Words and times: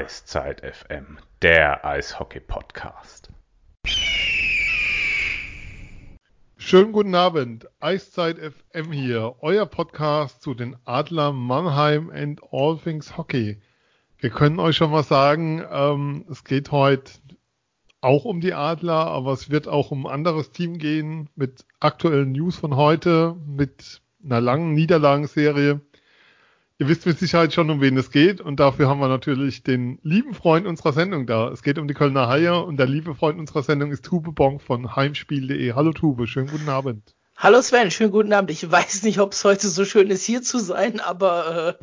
Eiszeit 0.00 0.62
FM, 0.62 1.18
der 1.42 1.84
Eishockey-Podcast. 1.84 3.28
Schönen 6.56 6.92
guten 6.92 7.14
Abend, 7.14 7.68
Eiszeit 7.80 8.38
FM 8.38 8.92
hier, 8.92 9.34
euer 9.40 9.66
Podcast 9.66 10.40
zu 10.40 10.54
den 10.54 10.74
Adler 10.86 11.32
Mannheim 11.32 12.08
and 12.08 12.40
All 12.50 12.78
Things 12.78 13.18
Hockey. 13.18 13.60
Wir 14.16 14.30
können 14.30 14.58
euch 14.58 14.78
schon 14.78 14.90
mal 14.90 15.02
sagen, 15.02 15.62
ähm, 15.70 16.24
es 16.30 16.44
geht 16.44 16.72
heute 16.72 17.12
auch 18.00 18.24
um 18.24 18.40
die 18.40 18.54
Adler, 18.54 19.06
aber 19.06 19.34
es 19.34 19.50
wird 19.50 19.68
auch 19.68 19.90
um 19.90 20.06
ein 20.06 20.14
anderes 20.14 20.50
Team 20.50 20.78
gehen 20.78 21.28
mit 21.34 21.66
aktuellen 21.78 22.32
News 22.32 22.56
von 22.56 22.74
heute, 22.74 23.36
mit 23.46 24.00
einer 24.24 24.40
langen 24.40 24.72
Niederlagenserie. 24.72 25.82
Ihr 26.80 26.88
wisst 26.88 27.04
mit 27.04 27.18
Sicherheit 27.18 27.52
schon, 27.52 27.68
um 27.68 27.82
wen 27.82 27.98
es 27.98 28.10
geht 28.10 28.40
und 28.40 28.58
dafür 28.58 28.88
haben 28.88 29.00
wir 29.00 29.08
natürlich 29.08 29.62
den 29.62 29.98
lieben 30.02 30.32
Freund 30.32 30.66
unserer 30.66 30.94
Sendung 30.94 31.26
da. 31.26 31.50
Es 31.50 31.62
geht 31.62 31.78
um 31.78 31.86
die 31.86 31.92
Kölner 31.92 32.26
Haie 32.26 32.64
und 32.64 32.78
der 32.78 32.86
liebe 32.86 33.14
Freund 33.14 33.38
unserer 33.38 33.62
Sendung 33.62 33.92
ist 33.92 34.02
Tube 34.02 34.34
Bonk 34.34 34.62
von 34.62 34.96
heimspiel.de. 34.96 35.74
Hallo 35.74 35.92
Tube, 35.92 36.26
schönen 36.26 36.48
guten 36.48 36.70
Abend. 36.70 37.14
Hallo 37.36 37.60
Sven, 37.60 37.90
schönen 37.90 38.12
guten 38.12 38.32
Abend. 38.32 38.50
Ich 38.50 38.70
weiß 38.70 39.02
nicht, 39.02 39.18
ob 39.18 39.32
es 39.32 39.44
heute 39.44 39.68
so 39.68 39.84
schön 39.84 40.08
ist, 40.08 40.24
hier 40.24 40.40
zu 40.40 40.58
sein, 40.58 41.00
aber 41.00 41.76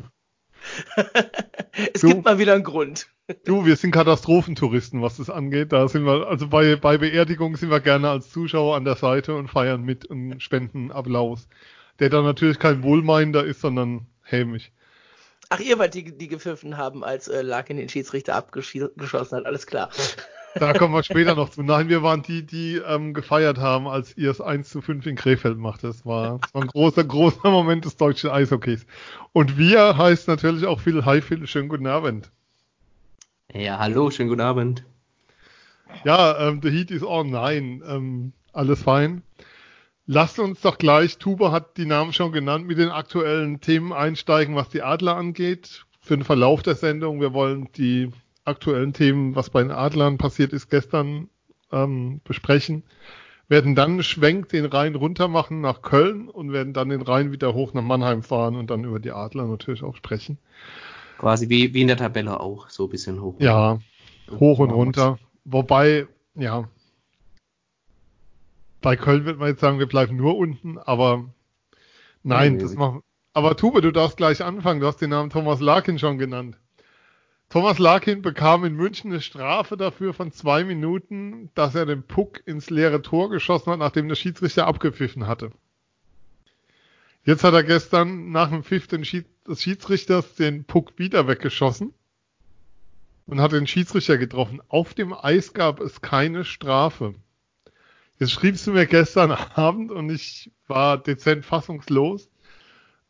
äh, 0.96 1.02
es 1.94 2.00
du, 2.00 2.08
gibt 2.08 2.24
mal 2.24 2.40
wieder 2.40 2.54
einen 2.54 2.64
Grund. 2.64 3.06
Du, 3.44 3.64
wir 3.66 3.76
sind 3.76 3.92
Katastrophentouristen, 3.92 5.00
was 5.00 5.18
das 5.18 5.30
angeht. 5.30 5.70
Da 5.70 5.86
sind 5.86 6.06
wir, 6.06 6.26
also 6.26 6.48
bei, 6.48 6.74
bei 6.74 6.98
Beerdigungen 6.98 7.54
sind 7.54 7.70
wir 7.70 7.78
gerne 7.78 8.10
als 8.10 8.30
Zuschauer 8.30 8.74
an 8.74 8.84
der 8.84 8.96
Seite 8.96 9.36
und 9.36 9.46
feiern 9.46 9.84
mit 9.84 10.06
und 10.06 10.42
spenden 10.42 10.90
Applaus. 10.90 11.46
Der 12.00 12.10
dann 12.10 12.24
natürlich 12.24 12.58
kein 12.58 12.82
Wohlmeinender 12.82 13.44
ist, 13.44 13.60
sondern 13.60 14.08
hämisch. 14.22 14.72
Ach, 15.50 15.60
ihr 15.60 15.78
wart 15.78 15.94
die, 15.94 16.16
die 16.16 16.28
gepfiffen 16.28 16.76
haben, 16.76 17.04
als 17.04 17.28
äh, 17.28 17.42
Larkin 17.42 17.78
den 17.78 17.88
Schiedsrichter 17.88 18.34
abgeschossen 18.34 19.38
hat, 19.38 19.46
alles 19.46 19.66
klar. 19.66 19.90
Da 20.54 20.72
kommen 20.72 20.94
wir 20.94 21.02
später 21.02 21.34
noch 21.34 21.50
zu. 21.50 21.62
Nein, 21.62 21.88
wir 21.88 22.02
waren 22.02 22.22
die, 22.22 22.44
die 22.44 22.76
ähm, 22.76 23.14
gefeiert 23.14 23.58
haben, 23.58 23.86
als 23.86 24.16
ihr 24.16 24.30
es 24.30 24.40
1 24.40 24.68
zu 24.68 24.80
5 24.80 25.06
in 25.06 25.16
Krefeld 25.16 25.58
macht. 25.58 25.84
Das 25.84 26.04
war, 26.04 26.38
das 26.40 26.54
war 26.54 26.62
ein 26.62 26.68
großer, 26.68 27.04
großer 27.04 27.50
Moment 27.50 27.84
des 27.84 27.96
deutschen 27.96 28.30
Eishockeys. 28.30 28.86
Und 29.32 29.56
wir 29.56 29.96
heißt 29.96 30.26
natürlich 30.28 30.66
auch 30.66 30.80
Phil. 30.80 31.04
Hi 31.04 31.20
Phil, 31.20 31.46
schönen 31.46 31.68
guten 31.68 31.86
Abend. 31.86 32.30
Ja, 33.52 33.78
hallo, 33.78 34.10
schönen 34.10 34.30
guten 34.30 34.40
Abend. 34.40 34.84
Ja, 36.04 36.48
ähm, 36.48 36.60
the 36.62 36.70
heat 36.70 36.90
is 36.90 37.02
on. 37.02 37.30
Nein, 37.30 37.82
ähm, 37.86 38.32
alles 38.52 38.82
fein. 38.82 39.22
Lasst 40.10 40.38
uns 40.38 40.62
doch 40.62 40.78
gleich, 40.78 41.18
Tuba 41.18 41.52
hat 41.52 41.76
die 41.76 41.84
Namen 41.84 42.14
schon 42.14 42.32
genannt, 42.32 42.66
mit 42.66 42.78
den 42.78 42.88
aktuellen 42.88 43.60
Themen 43.60 43.92
einsteigen, 43.92 44.56
was 44.56 44.70
die 44.70 44.80
Adler 44.80 45.16
angeht. 45.16 45.84
Für 46.00 46.16
den 46.16 46.24
Verlauf 46.24 46.62
der 46.62 46.76
Sendung, 46.76 47.20
wir 47.20 47.34
wollen 47.34 47.68
die 47.76 48.10
aktuellen 48.46 48.94
Themen, 48.94 49.36
was 49.36 49.50
bei 49.50 49.60
den 49.60 49.70
Adlern 49.70 50.16
passiert 50.16 50.54
ist, 50.54 50.70
gestern 50.70 51.28
ähm, 51.72 52.22
besprechen. 52.24 52.84
Werden 53.48 53.74
dann 53.74 53.90
einen 53.90 54.02
Schwenk 54.02 54.48
den 54.48 54.64
Rhein 54.64 54.94
runter 54.94 55.28
machen 55.28 55.60
nach 55.60 55.82
Köln 55.82 56.30
und 56.30 56.52
werden 56.52 56.72
dann 56.72 56.88
den 56.88 57.02
Rhein 57.02 57.30
wieder 57.30 57.52
hoch 57.52 57.74
nach 57.74 57.82
Mannheim 57.82 58.22
fahren 58.22 58.56
und 58.56 58.70
dann 58.70 58.84
über 58.84 59.00
die 59.00 59.12
Adler 59.12 59.44
natürlich 59.44 59.82
auch 59.82 59.96
sprechen. 59.96 60.38
Quasi 61.18 61.50
wie, 61.50 61.74
wie 61.74 61.82
in 61.82 61.88
der 61.88 61.98
Tabelle 61.98 62.40
auch, 62.40 62.70
so 62.70 62.84
ein 62.84 62.90
bisschen 62.90 63.20
hoch. 63.20 63.34
Ja, 63.40 63.78
hoch 64.30 64.58
und 64.58 64.70
runter. 64.70 65.18
Wobei, 65.44 66.06
ja, 66.34 66.66
bei 68.80 68.96
Köln 68.96 69.24
wird 69.24 69.38
man 69.38 69.48
jetzt 69.48 69.60
sagen, 69.60 69.78
wir 69.78 69.86
bleiben 69.86 70.16
nur 70.16 70.36
unten, 70.36 70.78
aber 70.78 71.32
nein, 72.22 72.54
nee, 72.54 72.62
das 72.62 72.74
machen. 72.74 73.02
Aber 73.32 73.56
Tube, 73.56 73.82
du 73.82 73.92
darfst 73.92 74.16
gleich 74.16 74.42
anfangen. 74.42 74.80
Du 74.80 74.86
hast 74.86 75.00
den 75.00 75.10
Namen 75.10 75.30
Thomas 75.30 75.60
Larkin 75.60 75.98
schon 75.98 76.18
genannt. 76.18 76.58
Thomas 77.50 77.78
Larkin 77.78 78.20
bekam 78.20 78.64
in 78.64 78.74
München 78.74 79.10
eine 79.10 79.20
Strafe 79.20 79.76
dafür 79.76 80.12
von 80.12 80.32
zwei 80.32 80.64
Minuten, 80.64 81.50
dass 81.54 81.74
er 81.74 81.86
den 81.86 82.02
Puck 82.02 82.42
ins 82.46 82.68
leere 82.68 83.00
Tor 83.00 83.30
geschossen 83.30 83.72
hat, 83.72 83.78
nachdem 83.78 84.08
der 84.08 84.16
Schiedsrichter 84.16 84.66
abgepfiffen 84.66 85.26
hatte. 85.26 85.50
Jetzt 87.24 87.44
hat 87.44 87.54
er 87.54 87.62
gestern 87.62 88.30
nach 88.32 88.50
dem 88.50 88.64
Pfiff 88.64 88.86
des 88.86 89.06
Schiedsrichters 89.60 90.34
den 90.34 90.64
Puck 90.64 90.98
wieder 90.98 91.26
weggeschossen 91.26 91.94
und 93.26 93.40
hat 93.40 93.52
den 93.52 93.66
Schiedsrichter 93.66 94.18
getroffen. 94.18 94.60
Auf 94.68 94.94
dem 94.94 95.12
Eis 95.12 95.54
gab 95.54 95.80
es 95.80 96.00
keine 96.00 96.44
Strafe. 96.44 97.14
Jetzt 98.18 98.32
schriebst 98.32 98.66
du 98.66 98.72
mir 98.72 98.86
gestern 98.86 99.30
Abend 99.54 99.90
und 99.90 100.10
ich 100.10 100.50
war 100.66 100.98
dezent 100.98 101.44
fassungslos. 101.44 102.30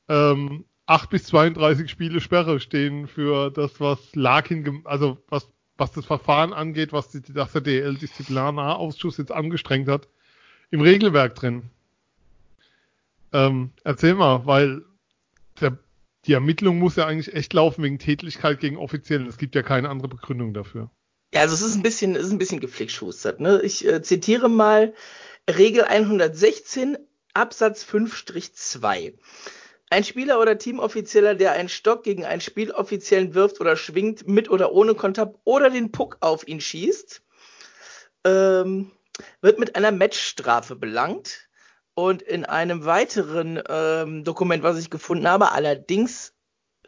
Ähm, 0.08 0.64
8 0.86 1.10
bis 1.10 1.24
32 1.24 1.90
Spiele 1.90 2.20
Sperre 2.20 2.60
stehen 2.60 3.08
für 3.08 3.50
das, 3.50 3.78
was 3.80 4.14
Larkin, 4.14 4.82
also 4.84 5.18
was, 5.28 5.50
was 5.76 5.92
das 5.92 6.06
Verfahren 6.06 6.52
angeht, 6.52 6.92
was, 6.92 7.10
die, 7.10 7.20
dass 7.20 7.52
der 7.52 7.60
DL-Disziplinarausschuss 7.60 9.18
jetzt 9.18 9.32
angestrengt 9.32 9.88
hat, 9.88 10.08
im 10.70 10.80
Regelwerk 10.80 11.34
drin. 11.34 11.70
Ähm, 13.32 13.72
erzähl 13.84 14.14
mal, 14.14 14.46
weil 14.46 14.82
der, 15.60 15.78
die 16.26 16.32
Ermittlung 16.32 16.78
muss 16.78 16.96
ja 16.96 17.06
eigentlich 17.06 17.34
echt 17.34 17.52
laufen 17.52 17.82
wegen 17.82 17.98
Tätlichkeit 17.98 18.60
gegen 18.60 18.78
Offiziellen. 18.78 19.26
Es 19.26 19.36
gibt 19.36 19.54
ja 19.54 19.62
keine 19.62 19.90
andere 19.90 20.08
Begründung 20.08 20.54
dafür. 20.54 20.90
Ja, 21.34 21.42
also 21.42 21.54
es 21.54 21.60
ist 21.60 21.76
ein 21.76 21.82
bisschen, 21.82 22.16
es 22.16 22.26
ist 22.26 22.32
ein 22.32 22.38
bisschen 22.38 22.60
geflickschustert. 22.60 23.40
Ne? 23.40 23.60
Ich 23.62 23.86
äh, 23.86 24.02
zitiere 24.02 24.48
mal 24.48 24.94
Regel 25.48 25.84
116 25.84 26.96
Absatz 27.34 27.84
5-2. 27.84 29.14
Ein 29.90 30.04
Spieler 30.04 30.40
oder 30.40 30.58
Teamoffizieller, 30.58 31.34
der 31.34 31.52
einen 31.52 31.68
Stock 31.68 32.02
gegen 32.02 32.24
einen 32.24 32.40
Spieloffiziellen 32.40 33.34
wirft 33.34 33.60
oder 33.60 33.76
schwingt, 33.76 34.26
mit 34.26 34.50
oder 34.50 34.72
ohne 34.72 34.94
Kontakt 34.94 35.38
oder 35.44 35.70
den 35.70 35.92
Puck 35.92 36.18
auf 36.20 36.46
ihn 36.46 36.60
schießt, 36.60 37.22
ähm, 38.24 38.90
wird 39.40 39.58
mit 39.58 39.76
einer 39.76 39.92
Matchstrafe 39.92 40.76
belangt. 40.76 41.48
Und 41.94 42.22
in 42.22 42.44
einem 42.44 42.84
weiteren 42.84 43.60
ähm, 43.68 44.22
Dokument, 44.22 44.62
was 44.62 44.78
ich 44.78 44.88
gefunden 44.88 45.26
habe, 45.26 45.50
allerdings 45.50 46.32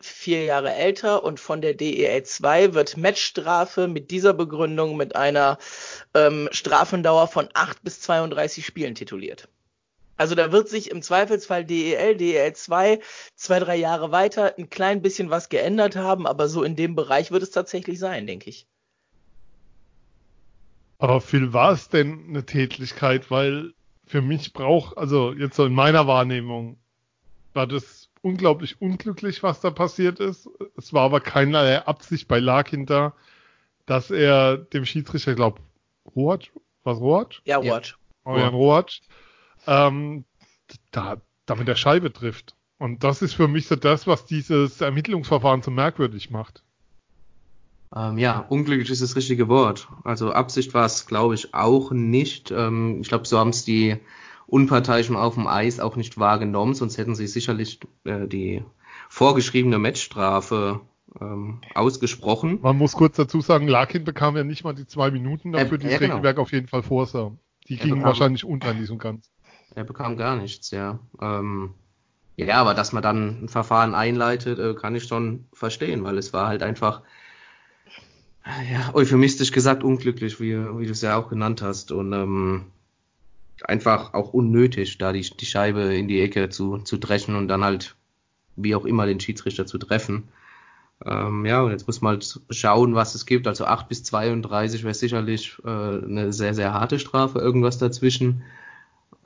vier 0.00 0.44
Jahre 0.44 0.72
älter 0.74 1.24
und 1.24 1.40
von 1.40 1.60
der 1.60 1.74
DEL 1.74 2.22
2 2.22 2.74
wird 2.74 2.96
Matchstrafe 2.96 3.88
mit 3.88 4.10
dieser 4.10 4.32
Begründung 4.34 4.96
mit 4.96 5.16
einer 5.16 5.58
ähm, 6.14 6.48
Strafendauer 6.52 7.28
von 7.28 7.48
8 7.54 7.82
bis 7.82 8.00
32 8.00 8.64
Spielen 8.64 8.94
tituliert. 8.94 9.48
Also 10.16 10.34
da 10.34 10.52
wird 10.52 10.68
sich 10.68 10.90
im 10.90 11.00
Zweifelsfall 11.00 11.64
DEL, 11.64 12.16
DEL 12.16 12.52
2 12.52 13.00
zwei, 13.36 13.58
drei 13.58 13.76
Jahre 13.76 14.12
weiter 14.12 14.54
ein 14.58 14.68
klein 14.68 15.00
bisschen 15.00 15.30
was 15.30 15.48
geändert 15.48 15.96
haben, 15.96 16.26
aber 16.26 16.48
so 16.48 16.62
in 16.62 16.76
dem 16.76 16.94
Bereich 16.94 17.30
wird 17.30 17.42
es 17.42 17.50
tatsächlich 17.50 17.98
sein, 17.98 18.26
denke 18.26 18.50
ich. 18.50 18.66
Aber 20.98 21.22
viel 21.22 21.54
war 21.54 21.72
es 21.72 21.88
denn 21.88 22.26
eine 22.28 22.44
Tätlichkeit, 22.44 23.30
weil 23.30 23.72
für 24.06 24.20
mich 24.20 24.52
braucht, 24.52 24.98
also 24.98 25.32
jetzt 25.32 25.56
so 25.56 25.64
in 25.64 25.72
meiner 25.72 26.06
Wahrnehmung, 26.06 26.76
war 27.54 27.66
das 27.66 27.99
unglaublich 28.22 28.80
unglücklich, 28.80 29.42
was 29.42 29.60
da 29.60 29.70
passiert 29.70 30.20
ist. 30.20 30.48
Es 30.76 30.92
war 30.92 31.02
aber 31.02 31.20
keinerlei 31.20 31.86
Absicht 31.86 32.28
bei 32.28 32.38
Larkin 32.38 32.86
da, 32.86 33.14
dass 33.86 34.10
er 34.10 34.56
dem 34.56 34.84
Schiedsrichter, 34.84 35.34
glaube 35.34 35.60
Roach, 36.14 36.52
was 36.84 36.98
Roach? 36.98 37.42
Ja, 37.44 37.58
Roach. 37.58 37.96
Oh, 38.24 38.36
ja, 38.36 38.48
Roach. 38.48 39.02
Ähm, 39.66 40.24
da, 40.90 41.20
damit 41.46 41.68
der 41.68 41.76
Scheibe 41.76 42.12
trifft. 42.12 42.54
Und 42.78 43.04
das 43.04 43.22
ist 43.22 43.34
für 43.34 43.48
mich 43.48 43.66
so 43.66 43.76
das, 43.76 44.06
was 44.06 44.24
dieses 44.24 44.80
Ermittlungsverfahren 44.80 45.62
so 45.62 45.70
merkwürdig 45.70 46.30
macht. 46.30 46.62
Ähm, 47.94 48.18
ja, 48.18 48.38
unglücklich 48.48 48.88
ist 48.90 49.02
das 49.02 49.16
richtige 49.16 49.48
Wort. 49.48 49.88
Also 50.04 50.32
Absicht 50.32 50.72
war 50.74 50.86
es, 50.86 51.06
glaube 51.06 51.34
ich, 51.34 51.54
auch 51.54 51.90
nicht. 51.90 52.50
Ähm, 52.50 53.00
ich 53.02 53.08
glaube, 53.08 53.26
so 53.26 53.38
haben 53.38 53.50
es 53.50 53.64
die 53.64 53.98
Unparteiischen 54.50 55.16
auf 55.16 55.34
dem 55.34 55.46
Eis 55.46 55.80
auch 55.80 55.96
nicht 55.96 56.18
wahrgenommen, 56.18 56.74
sonst 56.74 56.98
hätten 56.98 57.14
sie 57.14 57.26
sicherlich 57.26 57.80
äh, 58.04 58.26
die 58.26 58.64
vorgeschriebene 59.08 59.78
Matchstrafe 59.78 60.80
ähm, 61.20 61.60
ausgesprochen. 61.74 62.58
Man 62.62 62.76
muss 62.76 62.92
kurz 62.92 63.16
dazu 63.16 63.40
sagen, 63.40 63.68
Larkin 63.68 64.04
bekam 64.04 64.36
ja 64.36 64.44
nicht 64.44 64.64
mal 64.64 64.74
die 64.74 64.86
zwei 64.86 65.10
Minuten 65.10 65.52
dafür, 65.52 65.78
die 65.78 65.86
das 65.88 65.98
genau. 65.98 66.14
Regelwerk 66.14 66.38
auf 66.38 66.52
jeden 66.52 66.68
Fall 66.68 66.82
vorsah. 66.82 67.32
Die 67.68 67.76
gingen 67.76 68.02
wahrscheinlich 68.02 68.44
unter 68.44 68.72
in 68.72 68.78
diesem 68.78 68.98
Ganzen. 68.98 69.30
Er 69.74 69.84
bekam 69.84 70.16
gar 70.16 70.36
nichts, 70.36 70.70
ja. 70.72 70.98
Ähm, 71.20 71.74
ja, 72.36 72.56
aber 72.56 72.74
dass 72.74 72.92
man 72.92 73.02
dann 73.02 73.44
ein 73.44 73.48
Verfahren 73.48 73.94
einleitet, 73.94 74.58
äh, 74.58 74.74
kann 74.74 74.94
ich 74.94 75.04
schon 75.04 75.46
verstehen, 75.52 76.02
weil 76.04 76.18
es 76.18 76.32
war 76.32 76.48
halt 76.48 76.62
einfach, 76.62 77.02
ja, 78.44 78.94
euphemistisch 78.94 79.52
gesagt, 79.52 79.84
unglücklich, 79.84 80.40
wie, 80.40 80.56
wie 80.78 80.86
du 80.86 80.92
es 80.92 81.02
ja 81.02 81.16
auch 81.16 81.28
genannt 81.28 81.62
hast. 81.62 81.92
Und 81.92 82.12
ähm, 82.12 82.66
einfach 83.66 84.14
auch 84.14 84.32
unnötig, 84.32 84.98
da 84.98 85.12
die, 85.12 85.22
die 85.22 85.46
Scheibe 85.46 85.94
in 85.94 86.08
die 86.08 86.20
Ecke 86.20 86.48
zu, 86.48 86.78
zu 86.78 86.98
dreschen 86.98 87.36
und 87.36 87.48
dann 87.48 87.64
halt 87.64 87.96
wie 88.56 88.74
auch 88.74 88.84
immer 88.84 89.06
den 89.06 89.20
Schiedsrichter 89.20 89.66
zu 89.66 89.78
treffen. 89.78 90.28
Ähm, 91.04 91.46
ja, 91.46 91.62
und 91.62 91.70
jetzt 91.70 91.86
muss 91.86 92.02
man 92.02 92.14
halt 92.14 92.40
schauen, 92.50 92.94
was 92.94 93.14
es 93.14 93.24
gibt. 93.24 93.46
Also 93.46 93.64
8 93.64 93.88
bis 93.88 94.04
32 94.04 94.84
wäre 94.84 94.94
sicherlich 94.94 95.56
äh, 95.64 95.68
eine 95.68 96.32
sehr, 96.32 96.54
sehr 96.54 96.74
harte 96.74 96.98
Strafe, 96.98 97.38
irgendwas 97.38 97.78
dazwischen. 97.78 98.42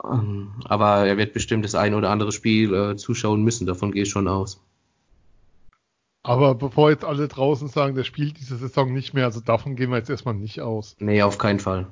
Ähm, 0.03 0.53
aber 0.65 1.05
er 1.05 1.17
wird 1.17 1.33
bestimmt 1.33 1.65
das 1.65 1.75
ein 1.75 1.93
oder 1.93 2.09
andere 2.09 2.31
Spiel 2.31 2.73
äh, 2.73 2.95
zuschauen 2.95 3.43
müssen, 3.43 3.65
davon 3.65 3.91
gehe 3.91 4.03
ich 4.03 4.09
schon 4.09 4.27
aus. 4.27 4.61
Aber 6.23 6.55
bevor 6.55 6.89
jetzt 6.89 7.05
alle 7.05 7.27
draußen 7.27 7.67
sagen, 7.67 7.93
der 7.93 8.03
spielt 8.03 8.39
diese 8.39 8.57
Saison 8.57 8.91
nicht 8.91 9.13
mehr, 9.13 9.25
also 9.25 9.41
davon 9.41 9.75
gehen 9.75 9.91
wir 9.91 9.97
jetzt 9.97 10.09
erstmal 10.09 10.33
nicht 10.33 10.59
aus. 10.59 10.95
Nee, 10.99 11.21
auf 11.21 11.37
keinen 11.37 11.59
Fall. 11.59 11.87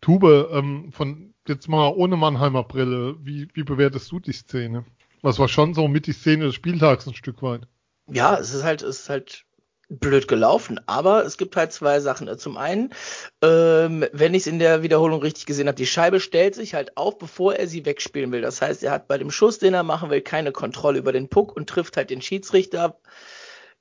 Tube, 0.00 0.48
ähm, 0.52 0.92
von 0.92 1.34
jetzt 1.46 1.68
mal 1.68 1.88
ohne 1.88 2.16
Mannheimer 2.16 2.64
Brille, 2.64 3.16
wie, 3.20 3.48
wie 3.54 3.64
bewertest 3.64 4.10
du 4.12 4.20
die 4.20 4.32
Szene? 4.32 4.84
Was 5.22 5.38
war 5.38 5.48
schon 5.48 5.74
so 5.74 5.88
mit 5.88 6.06
die 6.06 6.12
Szene 6.12 6.44
des 6.44 6.54
Spieltags 6.54 7.06
ein 7.06 7.14
Stück 7.14 7.42
weit? 7.42 7.66
Ja, 8.06 8.38
es 8.38 8.54
ist 8.54 8.64
halt, 8.64 8.82
es 8.82 9.00
ist 9.00 9.08
halt 9.10 9.44
blöd 9.90 10.28
gelaufen. 10.28 10.80
Aber 10.86 11.24
es 11.24 11.36
gibt 11.36 11.56
halt 11.56 11.72
zwei 11.72 12.00
Sachen. 12.00 12.38
Zum 12.38 12.56
einen, 12.56 12.94
ähm, 13.42 14.06
wenn 14.12 14.34
ich 14.34 14.42
es 14.42 14.46
in 14.46 14.58
der 14.58 14.82
Wiederholung 14.82 15.20
richtig 15.20 15.46
gesehen 15.46 15.66
habe, 15.66 15.76
die 15.76 15.86
Scheibe 15.86 16.20
stellt 16.20 16.54
sich 16.54 16.74
halt 16.74 16.96
auf, 16.96 17.18
bevor 17.18 17.56
er 17.56 17.66
sie 17.66 17.84
wegspielen 17.84 18.32
will. 18.32 18.40
Das 18.40 18.62
heißt, 18.62 18.82
er 18.84 18.92
hat 18.92 19.08
bei 19.08 19.18
dem 19.18 19.30
Schuss, 19.30 19.58
den 19.58 19.74
er 19.74 19.82
machen 19.82 20.10
will, 20.10 20.20
keine 20.20 20.52
Kontrolle 20.52 20.98
über 20.98 21.12
den 21.12 21.28
Puck 21.28 21.54
und 21.54 21.68
trifft 21.68 21.96
halt 21.96 22.10
den 22.10 22.22
Schiedsrichter 22.22 23.00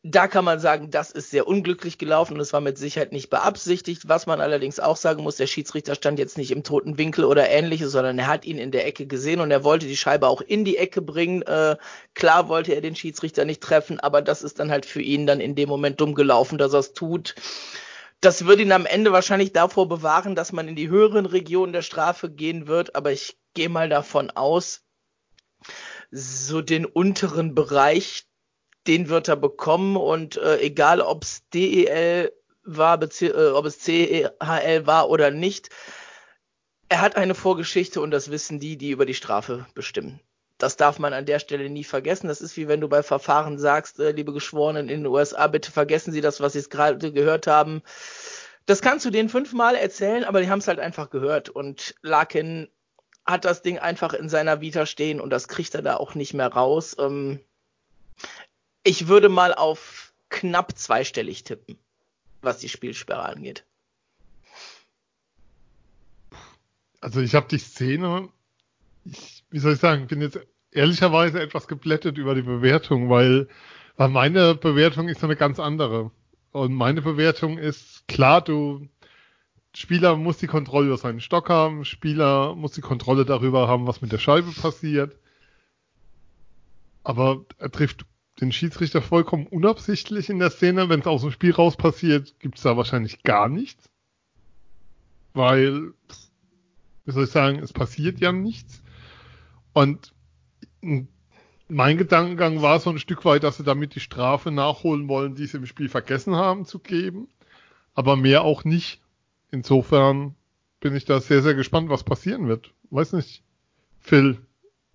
da 0.03 0.29
kann 0.29 0.45
man 0.45 0.59
sagen, 0.59 0.91
das 0.91 1.11
ist 1.11 1.29
sehr 1.29 1.45
unglücklich 1.45 1.97
gelaufen 1.97 2.35
und 2.35 2.39
es 2.39 2.53
war 2.53 2.61
mit 2.61 2.77
Sicherheit 2.77 3.11
nicht 3.11 3.29
beabsichtigt. 3.29 4.07
Was 4.07 4.27
man 4.27 4.39
allerdings 4.39 4.79
auch 4.79 4.95
sagen 4.95 5.23
muss, 5.23 5.35
der 5.35 5.47
Schiedsrichter 5.47 5.93
stand 5.93 6.19
jetzt 6.19 6.37
nicht 6.37 6.51
im 6.51 6.63
toten 6.63 6.97
Winkel 6.97 7.25
oder 7.25 7.49
ähnliches, 7.49 7.91
sondern 7.91 8.17
er 8.17 8.27
hat 8.27 8.45
ihn 8.45 8.57
in 8.57 8.71
der 8.71 8.87
Ecke 8.87 9.07
gesehen 9.07 9.41
und 9.41 9.51
er 9.51 9.65
wollte 9.65 9.87
die 9.87 9.97
Scheibe 9.97 10.27
auch 10.27 10.39
in 10.39 10.63
die 10.63 10.77
Ecke 10.77 11.01
bringen. 11.01 11.41
Äh, 11.41 11.75
klar 12.13 12.47
wollte 12.47 12.73
er 12.73 12.81
den 12.81 12.95
Schiedsrichter 12.95 13.43
nicht 13.43 13.61
treffen, 13.61 13.99
aber 13.99 14.21
das 14.21 14.41
ist 14.41 14.59
dann 14.59 14.71
halt 14.71 14.85
für 14.85 15.01
ihn 15.01 15.27
dann 15.27 15.41
in 15.41 15.55
dem 15.55 15.67
Moment 15.67 15.99
dumm 15.99 16.15
gelaufen, 16.15 16.57
dass 16.57 16.71
er 16.71 16.79
es 16.79 16.93
tut. 16.93 17.35
Das 18.21 18.45
würde 18.45 18.61
ihn 18.61 18.71
am 18.71 18.85
Ende 18.85 19.11
wahrscheinlich 19.11 19.51
davor 19.51 19.89
bewahren, 19.89 20.33
dass 20.33 20.53
man 20.53 20.69
in 20.69 20.77
die 20.77 20.89
höheren 20.89 21.25
Regionen 21.25 21.73
der 21.73 21.81
Strafe 21.81 22.29
gehen 22.29 22.67
wird, 22.67 22.95
aber 22.95 23.11
ich 23.11 23.37
gehe 23.53 23.69
mal 23.69 23.89
davon 23.89 24.29
aus, 24.31 24.81
so 26.11 26.61
den 26.61 26.85
unteren 26.85 27.53
Bereich, 27.53 28.28
den 28.87 29.09
wird 29.09 29.27
er 29.27 29.35
bekommen 29.35 29.97
und 29.97 30.37
äh, 30.37 30.59
egal 30.59 31.01
ob 31.01 31.23
es 31.23 31.47
DEL 31.49 32.31
war, 32.63 33.01
äh, 33.01 33.47
ob 33.51 33.65
es 33.65 33.79
CHL 33.79 34.85
war 34.85 35.09
oder 35.09 35.31
nicht, 35.31 35.69
er 36.89 37.01
hat 37.01 37.15
eine 37.15 37.35
Vorgeschichte 37.35 38.01
und 38.01 38.11
das 38.11 38.31
wissen 38.31 38.59
die, 38.59 38.77
die 38.77 38.89
über 38.91 39.05
die 39.05 39.13
Strafe 39.13 39.67
bestimmen. 39.75 40.19
Das 40.57 40.75
darf 40.75 40.99
man 40.99 41.13
an 41.13 41.25
der 41.25 41.39
Stelle 41.39 41.69
nie 41.69 41.85
vergessen. 41.85 42.27
Das 42.27 42.41
ist 42.41 42.57
wie 42.57 42.67
wenn 42.67 42.81
du 42.81 42.89
bei 42.89 43.01
Verfahren 43.01 43.57
sagst, 43.57 43.99
äh, 43.99 44.11
liebe 44.11 44.33
Geschworenen 44.33 44.89
in 44.89 45.03
den 45.03 45.07
USA, 45.07 45.47
bitte 45.47 45.71
vergessen 45.71 46.11
Sie 46.11 46.21
das, 46.21 46.41
was 46.41 46.53
Sie 46.53 46.63
gerade 46.63 47.13
gehört 47.13 47.47
haben. 47.47 47.81
Das 48.65 48.81
kannst 48.81 49.05
du 49.05 49.09
denen 49.09 49.29
fünfmal 49.29 49.75
erzählen, 49.75 50.23
aber 50.23 50.41
die 50.41 50.49
haben 50.49 50.59
es 50.59 50.67
halt 50.67 50.79
einfach 50.79 51.09
gehört. 51.09 51.49
Und 51.49 51.95
Larkin 52.01 52.67
hat 53.25 53.45
das 53.45 53.61
Ding 53.61 53.79
einfach 53.79 54.13
in 54.13 54.27
seiner 54.27 54.59
Vita 54.59 54.85
stehen 54.85 55.21
und 55.21 55.29
das 55.29 55.47
kriegt 55.47 55.75
er 55.75 55.81
da 55.81 55.95
auch 55.95 56.13
nicht 56.13 56.33
mehr 56.33 56.47
raus. 56.47 56.95
Ähm, 56.99 57.39
ich 58.83 59.07
würde 59.07 59.29
mal 59.29 59.53
auf 59.53 60.13
knapp 60.29 60.77
zweistellig 60.77 61.43
tippen, 61.43 61.77
was 62.41 62.59
die 62.59 62.69
Spielsperre 62.69 63.23
angeht. 63.23 63.65
Also 67.01 67.21
ich 67.21 67.35
habe 67.35 67.47
die 67.47 67.57
Szene, 67.57 68.29
ich, 69.05 69.43
wie 69.49 69.59
soll 69.59 69.73
ich 69.73 69.79
sagen, 69.79 70.07
bin 70.07 70.21
jetzt 70.21 70.39
ehrlicherweise 70.71 71.41
etwas 71.41 71.67
geblättet 71.67 72.17
über 72.17 72.35
die 72.35 72.41
Bewertung, 72.41 73.09
weil, 73.09 73.47
weil 73.95 74.09
meine 74.09 74.55
Bewertung 74.55 75.07
ist 75.07 75.23
eine 75.23 75.35
ganz 75.35 75.59
andere. 75.59 76.11
Und 76.51 76.73
meine 76.73 77.01
Bewertung 77.01 77.57
ist, 77.57 78.07
klar, 78.07 78.41
du, 78.41 78.87
Spieler 79.75 80.15
muss 80.15 80.37
die 80.37 80.47
Kontrolle 80.47 80.87
über 80.87 80.97
seinen 80.97 81.21
Stock 81.21 81.49
haben, 81.49 81.85
Spieler 81.85 82.55
muss 82.55 82.71
die 82.71 82.81
Kontrolle 82.81 83.23
darüber 83.25 83.67
haben, 83.67 83.87
was 83.87 84.01
mit 84.01 84.11
der 84.11 84.17
Scheibe 84.17 84.51
passiert. 84.51 85.15
Aber 87.03 87.45
er 87.57 87.71
trifft 87.71 88.05
den 88.39 88.51
Schiedsrichter 88.51 89.01
vollkommen 89.01 89.47
unabsichtlich 89.47 90.29
in 90.29 90.39
der 90.39 90.49
Szene. 90.49 90.89
Wenn 90.89 91.01
es 91.01 91.07
aus 91.07 91.21
dem 91.21 91.31
Spiel 91.31 91.51
raus 91.51 91.75
passiert, 91.75 92.39
gibt 92.39 92.57
es 92.57 92.63
da 92.63 92.77
wahrscheinlich 92.77 93.23
gar 93.23 93.49
nichts. 93.49 93.89
Weil, 95.33 95.93
wie 97.05 97.11
soll 97.11 97.25
ich 97.25 97.31
sagen, 97.31 97.59
es 97.59 97.73
passiert 97.73 98.19
ja 98.19 98.31
nichts. 98.31 98.81
Und 99.73 100.13
mein 101.67 101.97
Gedankengang 101.97 102.61
war 102.61 102.79
so 102.79 102.89
ein 102.89 102.99
Stück 102.99 103.25
weit, 103.25 103.43
dass 103.43 103.57
sie 103.57 103.63
damit 103.63 103.95
die 103.95 103.99
Strafe 103.99 104.51
nachholen 104.51 105.07
wollen, 105.07 105.35
die 105.35 105.45
sie 105.45 105.57
im 105.57 105.65
Spiel 105.65 105.89
vergessen 105.89 106.35
haben 106.35 106.65
zu 106.65 106.79
geben. 106.79 107.27
Aber 107.93 108.15
mehr 108.15 108.43
auch 108.43 108.63
nicht. 108.63 109.01
Insofern 109.51 110.35
bin 110.79 110.95
ich 110.95 111.05
da 111.05 111.19
sehr, 111.19 111.41
sehr 111.41 111.55
gespannt, 111.55 111.89
was 111.89 112.03
passieren 112.03 112.47
wird. 112.47 112.73
Weiß 112.89 113.13
nicht, 113.13 113.43
Phil, 113.99 114.37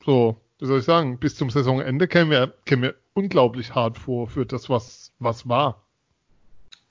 so, 0.05 0.41
wie 0.59 0.67
soll 0.67 0.79
ich 0.79 0.85
sagen, 0.85 1.19
bis 1.19 1.37
zum 1.37 1.51
Saisonende 1.51 2.09
kämen 2.09 2.31
wir, 2.31 2.55
kämen 2.65 2.83
wir 2.83 2.95
unglaublich 3.15 3.75
hart 3.75 3.99
vor 3.99 4.29
für 4.29 4.45
das, 4.45 4.69
was, 4.69 5.13
was 5.19 5.49
war. 5.49 5.83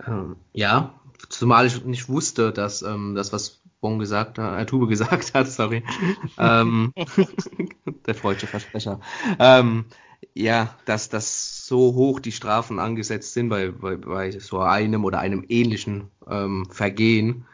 Ähm, 0.07 0.37
ja, 0.53 0.99
zumal 1.29 1.67
ich 1.67 1.83
nicht 1.85 2.09
wusste, 2.09 2.51
dass 2.51 2.81
ähm, 2.81 3.13
das, 3.15 3.31
was 3.31 3.61
Bon 3.81 3.99
gesagt 3.99 4.39
hat, 4.39 4.59
äh, 4.59 4.65
Tube 4.65 4.87
gesagt 4.89 5.33
hat, 5.33 5.47
sorry, 5.47 5.83
ähm, 6.37 6.93
der 8.07 8.15
freudsche 8.15 8.47
Versprecher, 8.47 8.99
ähm, 9.39 9.85
ja, 10.33 10.73
dass, 10.85 11.09
dass 11.09 11.67
so 11.67 11.93
hoch 11.93 12.19
die 12.19 12.31
Strafen 12.31 12.79
angesetzt 12.79 13.33
sind 13.33 13.49
bei, 13.49 13.71
bei, 13.71 13.97
bei 13.97 14.31
so 14.31 14.61
einem 14.61 15.03
oder 15.03 15.19
einem 15.19 15.45
ähnlichen 15.47 16.09
ähm, 16.27 16.65
Vergehen, 16.69 17.45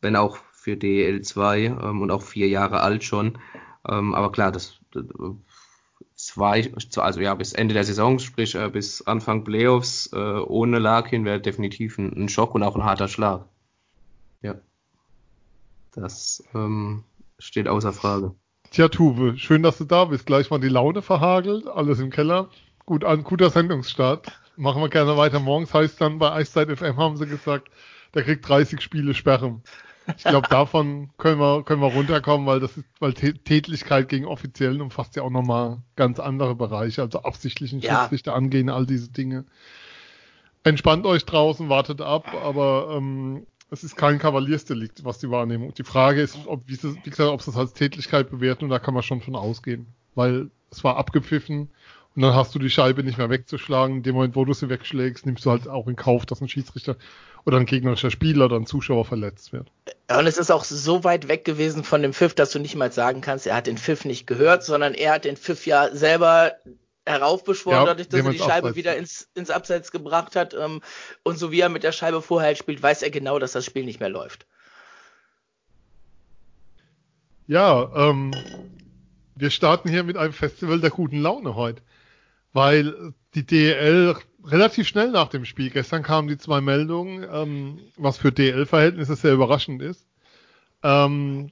wenn 0.00 0.16
auch 0.16 0.38
für 0.52 0.74
DL2 0.74 1.82
ähm, 1.82 2.00
und 2.00 2.10
auch 2.12 2.22
vier 2.22 2.48
Jahre 2.48 2.80
alt 2.80 3.02
schon. 3.04 3.38
Aber 3.84 4.30
klar, 4.30 4.52
das, 4.52 4.78
das 4.92 5.06
zwei, 6.22 6.72
also 6.96 7.20
ja, 7.20 7.34
bis 7.34 7.52
Ende 7.52 7.74
der 7.74 7.84
Saison, 7.84 8.18
sprich 8.18 8.54
äh, 8.54 8.68
bis 8.68 9.02
Anfang 9.02 9.42
Playoffs 9.42 10.10
äh, 10.12 10.16
ohne 10.16 10.78
Larkin 10.78 11.24
wäre 11.24 11.40
definitiv 11.40 11.98
ein, 11.98 12.12
ein, 12.12 12.28
Schock 12.28 12.54
und 12.54 12.62
auch 12.62 12.76
ein 12.76 12.84
harter 12.84 13.08
Schlag. 13.08 13.46
Ja. 14.40 14.54
Das 15.94 16.42
ähm, 16.54 17.02
steht 17.38 17.66
außer 17.66 17.92
Frage. 17.92 18.34
Tja, 18.70 18.88
Tuve, 18.88 19.36
schön, 19.36 19.62
dass 19.62 19.78
du 19.78 19.84
da 19.84 20.04
bist. 20.06 20.24
Gleich 20.24 20.48
mal 20.50 20.60
die 20.60 20.68
Laune 20.68 21.02
verhagelt, 21.02 21.66
alles 21.66 21.98
im 21.98 22.10
Keller. 22.10 22.48
Gut 22.86 23.04
an, 23.04 23.24
guter 23.24 23.50
Sendungsstart. 23.50 24.40
Machen 24.56 24.80
wir 24.80 24.88
gerne 24.88 25.16
weiter. 25.16 25.40
Morgens 25.40 25.74
heißt 25.74 26.00
dann 26.00 26.18
bei 26.18 26.30
Eiszeit 26.32 26.70
FM 26.70 26.96
haben 26.96 27.16
sie 27.16 27.26
gesagt, 27.26 27.68
der 28.14 28.22
kriegt 28.22 28.48
30 28.48 28.80
Spiele 28.80 29.14
Sperre. 29.14 29.60
Ich 30.16 30.24
glaube, 30.24 30.48
davon 30.48 31.10
können 31.16 31.38
wir, 31.38 31.62
können 31.62 31.80
wir 31.80 31.92
runterkommen, 31.92 32.46
weil 32.46 32.60
das 32.60 32.76
ist, 32.76 32.86
weil 32.98 33.14
Tätlichkeit 33.14 34.08
gegen 34.08 34.26
Offiziellen 34.26 34.80
umfasst 34.80 35.16
ja 35.16 35.22
auch 35.22 35.30
nochmal 35.30 35.78
ganz 35.96 36.18
andere 36.18 36.54
Bereiche, 36.54 37.02
also 37.02 37.22
absichtlichen 37.22 37.80
ja. 37.80 38.00
Schiedsrichter 38.00 38.34
angehen, 38.34 38.68
all 38.68 38.86
diese 38.86 39.10
Dinge. 39.10 39.44
Entspannt 40.64 41.06
euch 41.06 41.24
draußen, 41.24 41.68
wartet 41.68 42.00
ab, 42.00 42.34
aber 42.44 42.94
ähm, 42.96 43.46
es 43.70 43.84
ist 43.84 43.96
kein 43.96 44.18
Kavaliersdelikt, 44.18 45.04
was 45.04 45.18
die 45.18 45.30
Wahrnehmung. 45.30 45.72
Die 45.74 45.84
Frage 45.84 46.20
ist, 46.20 46.38
ob, 46.46 46.62
wie, 46.66 46.82
wie 46.82 47.10
gesagt, 47.10 47.30
ob 47.30 47.42
sie 47.42 47.50
es 47.50 47.56
als 47.56 47.72
Tätlichkeit 47.72 48.30
bewerten 48.30 48.64
und 48.64 48.70
da 48.70 48.78
kann 48.78 48.94
man 48.94 49.02
schon 49.02 49.20
von 49.20 49.34
ausgehen, 49.34 49.86
weil 50.14 50.50
es 50.70 50.84
war 50.84 50.96
abgepfiffen 50.96 51.70
und 52.14 52.22
dann 52.22 52.34
hast 52.34 52.54
du 52.54 52.58
die 52.58 52.70
Scheibe 52.70 53.02
nicht 53.02 53.18
mehr 53.18 53.30
wegzuschlagen. 53.30 53.96
In 53.96 54.02
dem 54.02 54.14
Moment, 54.14 54.36
wo 54.36 54.44
du 54.44 54.52
sie 54.52 54.68
wegschlägst, 54.68 55.24
nimmst 55.24 55.46
du 55.46 55.50
halt 55.50 55.68
auch 55.68 55.88
in 55.88 55.96
Kauf, 55.96 56.26
dass 56.26 56.42
ein 56.42 56.48
Schiedsrichter 56.48 56.96
oder 57.44 57.58
ein 57.58 57.66
gegnerischer 57.66 58.10
Spieler 58.10 58.46
oder 58.46 58.56
ein 58.56 58.66
Zuschauer 58.66 59.04
verletzt 59.04 59.52
wird. 59.52 59.70
Ja, 60.08 60.18
und 60.18 60.26
es 60.26 60.38
ist 60.38 60.50
auch 60.50 60.64
so 60.64 61.04
weit 61.04 61.28
weg 61.28 61.44
gewesen 61.44 61.84
von 61.84 62.02
dem 62.02 62.12
Pfiff, 62.12 62.34
dass 62.34 62.50
du 62.50 62.58
nicht 62.58 62.76
mal 62.76 62.92
sagen 62.92 63.20
kannst, 63.20 63.46
er 63.46 63.56
hat 63.56 63.66
den 63.66 63.78
Pfiff 63.78 64.04
nicht 64.04 64.26
gehört, 64.26 64.64
sondern 64.64 64.94
er 64.94 65.14
hat 65.14 65.24
den 65.24 65.36
Pfiff 65.36 65.66
ja 65.66 65.94
selber 65.94 66.52
heraufbeschworen, 67.04 67.78
ja, 67.78 67.84
dadurch, 67.86 68.08
dass 68.08 68.24
er 68.24 68.30
die 68.30 68.38
Scheibe 68.38 68.68
Abseits. 68.68 68.76
wieder 68.76 68.96
ins, 68.96 69.28
ins 69.34 69.50
Abseits 69.50 69.90
gebracht 69.90 70.36
hat. 70.36 70.54
Ähm, 70.54 70.80
und 71.24 71.38
so 71.38 71.50
wie 71.50 71.60
er 71.60 71.68
mit 71.68 71.82
der 71.82 71.92
Scheibe 71.92 72.22
vorher 72.22 72.48
halt 72.48 72.58
spielt, 72.58 72.82
weiß 72.82 73.02
er 73.02 73.10
genau, 73.10 73.38
dass 73.38 73.52
das 73.52 73.64
Spiel 73.64 73.84
nicht 73.84 74.00
mehr 74.00 74.08
läuft. 74.08 74.46
Ja, 77.48 77.90
ähm, 77.94 78.32
wir 79.34 79.50
starten 79.50 79.88
hier 79.88 80.04
mit 80.04 80.16
einem 80.16 80.32
Festival 80.32 80.80
der 80.80 80.90
guten 80.90 81.18
Laune 81.18 81.56
heute, 81.56 81.82
weil 82.52 83.14
die 83.34 83.46
DL 83.46 84.16
relativ 84.44 84.88
schnell 84.88 85.10
nach 85.10 85.28
dem 85.28 85.44
Spiel. 85.44 85.70
Gestern 85.70 86.02
kamen 86.02 86.28
die 86.28 86.38
zwei 86.38 86.60
Meldungen, 86.60 87.26
ähm, 87.30 87.80
was 87.96 88.18
für 88.18 88.32
DL-Verhältnisse 88.32 89.16
sehr 89.16 89.32
überraschend 89.32 89.82
ist. 89.82 90.06
Ähm, 90.82 91.50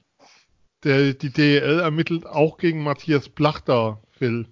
der, 0.83 1.13
die 1.13 1.31
DL 1.31 1.79
ermittelt 1.79 2.25
auch 2.25 2.57
gegen 2.57 2.83
Matthias 2.83 3.29
Plachter, 3.29 4.01
Phil. 4.11 4.47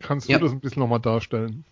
Kannst 0.00 0.28
du 0.28 0.32
ja. 0.32 0.38
das 0.38 0.52
ein 0.52 0.60
bisschen 0.60 0.80
nochmal 0.80 1.00
darstellen? 1.00 1.64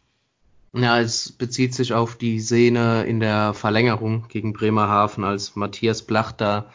Ja, 0.73 1.01
es 1.01 1.33
bezieht 1.33 1.75
sich 1.75 1.95
auf 1.95 2.17
die 2.17 2.39
Szene 2.39 3.05
in 3.05 3.19
der 3.21 3.55
Verlängerung 3.55 4.27
gegen 4.29 4.53
Bremerhaven, 4.53 5.25
als 5.25 5.57
Matthias 5.57 6.03
Plachter 6.03 6.71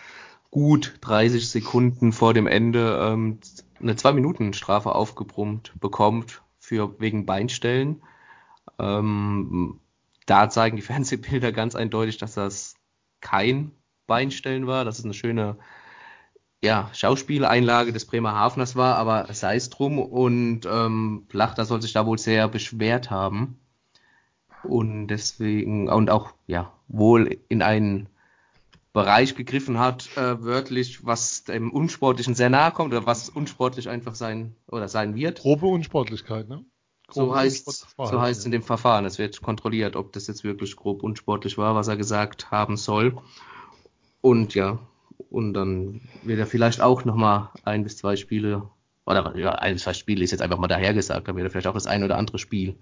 gut 0.52 0.98
30 1.02 1.50
Sekunden 1.50 2.12
vor 2.12 2.34
dem 2.34 2.48
Ende 2.48 3.00
ähm, 3.02 3.40
eine 3.80 3.94
2-Minuten-Strafe 3.94 4.94
aufgebrummt 4.94 5.74
bekommt 5.80 6.42
für 6.66 7.00
wegen 7.00 7.26
Beinstellen. 7.26 8.02
Ähm, 8.80 9.80
da 10.26 10.50
zeigen 10.50 10.76
die 10.76 10.82
Fernsehbilder 10.90 11.52
ganz 11.52 11.76
eindeutig, 11.76 12.18
dass 12.18 12.34
das 12.34 12.76
kein 13.22 13.72
Beinstellen 14.08 14.68
war. 14.68 14.86
Das 14.86 15.00
ist 15.00 15.06
eine 15.06 15.14
schöne 15.14 15.58
ja, 16.64 16.90
Schauspieleinlage 16.94 17.94
des 17.94 18.06
Bremerhaveners 18.06 18.76
war, 18.76 18.98
aber 18.98 19.32
sei 19.34 19.56
es 19.56 19.70
drum 19.70 20.00
und 20.00 20.62
ähm, 20.66 21.26
Plachter 21.30 21.66
soll 21.66 21.82
sich 21.82 21.94
da 21.94 22.06
wohl 22.06 22.18
sehr 22.18 22.48
beschwert 22.48 23.12
haben 23.12 23.60
und 24.64 25.08
deswegen 25.08 25.90
und 25.90 26.10
auch 26.10 26.34
ja 26.48 26.74
wohl 26.88 27.40
in 27.50 27.62
einen 27.62 28.10
Bereich 28.96 29.36
gegriffen 29.36 29.78
hat, 29.78 30.08
äh, 30.16 30.42
wörtlich, 30.42 31.06
was 31.06 31.44
dem 31.44 31.70
Unsportlichen 31.70 32.34
sehr 32.34 32.50
nahe 32.50 32.72
kommt 32.72 32.94
oder 32.94 33.06
was 33.06 33.28
unsportlich 33.28 33.90
einfach 33.90 34.16
sein 34.16 34.56
oder 34.68 34.88
sein 34.88 35.16
wird. 35.16 35.42
Grobe 35.42 35.66
Unsportlichkeit, 35.66 36.48
ne? 36.48 36.64
Grobe 37.10 37.28
so 37.28 37.36
heißt 37.36 37.88
so 37.98 38.22
heißt 38.22 38.44
ja. 38.44 38.46
in 38.46 38.52
dem 38.54 38.64
Verfahren. 38.64 39.04
Es 39.04 39.20
wird 39.20 39.42
kontrolliert, 39.42 39.98
ob 39.98 40.14
das 40.14 40.28
jetzt 40.28 40.46
wirklich 40.46 40.78
grob 40.78 41.04
unsportlich 41.04 41.58
war, 41.58 41.76
was 41.76 41.90
er 41.90 41.98
gesagt 41.98 42.52
haben 42.52 42.78
soll. 42.78 43.18
Und 44.22 44.56
ja, 44.56 44.80
und 45.30 45.54
dann 45.54 46.00
wird 46.24 46.40
er 46.40 46.48
vielleicht 46.48 46.80
auch 46.80 47.04
nochmal 47.04 47.50
ein 47.66 47.84
bis 47.84 47.98
zwei 47.98 48.16
Spiele, 48.16 48.70
oder 49.06 49.38
ja, 49.38 49.52
ein 49.56 49.74
bis 49.74 49.84
zwei 49.84 49.94
Spiele 49.94 50.24
ist 50.24 50.32
jetzt 50.32 50.42
einfach 50.42 50.58
mal 50.58 50.68
dahergesagt, 50.68 51.28
dann 51.28 51.36
wird 51.36 51.48
er 51.48 51.52
vielleicht 51.52 51.68
auch 51.68 51.74
das 51.74 51.86
ein 51.86 52.06
oder 52.06 52.18
andere 52.18 52.40
Spiel 52.40 52.78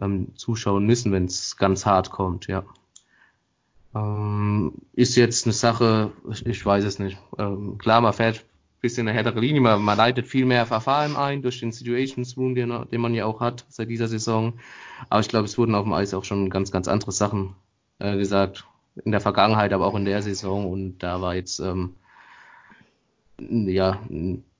ähm, 0.00 0.34
zuschauen 0.34 0.84
müssen, 0.84 1.12
wenn 1.12 1.26
es 1.26 1.56
ganz 1.56 1.86
hart 1.86 2.10
kommt, 2.10 2.48
ja. 2.48 2.64
Ähm, 3.94 4.72
ist 4.92 5.16
jetzt 5.16 5.46
eine 5.46 5.52
Sache, 5.52 6.12
ich, 6.30 6.44
ich 6.46 6.64
weiß 6.64 6.84
es 6.84 6.98
nicht. 6.98 7.18
Ähm, 7.38 7.78
klar, 7.78 8.00
man 8.00 8.12
fährt 8.12 8.38
ein 8.38 8.80
bisschen 8.80 9.06
eine 9.06 9.16
härtere 9.16 9.40
Linie, 9.40 9.60
man, 9.60 9.82
man 9.82 9.96
leitet 9.96 10.26
viel 10.26 10.44
mehr 10.46 10.66
Verfahren 10.66 11.16
ein 11.16 11.42
durch 11.42 11.60
den 11.60 11.72
Situations 11.72 12.36
Room, 12.36 12.54
den, 12.54 12.72
den 12.90 13.00
man 13.00 13.14
ja 13.14 13.24
auch 13.26 13.40
hat 13.40 13.64
seit 13.68 13.88
dieser 13.88 14.08
Saison. 14.08 14.54
Aber 15.10 15.20
ich 15.20 15.28
glaube, 15.28 15.44
es 15.44 15.58
wurden 15.58 15.74
auf 15.74 15.84
dem 15.84 15.92
Eis 15.92 16.14
auch 16.14 16.24
schon 16.24 16.50
ganz, 16.50 16.72
ganz 16.72 16.88
andere 16.88 17.12
Sachen 17.12 17.54
äh, 17.98 18.16
gesagt. 18.16 18.66
In 19.04 19.10
der 19.10 19.20
Vergangenheit, 19.20 19.72
aber 19.72 19.86
auch 19.86 19.96
in 19.96 20.04
der 20.04 20.22
Saison. 20.22 20.70
Und 20.70 20.98
da 20.98 21.20
war 21.20 21.34
jetzt, 21.34 21.58
ähm, 21.58 21.94
ja, 23.38 23.98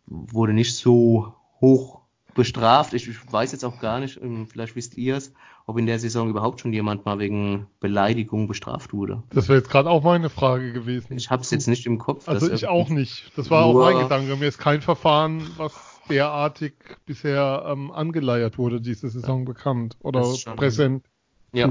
wurde 0.06 0.52
nicht 0.52 0.74
so 0.74 1.34
hoch 1.60 2.00
bestraft. 2.34 2.94
Ich, 2.94 3.32
weiß 3.32 3.52
jetzt 3.52 3.64
auch 3.64 3.80
gar 3.80 4.00
nicht, 4.00 4.20
ähm, 4.20 4.46
vielleicht 4.46 4.76
wisst 4.76 4.96
ihr 4.96 5.16
es, 5.16 5.32
ob 5.66 5.78
in 5.78 5.86
der 5.86 5.98
Saison 5.98 6.28
überhaupt 6.28 6.60
schon 6.60 6.72
jemand 6.72 7.06
mal 7.06 7.18
wegen 7.18 7.66
Beleidigung 7.80 8.46
bestraft 8.46 8.92
wurde. 8.92 9.22
Das 9.30 9.48
wäre 9.48 9.58
jetzt 9.58 9.70
gerade 9.70 9.88
auch 9.88 10.02
meine 10.02 10.28
Frage 10.28 10.72
gewesen. 10.72 11.16
Ich 11.16 11.30
habe 11.30 11.42
es 11.42 11.50
jetzt 11.50 11.68
nicht 11.68 11.86
im 11.86 11.98
Kopf. 11.98 12.28
Also 12.28 12.50
ich 12.50 12.66
auch 12.66 12.90
nicht. 12.90 13.32
Das 13.36 13.50
war 13.50 13.64
auch 13.64 13.74
mein 13.74 13.98
Gedanke. 13.98 14.36
Mir 14.36 14.48
ist 14.48 14.58
kein 14.58 14.82
Verfahren, 14.82 15.46
was 15.56 15.72
derartig 16.08 16.74
bisher 17.06 17.64
ähm, 17.66 17.90
angeleiert 17.90 18.58
wurde, 18.58 18.80
diese 18.80 19.08
Saison 19.08 19.44
bekannt 19.44 19.96
oder 20.00 20.22
präsent. 20.56 21.06
Ja. 21.52 21.70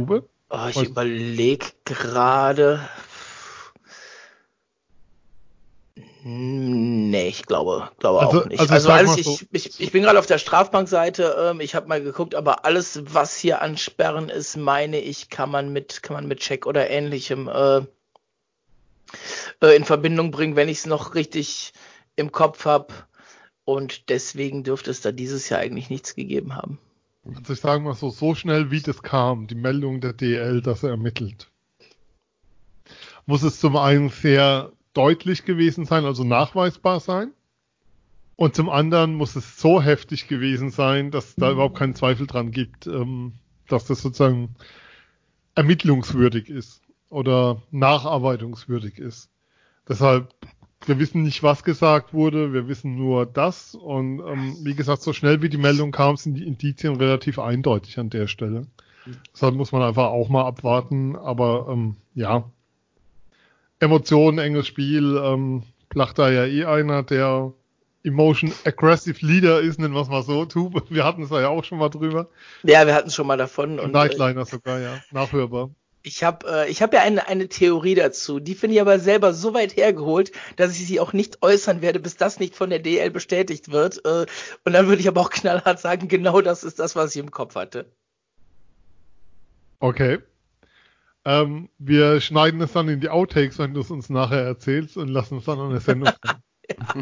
Oh, 0.50 0.68
ich 0.70 0.84
überlege 0.84 1.68
gerade. 1.84 2.80
Nee, 6.26 7.28
ich 7.28 7.46
glaube, 7.46 7.90
glaube 8.00 8.22
also, 8.22 8.42
auch 8.42 8.46
nicht. 8.46 8.60
Also, 8.62 8.74
also 8.74 8.90
alles, 8.92 9.18
ich, 9.18 9.26
so. 9.26 9.40
ich, 9.52 9.80
ich, 9.82 9.92
bin 9.92 10.04
gerade 10.04 10.18
auf 10.18 10.26
der 10.26 10.38
Strafbankseite, 10.38 11.36
ähm, 11.38 11.60
ich 11.60 11.76
habe 11.76 11.90
mal 11.90 12.02
geguckt, 12.02 12.34
aber 12.34 12.64
alles, 12.64 13.02
was 13.14 13.36
hier 13.36 13.62
an 13.62 13.76
Sperren 13.76 14.30
ist, 14.30 14.56
meine 14.56 15.00
ich, 15.00 15.30
kann 15.30 15.52
man 15.52 15.74
mit, 15.74 16.02
kann 16.02 16.14
man 16.14 16.26
mit 16.26 16.40
Check 16.40 16.66
oder 16.66 16.90
ähnlichem 16.90 17.50
äh, 17.50 17.82
äh, 19.62 19.76
in 19.76 19.84
Verbindung 19.84 20.32
bringen, 20.32 20.56
wenn 20.56 20.70
ich 20.70 20.78
es 20.80 20.86
noch 20.86 21.14
richtig 21.14 21.74
im 22.16 22.32
Kopf 22.32 22.64
habe. 22.64 22.94
Und 23.66 24.10
deswegen 24.10 24.64
dürfte 24.64 24.92
es 24.92 25.02
da 25.02 25.12
dieses 25.12 25.50
Jahr 25.50 25.60
eigentlich 25.60 25.90
nichts 25.90 26.16
gegeben 26.16 26.56
haben. 26.56 26.80
Also 27.36 27.52
ich 27.52 27.60
sage 27.60 27.84
mal 27.84 27.96
so, 27.96 28.10
so 28.10 28.34
schnell 28.34 28.72
wie 28.72 28.82
das 28.82 29.04
kam, 29.04 29.48
die 29.48 29.56
Meldung 29.56 30.00
der 30.00 30.14
DL, 30.14 30.62
dass 30.62 30.84
er 30.84 30.92
ermittelt, 30.92 31.50
muss 33.26 33.44
es 33.44 33.60
zum 33.60 33.76
einen 33.76 34.10
sehr 34.10 34.72
deutlich 34.94 35.46
gewesen 35.46 35.86
sein, 35.86 36.06
also 36.06 36.24
nachweisbar 36.24 37.00
sein. 37.00 37.32
Und 38.36 38.56
zum 38.56 38.70
anderen 38.70 39.16
muss 39.16 39.36
es 39.36 39.60
so 39.60 39.82
heftig 39.82 40.28
gewesen 40.28 40.72
sein, 40.72 41.12
dass 41.12 41.36
da 41.36 41.52
überhaupt 41.52 41.78
keinen 41.78 41.96
Zweifel 41.96 42.28
dran 42.28 42.52
gibt, 42.52 42.88
ähm, 42.88 43.34
dass 43.68 43.86
das 43.86 44.02
sozusagen 44.02 44.56
ermittlungswürdig 45.56 46.50
ist 46.50 46.82
oder 47.10 47.62
nacharbeitungswürdig 47.72 48.98
ist. 48.98 49.30
Deshalb, 49.88 50.34
wir 50.86 50.98
wissen 51.00 51.24
nicht, 51.24 51.44
was 51.44 51.64
gesagt 51.64 52.14
wurde, 52.14 52.54
wir 52.54 52.68
wissen 52.68 52.96
nur 52.96 53.26
das. 53.26 53.76
Und 53.76 54.20
ähm, 54.20 54.58
wie 54.64 54.74
gesagt, 54.74 55.04
so 55.04 55.14
schnell 55.14 55.42
wie 55.42 55.50
die 55.50 55.58
Meldung 55.58 55.92
kam, 55.92 56.18
sind 56.18 56.36
die 56.36 56.48
Indizien 56.48 56.96
relativ 56.96 57.38
eindeutig 57.40 58.00
an 58.00 58.10
der 58.10 58.28
Stelle. 58.28 58.68
Deshalb 59.34 59.56
muss 59.56 59.72
man 59.72 59.82
einfach 59.82 60.08
auch 60.08 60.30
mal 60.30 60.46
abwarten. 60.46 61.16
Aber 61.16 61.68
ähm, 61.70 61.98
ja, 62.16 62.50
Emotionen, 63.80 64.40
enges 64.40 64.68
Spiel. 64.68 65.18
Ähm, 65.24 65.64
Plachter 65.90 66.32
ja 66.32 66.46
eh 66.46 66.66
einer, 66.66 67.04
der 67.04 67.54
Emotion 68.04 68.52
Aggressive 68.66 69.26
Leader 69.26 69.62
ist, 69.62 69.80
nennen 69.80 69.94
wir 69.94 70.02
es 70.02 70.10
mal 70.10 70.24
so. 70.24 70.46
Tube, 70.46 70.84
wir 70.90 71.04
hatten 71.04 71.24
es 71.24 71.30
ja 71.30 71.48
auch 71.48 71.64
schon 71.64 71.78
mal 71.78 71.90
drüber. 71.90 72.30
Ja, 72.64 72.86
wir 72.86 72.94
hatten 72.94 73.08
es 73.08 73.16
schon 73.16 73.28
mal 73.28 73.38
davon. 73.38 73.80
Und, 73.80 73.92
Nightliner 73.92 74.42
äh, 74.42 74.46
sogar, 74.46 74.80
ja. 74.80 75.02
Nachhörbar. 75.12 75.72
Ich 76.06 76.22
habe 76.22 76.46
äh, 76.48 76.70
ich 76.70 76.82
hab 76.82 76.94
ja 76.94 77.02
eine, 77.02 77.28
eine 77.28 77.48
Theorie 77.48 77.96
dazu. 77.96 78.42
Die 78.42 78.56
finde 78.56 78.76
ich 78.76 78.82
aber 78.82 79.00
selber 79.00 79.34
so 79.34 79.54
weit 79.54 79.78
hergeholt, 79.78 80.34
dass 80.58 80.78
ich 80.78 80.86
sie 80.86 81.00
auch 81.00 81.14
nicht 81.14 81.42
äußern 81.42 81.82
werde, 81.82 82.02
bis 82.02 82.18
das 82.18 82.40
nicht 82.42 82.56
von 82.56 82.70
der 82.70 82.80
DL 82.80 83.10
bestätigt 83.10 83.72
wird. 83.72 84.04
Äh, 84.04 84.26
und 84.66 84.74
dann 84.74 84.88
würde 84.88 85.00
ich 85.02 85.08
aber 85.08 85.22
auch 85.22 85.30
knallhart 85.30 85.80
sagen, 85.80 86.10
genau 86.10 86.42
das 86.42 86.66
ist 86.66 86.80
das, 86.80 86.98
was 86.98 87.16
ich 87.16 87.22
im 87.22 87.32
Kopf 87.32 87.56
hatte. 87.56 87.86
Okay. 89.80 90.20
Ähm, 91.26 91.70
wir 91.78 92.20
schneiden 92.20 92.60
es 92.62 92.74
dann 92.74 92.90
in 92.90 93.00
die 93.00 93.10
Outtakes, 93.10 93.58
wenn 93.58 93.74
du 93.74 93.82
es 93.82 93.92
uns 93.92 94.10
nachher 94.10 94.44
erzählst 94.44 94.98
und 94.98 95.08
lassen 95.08 95.38
es 95.38 95.46
dann 95.46 95.60
an 95.60 95.70
der 95.70 95.80
Sendung. 95.80 96.10
ja. 96.70 96.96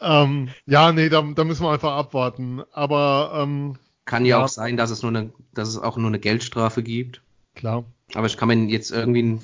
ähm, 0.22 0.48
ja, 0.66 0.92
nee, 0.92 1.08
da, 1.08 1.22
da, 1.22 1.44
müssen 1.44 1.64
wir 1.64 1.70
einfach 1.70 1.96
abwarten. 1.96 2.62
Aber 2.72 3.32
ähm, 3.34 3.78
kann 4.04 4.26
ja, 4.26 4.38
ja, 4.38 4.44
auch 4.44 4.48
sein, 4.48 4.76
dass 4.76 4.90
es 4.90 5.02
nur 5.02 5.10
eine, 5.10 5.32
dass 5.54 5.68
es 5.68 5.78
auch 5.78 5.96
nur 5.96 6.08
eine 6.08 6.18
Geldstrafe 6.18 6.82
gibt. 6.82 7.22
Klar. 7.54 7.84
Aber 8.14 8.26
ich 8.26 8.36
kann 8.36 8.48
mir 8.48 8.66
jetzt 8.66 8.90
irgendwie 8.90 9.38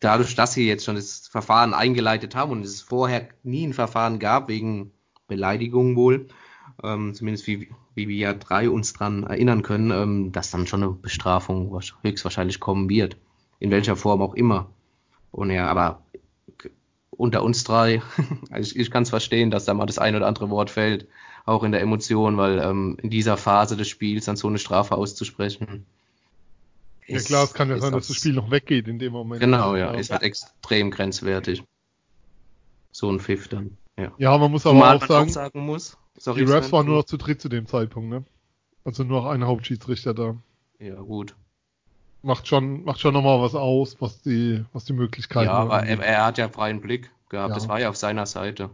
dadurch, 0.00 0.34
dass 0.34 0.54
sie 0.54 0.66
jetzt 0.66 0.84
schon 0.84 0.96
das 0.96 1.28
Verfahren 1.28 1.74
eingeleitet 1.74 2.34
haben 2.34 2.52
und 2.52 2.64
es 2.64 2.80
vorher 2.80 3.28
nie 3.42 3.66
ein 3.66 3.74
Verfahren 3.74 4.18
gab 4.18 4.48
wegen 4.48 4.92
Beleidigung 5.26 5.96
wohl, 5.96 6.28
ähm, 6.82 7.12
zumindest 7.12 7.46
wie, 7.46 7.70
wie 7.94 8.08
wir 8.08 8.16
ja 8.16 8.32
drei 8.32 8.70
uns 8.70 8.94
dran 8.94 9.24
erinnern 9.24 9.62
können, 9.62 9.90
ähm, 9.90 10.32
dass 10.32 10.50
dann 10.50 10.66
schon 10.66 10.82
eine 10.82 10.92
Bestrafung 10.92 11.78
höchstwahrscheinlich 12.02 12.60
kommen 12.60 12.88
wird 12.88 13.18
in 13.58 13.70
welcher 13.70 13.96
Form 13.96 14.22
auch 14.22 14.34
immer. 14.34 14.70
Und 15.32 15.50
ja, 15.50 15.66
aber 15.66 16.02
unter 17.10 17.42
uns 17.42 17.64
drei, 17.64 18.02
also 18.50 18.70
ich, 18.70 18.78
ich 18.78 18.90
kann 18.90 19.02
es 19.04 19.10
verstehen, 19.10 19.50
dass 19.50 19.64
da 19.64 19.74
mal 19.74 19.86
das 19.86 19.98
ein 19.98 20.16
oder 20.16 20.26
andere 20.26 20.50
Wort 20.50 20.70
fällt, 20.70 21.08
auch 21.44 21.62
in 21.62 21.72
der 21.72 21.80
Emotion, 21.80 22.36
weil 22.36 22.58
ähm, 22.58 22.98
in 23.02 23.10
dieser 23.10 23.36
Phase 23.36 23.76
des 23.76 23.88
Spiels 23.88 24.24
dann 24.24 24.36
so 24.36 24.48
eine 24.48 24.58
Strafe 24.58 24.96
auszusprechen. 24.96 25.86
Ja 27.06 27.20
klar, 27.20 27.44
es 27.44 27.54
kann 27.54 27.70
ja 27.70 27.78
sein, 27.78 27.92
dass 27.92 28.08
das 28.08 28.16
Spiel 28.16 28.32
noch 28.32 28.50
weggeht 28.50 28.88
in 28.88 28.98
dem 28.98 29.12
Moment. 29.12 29.40
Genau, 29.40 29.76
ja, 29.76 29.92
ist 29.92 30.10
halt 30.10 30.22
extrem 30.22 30.90
grenzwertig. 30.90 31.62
So 32.90 33.10
ein 33.10 33.20
Pfiff 33.20 33.46
dann. 33.46 33.76
Ja, 33.96 34.12
ja 34.18 34.36
man 34.36 34.50
muss 34.50 34.66
aber 34.66 34.96
auch 34.96 35.06
sagen, 35.06 35.30
sagen 35.30 35.60
muss, 35.60 35.96
sorry, 36.18 36.44
die 36.44 36.50
Refs 36.50 36.72
waren 36.72 36.86
nur 36.86 36.96
noch 36.96 37.04
zu 37.04 37.16
dritt 37.16 37.40
zu 37.40 37.48
dem 37.48 37.66
Zeitpunkt, 37.66 38.10
ne? 38.10 38.24
Also 38.84 39.04
nur 39.04 39.22
noch 39.22 39.30
ein 39.30 39.44
Hauptschiedsrichter 39.44 40.14
da. 40.14 40.36
Ja, 40.80 40.96
gut 40.96 41.36
macht 42.26 42.46
schon, 42.46 42.84
macht 42.84 43.00
schon 43.00 43.14
nochmal 43.14 43.40
was 43.40 43.54
aus, 43.54 43.96
was 44.00 44.20
die, 44.20 44.64
was 44.72 44.84
die 44.84 44.92
Möglichkeiten 44.92 45.46
Ja, 45.46 45.54
aber 45.54 45.84
er, 45.84 46.00
er, 46.00 46.26
hat 46.26 46.38
ja 46.38 46.48
freien 46.48 46.80
Blick 46.80 47.10
gehabt. 47.28 47.50
Ja. 47.50 47.54
Das 47.54 47.68
war 47.68 47.80
ja 47.80 47.88
auf 47.88 47.96
seiner 47.96 48.26
Seite. 48.26 48.70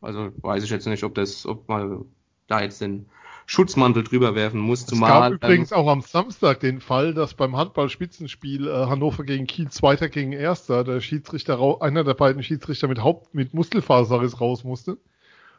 Also 0.00 0.30
weiß 0.40 0.64
ich 0.64 0.70
jetzt 0.70 0.86
nicht, 0.86 1.04
ob 1.04 1.14
das, 1.14 1.46
ob 1.46 1.68
man 1.68 2.04
da 2.46 2.62
jetzt 2.62 2.80
den 2.80 3.06
Schutzmantel 3.46 4.04
drüber 4.04 4.34
werfen 4.34 4.60
muss. 4.60 4.80
Es 4.80 4.86
zumal, 4.86 5.32
gab 5.32 5.32
übrigens 5.32 5.72
auch 5.72 5.88
am 5.88 6.00
Samstag 6.00 6.60
den 6.60 6.80
Fall, 6.80 7.14
dass 7.14 7.34
beim 7.34 7.56
Handball-Spitzenspiel 7.56 8.66
äh, 8.66 8.86
Hannover 8.86 9.24
gegen 9.24 9.46
Kiel 9.46 9.68
Zweiter 9.68 10.08
gegen 10.08 10.32
Erster 10.32 10.84
der 10.84 11.00
Schiedsrichter, 11.00 11.60
einer 11.80 12.04
der 12.04 12.14
beiden 12.14 12.42
Schiedsrichter 12.42 12.88
mit 12.88 13.02
Haupt, 13.02 13.34
mit 13.34 13.54
Muskelfaserriss 13.54 14.40
raus 14.40 14.64
musste. 14.64 14.98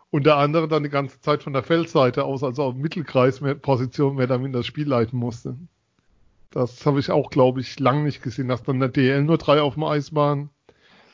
Und 0.09 0.25
der 0.25 0.37
andere 0.37 0.69
dann 0.69 0.83
die 0.83 0.89
ganze 0.89 1.19
Zeit 1.19 1.43
von 1.43 1.51
der 1.51 1.63
Feldseite 1.63 2.23
aus, 2.23 2.43
also 2.43 2.63
auf 2.63 2.75
Mittelkreisposition, 2.75 4.15
mehr 4.15 4.27
damit 4.27 4.55
das 4.55 4.65
Spiel 4.65 4.87
leiten 4.87 5.19
musste. 5.19 5.57
Das 6.51 6.85
habe 6.85 6.99
ich 6.99 7.11
auch, 7.11 7.29
glaube 7.29 7.61
ich, 7.61 7.79
lang 7.79 8.03
nicht 8.03 8.21
gesehen, 8.21 8.47
dass 8.47 8.63
dann 8.63 8.79
der 8.79 8.89
DL 8.89 9.23
nur 9.23 9.37
drei 9.37 9.61
auf 9.61 9.75
dem 9.75 9.83
Eis 9.83 10.15
waren. 10.15 10.49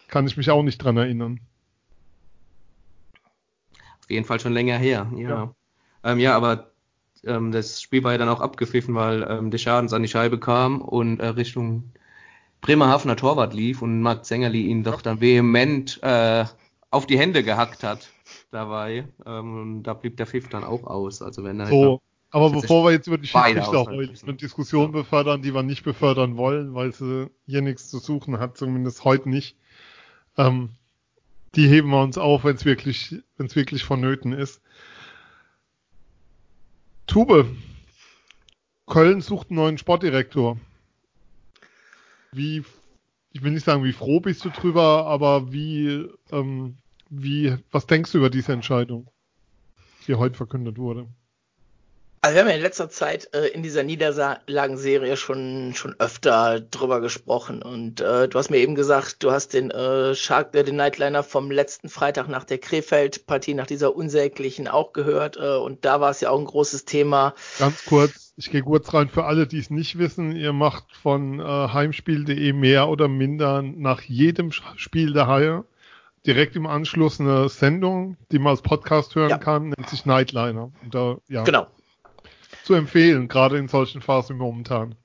Kann 0.08 0.28
ich 0.28 0.38
mich 0.38 0.52
auch 0.52 0.64
nicht 0.64 0.78
dran 0.78 0.98
erinnern. 0.98 1.40
Auf 4.02 4.10
jeden 4.10 4.26
Fall 4.26 4.40
schon 4.40 4.54
länger 4.54 4.78
her, 4.78 5.12
ja. 5.16 5.30
Ja, 5.30 5.56
ähm, 6.04 6.20
ja 6.20 6.36
aber 6.36 6.72
ähm, 7.26 7.52
das 7.52 7.82
Spiel 7.82 8.04
war 8.04 8.12
ja 8.12 8.18
dann 8.18 8.30
auch 8.30 8.42
abgepfiffen, 8.42 8.96
weil 8.96 9.26
ähm, 9.30 9.50
der 9.50 9.58
Schadens 9.58 9.94
an 9.94 10.02
die 10.02 10.10
Scheibe 10.10 10.40
kam 10.40 10.82
und 10.82 11.20
äh, 11.20 11.28
Richtung 11.28 11.92
Bremerhavener 12.62 13.16
Torwart 13.16 13.54
lief 13.54 13.82
und 13.82 14.02
Marc 14.02 14.26
Zengerli 14.26 14.68
ihn 14.68 14.84
doch 14.84 15.02
dann 15.02 15.20
vehement 15.20 16.00
äh, 16.02 16.46
auf 16.92 17.08
die 17.08 17.18
Hände 17.18 17.44
gehackt 17.44 17.84
hat 17.84 18.10
dabei. 18.52 19.08
Ähm, 19.26 19.62
und 19.62 19.84
da 19.84 19.94
blieb 19.94 20.18
der 20.18 20.28
Pfiff 20.28 20.48
dann 20.50 20.64
auch 20.64 20.84
aus. 20.84 21.22
Also 21.22 21.44
wenn 21.44 21.60
er 21.60 21.68
so, 21.68 22.02
aber 22.34 22.50
bevor 22.50 22.84
wir 22.84 22.92
jetzt 22.92 23.06
über 23.06 23.20
die 23.20 23.28
Schiedsrichter 23.28 23.86
heute 23.86 24.24
eine 24.24 24.34
Diskussion 24.34 24.92
befördern, 24.92 25.44
die 25.44 25.54
wir 25.54 25.62
nicht 25.62 25.84
befördern 25.84 26.36
wollen, 26.36 26.74
weil 26.74 26.92
sie 26.92 27.30
hier 27.46 27.62
nichts 27.62 27.92
zu 27.92 28.00
suchen 28.00 28.40
hat, 28.40 28.58
zumindest 28.58 29.04
heute 29.04 29.30
nicht. 29.30 29.56
Ähm, 30.36 30.72
die 31.54 31.68
heben 31.68 31.92
wir 31.92 32.02
uns 32.02 32.18
auf, 32.18 32.44
wenn 32.44 32.56
es 32.56 32.66
wirklich, 32.66 33.16
wenn 33.38 33.46
es 33.46 33.56
wirklich 33.56 33.84
vonnöten 33.84 34.34
ist. 34.34 34.64
Tube. 37.06 37.46
Köln 38.88 39.22
sucht 39.22 39.52
einen 39.52 39.58
neuen 39.58 39.78
Sportdirektor. 39.78 40.58
Wie, 42.32 42.64
ich 43.32 43.44
will 43.44 43.52
nicht 43.52 43.64
sagen, 43.64 43.84
wie 43.84 43.94
froh 43.94 44.20
bist 44.20 44.44
du 44.44 44.50
drüber, 44.50 45.06
aber 45.06 45.54
wie, 45.54 46.08
ähm, 46.32 46.78
wie, 47.12 47.56
was 47.70 47.86
denkst 47.86 48.12
du 48.12 48.18
über 48.18 48.32
diese 48.32 48.54
Entscheidung, 48.54 49.08
die 50.08 50.16
heute 50.16 50.36
verkündet 50.36 50.80
wurde? 50.80 51.08
Also 52.24 52.36
wir 52.36 52.44
haben 52.44 52.50
ja 52.52 52.56
in 52.56 52.62
letzter 52.62 52.90
Zeit 52.90 53.28
äh, 53.34 53.48
in 53.48 53.64
dieser 53.64 53.84
Niederlagenserie 53.84 55.18
schon 55.18 55.74
schon 55.76 55.94
öfter 56.00 56.62
drüber 56.62 57.02
gesprochen 57.02 57.62
und 57.62 58.00
äh, 58.00 58.30
du 58.30 58.40
hast 58.40 58.50
mir 58.50 58.60
eben 58.60 58.76
gesagt, 58.76 59.22
du 59.24 59.32
hast 59.32 59.54
den 59.54 59.72
äh, 59.72 60.16
Shark, 60.16 60.56
äh, 60.56 60.64
den 60.64 60.78
Nightliner 60.78 61.24
vom 61.24 61.52
letzten 61.52 61.90
Freitag 61.90 62.30
nach 62.30 62.46
der 62.46 62.60
Krefeld-Partie, 62.60 63.56
nach 63.56 63.68
dieser 63.68 63.94
unsäglichen 63.94 64.70
auch 64.70 64.94
gehört 64.94 65.36
äh, 65.36 65.58
und 65.58 65.84
da 65.84 66.00
war 66.00 66.12
es 66.12 66.22
ja 66.22 66.30
auch 66.30 66.40
ein 66.40 66.46
großes 66.46 66.86
Thema. 66.86 67.34
Ganz 67.60 67.84
kurz, 67.84 68.32
ich 68.38 68.50
gehe 68.50 68.62
kurz 68.62 68.94
rein 68.94 69.10
für 69.10 69.26
alle, 69.26 69.46
die 69.46 69.60
es 69.60 69.70
nicht 69.70 69.98
wissen, 69.98 70.34
ihr 70.34 70.54
macht 70.54 70.96
von 70.96 71.42
äh, 71.42 71.44
heimspiel.de 71.44 72.54
mehr 72.54 72.88
oder 72.88 73.10
minder 73.10 73.62
nach 73.62 74.00
jedem 74.02 74.54
Spiel 74.54 75.12
der 75.12 75.28
Haie 75.28 75.66
direkt 76.26 76.56
im 76.56 76.68
Anschluss 76.68 77.20
eine 77.20 77.50
Sendung, 77.50 78.16
die 78.32 78.40
man 78.40 78.52
als 78.52 78.62
Podcast 78.62 79.14
hören 79.16 79.30
ja. 79.30 79.38
kann, 79.38 79.74
nennt 79.78 79.90
sich 79.90 80.06
Nightliner. 80.06 80.72
Da, 80.90 81.18
ja. 81.28 81.44
Genau 81.44 81.68
zu 82.64 82.74
empfehlen, 82.74 83.28
gerade 83.28 83.58
in 83.58 83.68
solchen 83.68 84.02
Phasen 84.02 84.38
momentan. 84.38 84.96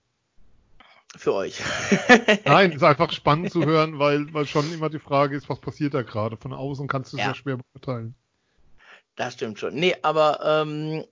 Für 1.17 1.35
euch. 1.35 1.61
Nein, 2.45 2.73
ist 2.73 2.83
einfach 2.83 3.12
spannend 3.12 3.50
zu 3.50 3.65
hören, 3.65 3.99
weil, 3.99 4.33
weil 4.33 4.47
schon 4.47 4.73
immer 4.73 4.88
die 4.88 4.99
Frage 4.99 5.37
ist, 5.37 5.49
was 5.49 5.61
passiert 5.61 5.95
da 5.95 6.03
gerade? 6.03 6.37
Von 6.37 6.53
außen 6.53 6.87
kannst 6.87 7.12
du 7.12 7.17
es 7.17 7.23
ja. 7.23 7.29
ja 7.29 7.35
schwer 7.35 7.59
beurteilen. 7.59 8.15
Das 9.17 9.35
stimmt 9.35 9.59
schon. 9.59 9.75
Nee, 9.75 9.97
aber 10.03 10.41
ähm, 10.45 11.05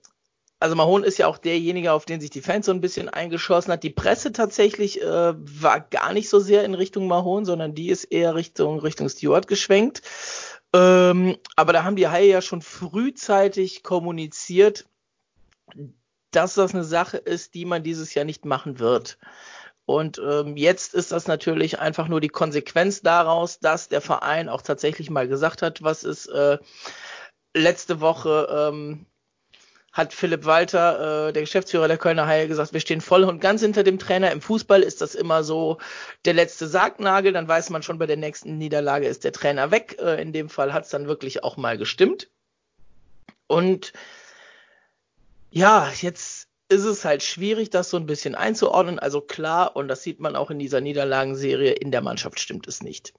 also 0.59 0.75
Mahon 0.75 1.03
ist 1.03 1.17
ja 1.17 1.27
auch 1.27 1.37
derjenige, 1.37 1.91
auf 1.91 2.05
den 2.05 2.21
sich 2.21 2.29
die 2.29 2.41
Fans 2.41 2.65
so 2.65 2.71
ein 2.71 2.81
bisschen 2.81 3.09
eingeschossen 3.09 3.71
hat. 3.73 3.83
Die 3.83 3.89
Presse 3.89 4.31
tatsächlich 4.31 5.01
äh, 5.01 5.33
war 5.35 5.81
gar 5.81 6.13
nicht 6.13 6.29
so 6.29 6.39
sehr 6.39 6.63
in 6.63 6.73
Richtung 6.73 7.07
Mahon, 7.07 7.43
sondern 7.45 7.75
die 7.75 7.89
ist 7.89 8.05
eher 8.05 8.35
Richtung 8.35 8.79
Richtung 8.79 9.09
Stewart 9.09 9.47
geschwenkt. 9.47 10.01
Ähm, 10.73 11.37
aber 11.55 11.73
da 11.73 11.83
haben 11.83 11.95
die 11.95 12.07
Haie 12.07 12.29
ja 12.29 12.41
schon 12.41 12.61
frühzeitig 12.61 13.83
kommuniziert, 13.83 14.85
dass 16.37 16.53
das 16.53 16.73
eine 16.73 16.83
Sache 16.83 17.17
ist, 17.17 17.55
die 17.55 17.65
man 17.65 17.81
dieses 17.83 18.13
Jahr 18.13 18.23
nicht 18.23 18.45
machen 18.45 18.79
wird. 18.79 19.17
Und 19.85 20.19
ähm, 20.19 20.55
jetzt 20.55 20.93
ist 20.93 21.11
das 21.11 21.27
natürlich 21.27 21.79
einfach 21.79 22.07
nur 22.07 22.21
die 22.21 22.27
Konsequenz 22.27 23.01
daraus, 23.01 23.59
dass 23.59 23.89
der 23.89 24.01
Verein 24.01 24.47
auch 24.47 24.61
tatsächlich 24.61 25.09
mal 25.09 25.27
gesagt 25.27 25.61
hat, 25.63 25.81
was 25.81 26.03
ist 26.03 26.27
äh, 26.27 26.59
letzte 27.55 28.01
Woche 28.01 28.47
ähm, 28.51 29.07
hat 29.93 30.13
Philipp 30.13 30.45
Walter, 30.45 31.29
äh, 31.29 31.33
der 31.33 31.41
Geschäftsführer 31.41 31.87
der 31.87 31.97
Kölner 31.97 32.27
Haie, 32.27 32.47
gesagt, 32.47 32.73
wir 32.73 32.81
stehen 32.81 33.01
voll 33.01 33.23
und 33.23 33.39
ganz 33.39 33.61
hinter 33.61 33.83
dem 33.83 33.97
Trainer. 33.97 34.31
Im 34.31 34.41
Fußball 34.41 34.83
ist 34.83 35.01
das 35.01 35.15
immer 35.15 35.43
so 35.43 35.79
der 36.25 36.35
letzte 36.35 36.67
Sargnagel, 36.67 37.33
dann 37.33 37.47
weiß 37.47 37.71
man 37.71 37.81
schon, 37.81 37.97
bei 37.97 38.05
der 38.05 38.17
nächsten 38.17 38.59
Niederlage 38.59 39.07
ist 39.07 39.23
der 39.23 39.31
Trainer 39.31 39.71
weg. 39.71 39.97
Äh, 39.99 40.21
in 40.21 40.33
dem 40.33 40.49
Fall 40.49 40.71
hat 40.71 40.83
es 40.83 40.91
dann 40.91 41.07
wirklich 41.07 41.43
auch 41.43 41.57
mal 41.57 41.79
gestimmt. 41.79 42.29
Und 43.47 43.93
ja, 45.51 45.91
jetzt 46.01 46.47
ist 46.69 46.83
es 46.83 47.05
halt 47.05 47.23
schwierig, 47.23 47.69
das 47.69 47.89
so 47.89 47.97
ein 47.97 48.05
bisschen 48.05 48.35
einzuordnen. 48.35 48.99
Also 48.99 49.21
klar, 49.21 49.75
und 49.75 49.87
das 49.87 50.03
sieht 50.03 50.19
man 50.19 50.35
auch 50.35 50.51
in 50.51 50.59
dieser 50.59 50.81
Niederlagenserie, 50.81 51.71
in 51.71 51.91
der 51.91 52.01
Mannschaft 52.01 52.39
stimmt 52.39 52.67
es 52.67 52.83
nicht. 52.83 53.13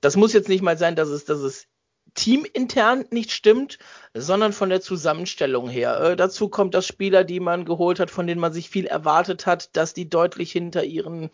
Das 0.00 0.16
muss 0.16 0.32
jetzt 0.32 0.48
nicht 0.48 0.62
mal 0.62 0.78
sein, 0.78 0.96
dass 0.96 1.08
es, 1.08 1.24
dass 1.24 1.38
es 1.38 1.66
teamintern 2.14 3.04
nicht 3.10 3.30
stimmt, 3.30 3.78
sondern 4.14 4.52
von 4.52 4.70
der 4.70 4.80
Zusammenstellung 4.80 5.68
her. 5.68 6.00
Äh, 6.00 6.16
dazu 6.16 6.48
kommt, 6.48 6.74
dass 6.74 6.86
Spieler, 6.86 7.22
die 7.22 7.38
man 7.38 7.64
geholt 7.64 8.00
hat, 8.00 8.10
von 8.10 8.26
denen 8.26 8.40
man 8.40 8.52
sich 8.52 8.70
viel 8.70 8.86
erwartet 8.86 9.46
hat, 9.46 9.76
dass 9.76 9.94
die 9.94 10.08
deutlich 10.08 10.50
hinter 10.50 10.82
ihren 10.82 11.30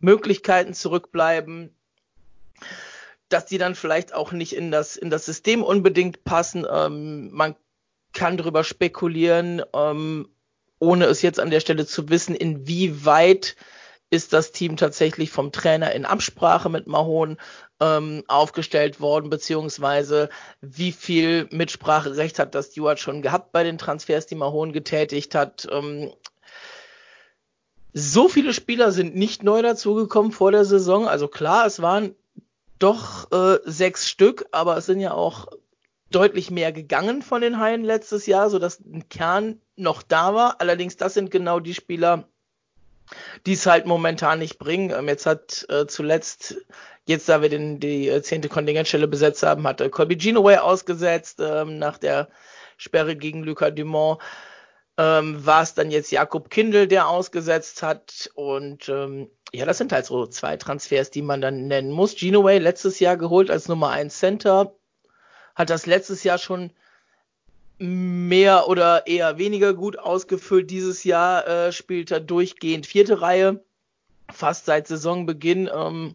Möglichkeiten 0.00 0.74
zurückbleiben 0.74 1.70
dass 3.30 3.46
die 3.46 3.58
dann 3.58 3.74
vielleicht 3.74 4.14
auch 4.14 4.32
nicht 4.32 4.54
in 4.54 4.70
das, 4.70 4.96
in 4.96 5.10
das 5.10 5.24
System 5.24 5.62
unbedingt 5.62 6.24
passen. 6.24 6.66
Ähm, 6.70 7.30
man 7.32 7.56
kann 8.14 8.36
darüber 8.36 8.64
spekulieren, 8.64 9.62
ähm, 9.74 10.28
ohne 10.78 11.06
es 11.06 11.22
jetzt 11.22 11.40
an 11.40 11.50
der 11.50 11.60
Stelle 11.60 11.86
zu 11.86 12.08
wissen, 12.08 12.34
inwieweit 12.34 13.56
ist 14.10 14.32
das 14.32 14.52
Team 14.52 14.76
tatsächlich 14.76 15.30
vom 15.30 15.50
Trainer 15.50 15.92
in 15.92 16.04
Absprache 16.04 16.68
mit 16.68 16.86
Mahon 16.86 17.36
ähm, 17.80 18.22
aufgestellt 18.28 19.00
worden, 19.00 19.28
beziehungsweise 19.28 20.28
wie 20.60 20.92
viel 20.92 21.48
Mitspracherecht 21.50 22.38
hat 22.38 22.54
das 22.54 22.66
Stewart 22.66 23.00
schon 23.00 23.22
gehabt 23.22 23.52
bei 23.52 23.64
den 23.64 23.78
Transfers, 23.78 24.26
die 24.26 24.36
Mahon 24.36 24.72
getätigt 24.72 25.34
hat. 25.34 25.66
Ähm, 25.70 26.12
so 27.92 28.28
viele 28.28 28.52
Spieler 28.52 28.92
sind 28.92 29.16
nicht 29.16 29.42
neu 29.42 29.62
dazugekommen 29.62 30.32
vor 30.32 30.52
der 30.52 30.64
Saison. 30.64 31.08
Also 31.08 31.28
klar, 31.28 31.66
es 31.66 31.82
waren 31.82 32.14
doch 32.78 33.30
äh, 33.32 33.58
sechs 33.64 34.08
Stück, 34.08 34.46
aber 34.52 34.76
es 34.76 34.86
sind 34.86 35.00
ja 35.00 35.12
auch 35.12 35.48
deutlich 36.14 36.50
mehr 36.50 36.72
gegangen 36.72 37.22
von 37.22 37.40
den 37.40 37.58
Haien 37.58 37.82
letztes 37.82 38.26
Jahr, 38.26 38.50
sodass 38.50 38.80
ein 38.80 39.08
Kern 39.08 39.60
noch 39.76 40.02
da 40.02 40.34
war. 40.34 40.60
Allerdings, 40.60 40.96
das 40.96 41.14
sind 41.14 41.30
genau 41.30 41.60
die 41.60 41.74
Spieler, 41.74 42.28
die 43.46 43.52
es 43.52 43.66
halt 43.66 43.86
momentan 43.86 44.38
nicht 44.38 44.58
bringen. 44.58 44.90
Ähm, 44.90 45.08
jetzt 45.08 45.26
hat 45.26 45.66
äh, 45.68 45.86
zuletzt, 45.86 46.56
jetzt 47.06 47.28
da 47.28 47.42
wir 47.42 47.48
den, 47.48 47.80
die 47.80 48.08
äh, 48.08 48.22
zehnte 48.22 48.48
Kontingentstelle 48.48 49.08
besetzt 49.08 49.42
haben, 49.42 49.66
hat 49.66 49.80
äh, 49.80 49.88
Colby 49.88 50.16
Genoway 50.16 50.58
ausgesetzt 50.58 51.40
ähm, 51.42 51.78
nach 51.78 51.98
der 51.98 52.28
Sperre 52.76 53.16
gegen 53.16 53.42
Lucas 53.42 53.74
Dumont. 53.74 54.20
Ähm, 54.96 55.44
war 55.44 55.62
es 55.62 55.74
dann 55.74 55.90
jetzt 55.90 56.12
Jakob 56.12 56.50
Kindl, 56.50 56.86
der 56.86 57.08
ausgesetzt 57.08 57.82
hat. 57.82 58.30
Und 58.34 58.88
ähm, 58.88 59.28
ja, 59.52 59.66
das 59.66 59.78
sind 59.78 59.92
halt 59.92 60.06
so 60.06 60.26
zwei 60.26 60.56
Transfers, 60.56 61.10
die 61.10 61.22
man 61.22 61.40
dann 61.40 61.66
nennen 61.66 61.90
muss. 61.90 62.14
Genoway 62.14 62.58
letztes 62.58 63.00
Jahr 63.00 63.16
geholt 63.16 63.50
als 63.50 63.68
Nummer 63.68 63.90
1 63.90 64.16
Center, 64.16 64.74
hat 65.54 65.70
das 65.70 65.86
letztes 65.86 66.24
Jahr 66.24 66.38
schon 66.38 66.70
mehr 67.78 68.68
oder 68.68 69.06
eher 69.06 69.38
weniger 69.38 69.74
gut 69.74 69.98
ausgefüllt. 69.98 70.70
Dieses 70.70 71.04
Jahr 71.04 71.46
äh, 71.46 71.72
spielt 71.72 72.10
er 72.10 72.20
durchgehend 72.20 72.86
vierte 72.86 73.20
Reihe, 73.20 73.64
fast 74.32 74.66
seit 74.66 74.86
Saisonbeginn. 74.86 75.68
Ähm, 75.74 76.14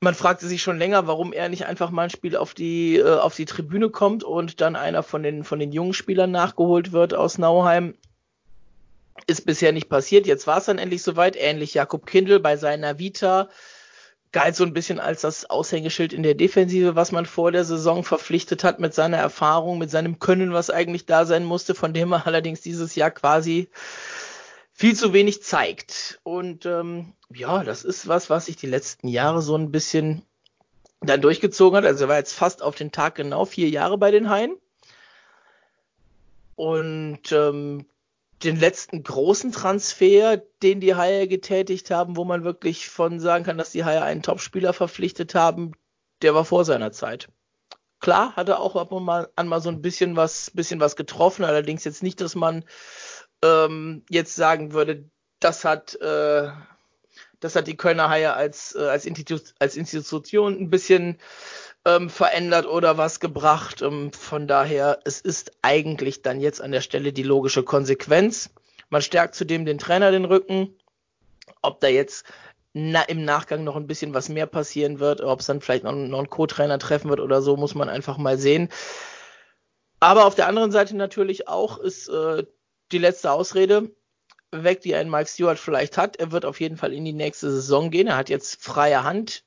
man 0.00 0.14
fragte 0.14 0.46
sich 0.46 0.62
schon 0.62 0.78
länger, 0.78 1.06
warum 1.06 1.32
er 1.32 1.48
nicht 1.48 1.66
einfach 1.66 1.90
mal 1.90 2.04
ein 2.04 2.10
Spiel 2.10 2.36
auf 2.36 2.54
die, 2.54 2.96
äh, 2.96 3.18
auf 3.18 3.36
die 3.36 3.44
Tribüne 3.46 3.88
kommt 3.88 4.24
und 4.24 4.60
dann 4.60 4.76
einer 4.76 5.02
von 5.02 5.22
den, 5.22 5.44
von 5.44 5.58
den 5.58 5.72
jungen 5.72 5.94
Spielern 5.94 6.30
nachgeholt 6.30 6.92
wird 6.92 7.14
aus 7.14 7.38
Nauheim. 7.38 7.94
Ist 9.26 9.46
bisher 9.46 9.72
nicht 9.72 9.88
passiert. 9.88 10.26
Jetzt 10.26 10.46
war 10.46 10.58
es 10.58 10.64
dann 10.64 10.78
endlich 10.78 11.02
soweit. 11.02 11.36
Ähnlich 11.36 11.74
Jakob 11.74 12.06
Kindl 12.06 12.40
bei 12.40 12.56
seiner 12.56 12.98
Vita 12.98 13.48
galt 14.32 14.56
so 14.56 14.64
ein 14.64 14.72
bisschen 14.72 14.98
als 14.98 15.20
das 15.20 15.48
Aushängeschild 15.48 16.12
in 16.12 16.22
der 16.22 16.34
Defensive, 16.34 16.96
was 16.96 17.12
man 17.12 17.26
vor 17.26 17.52
der 17.52 17.64
Saison 17.64 18.02
verpflichtet 18.02 18.64
hat 18.64 18.80
mit 18.80 18.94
seiner 18.94 19.18
Erfahrung, 19.18 19.78
mit 19.78 19.90
seinem 19.90 20.18
Können, 20.18 20.52
was 20.52 20.70
eigentlich 20.70 21.06
da 21.06 21.26
sein 21.26 21.44
musste, 21.44 21.74
von 21.74 21.92
dem 21.92 22.12
er 22.12 22.26
allerdings 22.26 22.62
dieses 22.62 22.94
Jahr 22.94 23.10
quasi 23.10 23.68
viel 24.72 24.96
zu 24.96 25.12
wenig 25.12 25.42
zeigt. 25.42 26.18
Und 26.22 26.64
ähm, 26.64 27.12
ja, 27.28 27.62
das 27.62 27.84
ist 27.84 28.08
was, 28.08 28.30
was 28.30 28.46
sich 28.46 28.56
die 28.56 28.66
letzten 28.66 29.08
Jahre 29.08 29.42
so 29.42 29.54
ein 29.54 29.70
bisschen 29.70 30.22
dann 31.02 31.20
durchgezogen 31.20 31.76
hat. 31.76 31.84
Also 31.84 32.06
er 32.06 32.08
war 32.08 32.16
jetzt 32.16 32.34
fast 32.34 32.62
auf 32.62 32.74
den 32.74 32.90
Tag 32.90 33.16
genau 33.16 33.44
vier 33.44 33.68
Jahre 33.68 33.98
bei 33.98 34.10
den 34.10 34.30
Haien. 34.30 34.56
Und 36.56 37.32
ähm, 37.32 37.86
den 38.44 38.58
letzten 38.58 39.02
großen 39.02 39.52
Transfer, 39.52 40.42
den 40.62 40.80
die 40.80 40.94
Haie 40.94 41.28
getätigt 41.28 41.90
haben, 41.90 42.16
wo 42.16 42.24
man 42.24 42.44
wirklich 42.44 42.88
von 42.88 43.20
sagen 43.20 43.44
kann, 43.44 43.58
dass 43.58 43.70
die 43.70 43.84
Haie 43.84 44.02
einen 44.02 44.22
Topspieler 44.22 44.72
verpflichtet 44.72 45.34
haben, 45.34 45.72
der 46.22 46.34
war 46.34 46.44
vor 46.44 46.64
seiner 46.64 46.92
Zeit. 46.92 47.28
Klar, 48.00 48.34
hat 48.34 48.48
er 48.48 48.60
auch 48.60 48.74
ab 48.74 48.90
und 48.90 49.04
mal 49.04 49.28
an 49.36 49.46
mal 49.46 49.60
so 49.60 49.68
ein 49.68 49.80
bisschen 49.80 50.16
was, 50.16 50.50
bisschen 50.50 50.80
was 50.80 50.96
getroffen, 50.96 51.44
allerdings 51.44 51.84
jetzt 51.84 52.02
nicht, 52.02 52.20
dass 52.20 52.34
man 52.34 52.64
ähm, 53.44 54.04
jetzt 54.08 54.34
sagen 54.34 54.72
würde, 54.72 55.08
das 55.38 55.64
hat, 55.64 55.94
äh, 56.00 56.50
das 57.38 57.56
hat 57.56 57.66
die 57.66 57.76
Kölner 57.76 58.08
Haie 58.08 58.34
als, 58.34 58.74
äh, 58.74 58.88
als, 58.88 59.04
Institu 59.04 59.38
als 59.58 59.76
Institution 59.76 60.58
ein 60.58 60.70
bisschen 60.70 61.18
ähm, 61.84 62.10
verändert 62.10 62.66
oder 62.66 62.96
was 62.98 63.20
gebracht. 63.20 63.82
Ähm, 63.82 64.12
von 64.12 64.46
daher, 64.46 65.00
es 65.04 65.20
ist 65.20 65.52
eigentlich 65.62 66.22
dann 66.22 66.40
jetzt 66.40 66.60
an 66.60 66.72
der 66.72 66.80
Stelle 66.80 67.12
die 67.12 67.22
logische 67.22 67.62
Konsequenz. 67.62 68.50
Man 68.88 69.02
stärkt 69.02 69.34
zudem 69.34 69.64
den 69.64 69.78
Trainer 69.78 70.10
den 70.10 70.24
Rücken. 70.24 70.76
Ob 71.62 71.80
da 71.80 71.88
jetzt 71.88 72.24
na, 72.72 73.02
im 73.02 73.24
Nachgang 73.24 73.64
noch 73.64 73.76
ein 73.76 73.86
bisschen 73.86 74.14
was 74.14 74.28
mehr 74.28 74.46
passieren 74.46 74.98
wird, 74.98 75.20
ob 75.20 75.40
es 75.40 75.46
dann 75.46 75.60
vielleicht 75.60 75.84
noch, 75.84 75.92
noch 75.92 76.18
einen 76.18 76.30
Co-Trainer 76.30 76.78
treffen 76.78 77.10
wird 77.10 77.20
oder 77.20 77.42
so, 77.42 77.56
muss 77.56 77.74
man 77.74 77.88
einfach 77.88 78.16
mal 78.16 78.38
sehen. 78.38 78.68
Aber 80.00 80.26
auf 80.26 80.34
der 80.34 80.48
anderen 80.48 80.72
Seite 80.72 80.96
natürlich 80.96 81.48
auch 81.48 81.78
ist 81.78 82.08
äh, 82.08 82.44
die 82.90 82.98
letzte 82.98 83.30
Ausrede 83.30 83.90
weg, 84.50 84.80
die 84.80 84.94
ein 84.94 85.10
Mike 85.10 85.28
Stewart 85.28 85.58
vielleicht 85.58 85.96
hat. 85.96 86.16
Er 86.16 86.32
wird 86.32 86.44
auf 86.44 86.60
jeden 86.60 86.76
Fall 86.76 86.92
in 86.92 87.04
die 87.04 87.12
nächste 87.12 87.50
Saison 87.50 87.90
gehen. 87.90 88.08
Er 88.08 88.16
hat 88.16 88.28
jetzt 88.28 88.62
freie 88.62 89.04
Hand 89.04 89.44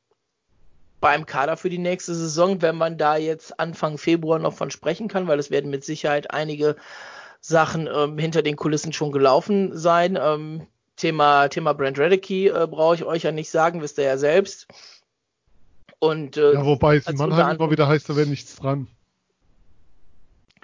beim 1.05 1.27
Kader 1.27 1.55
für 1.55 1.69
die 1.69 1.77
nächste 1.77 2.15
Saison, 2.15 2.63
wenn 2.63 2.75
man 2.75 2.97
da 2.97 3.15
jetzt 3.15 3.59
Anfang 3.59 3.99
Februar 3.99 4.39
noch 4.39 4.55
von 4.55 4.71
sprechen 4.71 5.07
kann, 5.07 5.27
weil 5.27 5.37
es 5.37 5.51
werden 5.51 5.69
mit 5.69 5.85
Sicherheit 5.85 6.31
einige 6.31 6.77
Sachen 7.39 7.87
ähm, 7.87 8.17
hinter 8.17 8.41
den 8.41 8.55
Kulissen 8.55 8.91
schon 8.91 9.11
gelaufen 9.11 9.77
sein. 9.77 10.17
Ähm, 10.19 10.65
Thema, 10.95 11.47
Thema 11.49 11.73
Brand 11.73 11.99
Redicky 11.99 12.47
äh, 12.47 12.65
brauche 12.67 12.95
ich 12.95 13.03
euch 13.03 13.21
ja 13.21 13.31
nicht 13.31 13.51
sagen, 13.51 13.83
wisst 13.83 13.99
ihr 13.99 14.05
ja 14.05 14.17
selbst. 14.17 14.65
Und, 15.99 16.37
äh, 16.37 16.53
ja, 16.53 16.65
wobei 16.65 16.95
es 16.95 17.05
in 17.05 17.17
Mannheim 17.17 17.55
immer 17.55 17.69
wieder 17.69 17.87
heißt, 17.87 18.09
da 18.09 18.15
wäre 18.15 18.27
nichts 18.27 18.55
dran. 18.55 18.87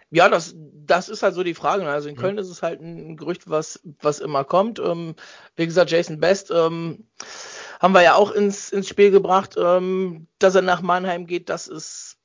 Ja, 0.10 0.27
das, 0.27 0.56
das 0.56 1.08
ist 1.08 1.21
halt 1.21 1.36
so 1.36 1.43
die 1.43 1.54
Frage. 1.54 1.88
Also 1.88 2.10
in 2.10 2.15
Köln 2.15 2.38
ja. 2.38 2.41
ist 2.41 2.49
es 2.49 2.63
halt 2.63 2.82
ein 2.82 3.15
Gerücht, 3.15 3.47
was, 3.47 3.80
was 4.01 4.17
immer 4.17 4.43
kommt. 4.43 4.80
Ähm, 4.80 5.13
wie 5.56 5.67
gesagt, 5.67 5.91
Jason 5.91 6.19
Best 6.19 6.49
ähm, 6.49 7.04
haben 7.81 7.93
wir 7.93 8.03
ja 8.03 8.15
auch 8.15 8.31
ins, 8.31 8.71
ins 8.71 8.87
Spiel 8.87 9.09
gebracht, 9.09 9.55
ähm, 9.57 10.27
dass 10.37 10.53
er 10.53 10.61
nach 10.61 10.81
Mannheim 10.81 11.25
geht. 11.25 11.49
Das 11.49 11.67
ist 11.67 12.17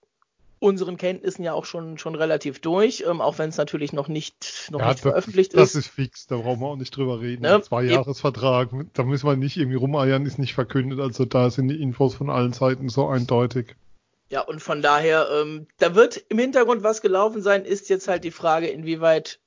unseren 0.58 0.96
Kenntnissen 0.96 1.42
ja 1.42 1.54
auch 1.54 1.64
schon, 1.64 1.96
schon 1.96 2.14
relativ 2.14 2.60
durch, 2.60 3.04
ähm, 3.06 3.20
auch 3.20 3.38
wenn 3.38 3.48
es 3.48 3.56
natürlich 3.56 3.92
noch 3.92 4.08
nicht, 4.08 4.68
noch 4.70 4.80
ja, 4.80 4.86
nicht 4.86 4.98
das, 4.98 5.02
veröffentlicht 5.02 5.54
das 5.54 5.70
ist. 5.70 5.74
Das 5.74 5.86
ist 5.86 5.92
fix, 5.92 6.26
da 6.26 6.36
brauchen 6.36 6.60
wir 6.60 6.66
auch 6.66 6.76
nicht 6.76 6.94
drüber 6.94 7.20
reden. 7.20 7.42
Ne? 7.42 7.62
Zwei 7.62 7.84
Jahresvertrag, 7.84 8.70
da 8.92 9.02
müssen 9.02 9.26
wir 9.26 9.36
nicht 9.36 9.56
irgendwie 9.56 9.76
rumeiern, 9.76 10.26
ist 10.26 10.38
nicht 10.38 10.54
verkündet. 10.54 11.00
Also 11.00 11.24
da 11.24 11.50
sind 11.50 11.68
die 11.68 11.80
Infos 11.80 12.14
von 12.14 12.30
allen 12.30 12.52
Seiten 12.52 12.88
so 12.88 13.08
eindeutig. 13.08 13.76
Ja, 14.28 14.40
und 14.40 14.60
von 14.60 14.82
daher, 14.82 15.28
ähm, 15.30 15.68
da 15.78 15.94
wird 15.94 16.16
im 16.28 16.38
Hintergrund 16.38 16.82
was 16.82 17.00
gelaufen 17.00 17.42
sein, 17.42 17.64
ist 17.64 17.88
jetzt 17.88 18.08
halt 18.08 18.24
die 18.24 18.30
Frage, 18.30 18.66
inwieweit 18.66 19.38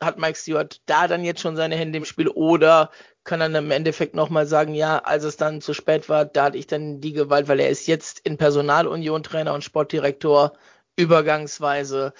hat 0.00 0.18
Mike 0.18 0.38
Stewart 0.38 0.80
da 0.86 1.08
dann 1.08 1.24
jetzt 1.24 1.40
schon 1.40 1.56
seine 1.56 1.76
Hände 1.76 1.98
im 1.98 2.04
Spiel 2.04 2.28
oder 2.28 2.90
kann 3.24 3.40
dann 3.40 3.54
im 3.54 3.70
Endeffekt 3.70 4.14
nochmal 4.14 4.46
sagen, 4.46 4.74
ja, 4.74 4.98
als 4.98 5.24
es 5.24 5.36
dann 5.36 5.60
zu 5.60 5.74
spät 5.74 6.08
war, 6.08 6.24
da 6.24 6.44
hatte 6.44 6.58
ich 6.58 6.66
dann 6.66 7.00
die 7.00 7.12
Gewalt, 7.12 7.48
weil 7.48 7.60
er 7.60 7.68
ist 7.68 7.86
jetzt 7.86 8.20
in 8.20 8.38
Personalunion 8.38 9.22
Trainer 9.22 9.54
und 9.54 9.64
Sportdirektor 9.64 10.52
übergangsweise. 10.96 12.12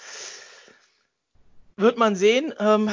Wird 1.77 1.97
man 1.97 2.17
sehen. 2.17 2.55
Ähm, 2.59 2.91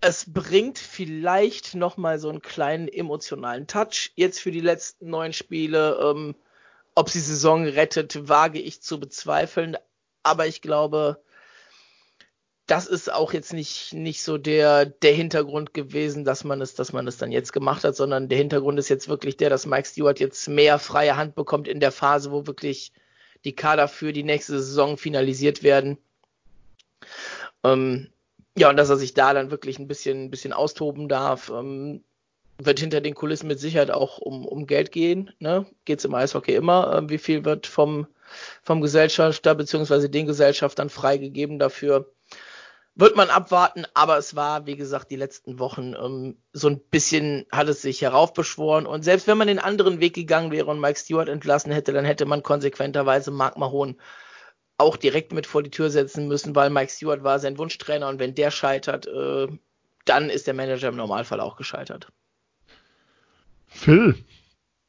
es 0.00 0.30
bringt 0.32 0.78
vielleicht 0.78 1.74
nochmal 1.74 2.18
so 2.18 2.28
einen 2.28 2.42
kleinen 2.42 2.88
emotionalen 2.88 3.66
Touch 3.66 4.12
jetzt 4.16 4.40
für 4.40 4.50
die 4.50 4.60
letzten 4.60 5.08
neun 5.10 5.32
Spiele. 5.32 5.98
Ähm, 6.02 6.34
ob 6.94 7.10
sie 7.10 7.20
Saison 7.20 7.64
rettet, 7.64 8.28
wage 8.28 8.60
ich 8.60 8.82
zu 8.82 9.00
bezweifeln. 9.00 9.76
Aber 10.22 10.46
ich 10.46 10.62
glaube, 10.62 11.22
das 12.66 12.86
ist 12.86 13.12
auch 13.12 13.32
jetzt 13.32 13.52
nicht, 13.52 13.92
nicht 13.92 14.22
so 14.22 14.38
der, 14.38 14.86
der 14.86 15.12
Hintergrund 15.12 15.74
gewesen, 15.74 16.24
dass 16.24 16.44
man 16.44 16.62
es, 16.62 16.74
dass 16.74 16.92
man 16.92 17.06
es 17.06 17.18
dann 17.18 17.30
jetzt 17.30 17.52
gemacht 17.52 17.84
hat, 17.84 17.94
sondern 17.94 18.28
der 18.28 18.38
Hintergrund 18.38 18.78
ist 18.78 18.88
jetzt 18.88 19.08
wirklich 19.08 19.36
der, 19.36 19.50
dass 19.50 19.66
Mike 19.66 19.86
Stewart 19.86 20.18
jetzt 20.18 20.48
mehr 20.48 20.78
freie 20.78 21.16
Hand 21.16 21.34
bekommt 21.34 21.68
in 21.68 21.80
der 21.80 21.92
Phase, 21.92 22.32
wo 22.32 22.46
wirklich 22.46 22.92
die 23.44 23.54
Kader 23.54 23.88
für 23.88 24.12
die 24.12 24.22
nächste 24.22 24.58
Saison 24.58 24.96
finalisiert 24.96 25.62
werden. 25.62 25.98
Ähm, 27.62 28.10
ja, 28.56 28.70
und 28.70 28.76
dass 28.76 28.88
er 28.88 28.96
sich 28.96 29.14
da 29.14 29.34
dann 29.34 29.50
wirklich 29.50 29.78
ein 29.78 29.88
bisschen, 29.88 30.24
ein 30.24 30.30
bisschen 30.30 30.52
austoben 30.52 31.08
darf. 31.08 31.50
Ähm, 31.50 32.02
wird 32.58 32.78
hinter 32.78 33.00
den 33.00 33.14
Kulissen 33.14 33.48
mit 33.48 33.58
Sicherheit 33.58 33.90
auch 33.90 34.18
um, 34.18 34.46
um 34.46 34.66
Geld 34.66 34.92
gehen. 34.92 35.32
Ne? 35.40 35.66
Geht 35.84 35.98
es 35.98 36.04
im 36.04 36.14
Eishockey 36.14 36.54
immer. 36.54 36.96
Ähm, 36.96 37.10
wie 37.10 37.18
viel 37.18 37.44
wird 37.44 37.66
vom, 37.66 38.06
vom 38.62 38.80
Gesellschafter 38.80 39.54
bzw. 39.54 40.08
den 40.08 40.26
Gesellschaftern 40.26 40.88
freigegeben 40.88 41.58
dafür? 41.58 42.13
Wird 42.96 43.16
man 43.16 43.28
abwarten, 43.28 43.86
aber 43.94 44.18
es 44.18 44.36
war, 44.36 44.66
wie 44.66 44.76
gesagt, 44.76 45.10
die 45.10 45.16
letzten 45.16 45.58
Wochen 45.58 45.94
ähm, 46.00 46.36
so 46.52 46.68
ein 46.68 46.78
bisschen 46.78 47.44
hat 47.50 47.68
es 47.68 47.82
sich 47.82 48.02
heraufbeschworen. 48.02 48.86
Und 48.86 49.02
selbst 49.02 49.26
wenn 49.26 49.36
man 49.36 49.48
den 49.48 49.58
anderen 49.58 49.98
Weg 49.98 50.14
gegangen 50.14 50.52
wäre 50.52 50.66
und 50.66 50.80
Mike 50.80 50.98
Stewart 50.98 51.28
entlassen 51.28 51.72
hätte, 51.72 51.92
dann 51.92 52.04
hätte 52.04 52.24
man 52.24 52.44
konsequenterweise 52.44 53.32
Mark 53.32 53.58
Mahon 53.58 53.96
auch 54.78 54.96
direkt 54.96 55.32
mit 55.32 55.46
vor 55.46 55.62
die 55.62 55.70
Tür 55.70 55.90
setzen 55.90 56.28
müssen, 56.28 56.54
weil 56.54 56.70
Mike 56.70 56.90
Stewart 56.90 57.24
war 57.24 57.38
sein 57.38 57.58
Wunschtrainer 57.58 58.08
und 58.08 58.18
wenn 58.18 58.34
der 58.34 58.50
scheitert, 58.50 59.06
äh, 59.06 59.48
dann 60.04 60.30
ist 60.30 60.46
der 60.46 60.54
Manager 60.54 60.88
im 60.88 60.96
Normalfall 60.96 61.40
auch 61.40 61.56
gescheitert. 61.56 62.08
Phil, 63.66 64.16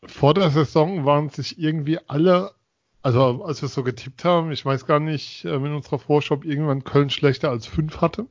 vor 0.05 0.33
der 0.33 0.49
Saison 0.49 1.05
waren 1.05 1.29
sich 1.29 1.57
irgendwie 1.57 1.99
alle, 2.07 2.53
also 3.05 3.43
als 3.43 3.61
wir 3.61 3.69
so 3.69 3.83
getippt 3.83 4.25
haben, 4.25 4.51
ich 4.51 4.65
weiß 4.65 4.87
gar 4.87 4.99
nicht, 4.99 5.45
ähm, 5.45 5.63
in 5.65 5.75
unserer 5.75 5.99
Vorschau 5.99 6.39
irgendwann 6.43 6.83
Köln 6.83 7.11
schlechter 7.11 7.51
als 7.51 7.67
fünf 7.67 8.01
hatte. 8.01 8.25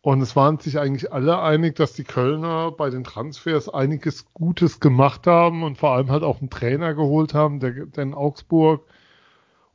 Und 0.00 0.20
es 0.20 0.34
waren 0.34 0.58
sich 0.58 0.80
eigentlich 0.80 1.12
alle 1.12 1.40
einig, 1.40 1.76
dass 1.76 1.92
die 1.92 2.02
Kölner 2.02 2.72
bei 2.72 2.90
den 2.90 3.04
Transfers 3.04 3.68
einiges 3.68 4.32
Gutes 4.34 4.80
gemacht 4.80 5.28
haben 5.28 5.62
und 5.62 5.78
vor 5.78 5.92
allem 5.92 6.10
halt 6.10 6.24
auch 6.24 6.40
einen 6.40 6.50
Trainer 6.50 6.94
geholt 6.94 7.34
haben, 7.34 7.60
der, 7.60 7.86
der 7.86 8.02
in 8.02 8.14
Augsburg 8.14 8.84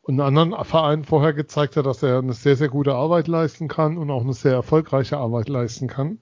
und 0.02 0.20
einen 0.20 0.38
anderen 0.38 0.66
Verein 0.66 1.06
vorher 1.06 1.32
gezeigt 1.32 1.78
hat, 1.78 1.86
dass 1.86 2.04
er 2.04 2.18
eine 2.18 2.34
sehr, 2.34 2.58
sehr 2.58 2.68
gute 2.68 2.96
Arbeit 2.96 3.30
leisten 3.30 3.70
kann 3.70 3.98
und 3.98 4.12
auch 4.12 4.24
eine 4.24 4.34
sehr 4.34 4.54
erfolgreiche 4.54 5.18
Arbeit 5.18 5.48
leisten 5.48 5.88
kann. 5.88 6.18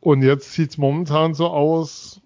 Und 0.00 0.22
jetzt 0.22 0.54
sieht 0.54 0.70
es 0.70 0.78
momentan 0.78 1.34
so 1.34 1.48
aus, 1.48 2.22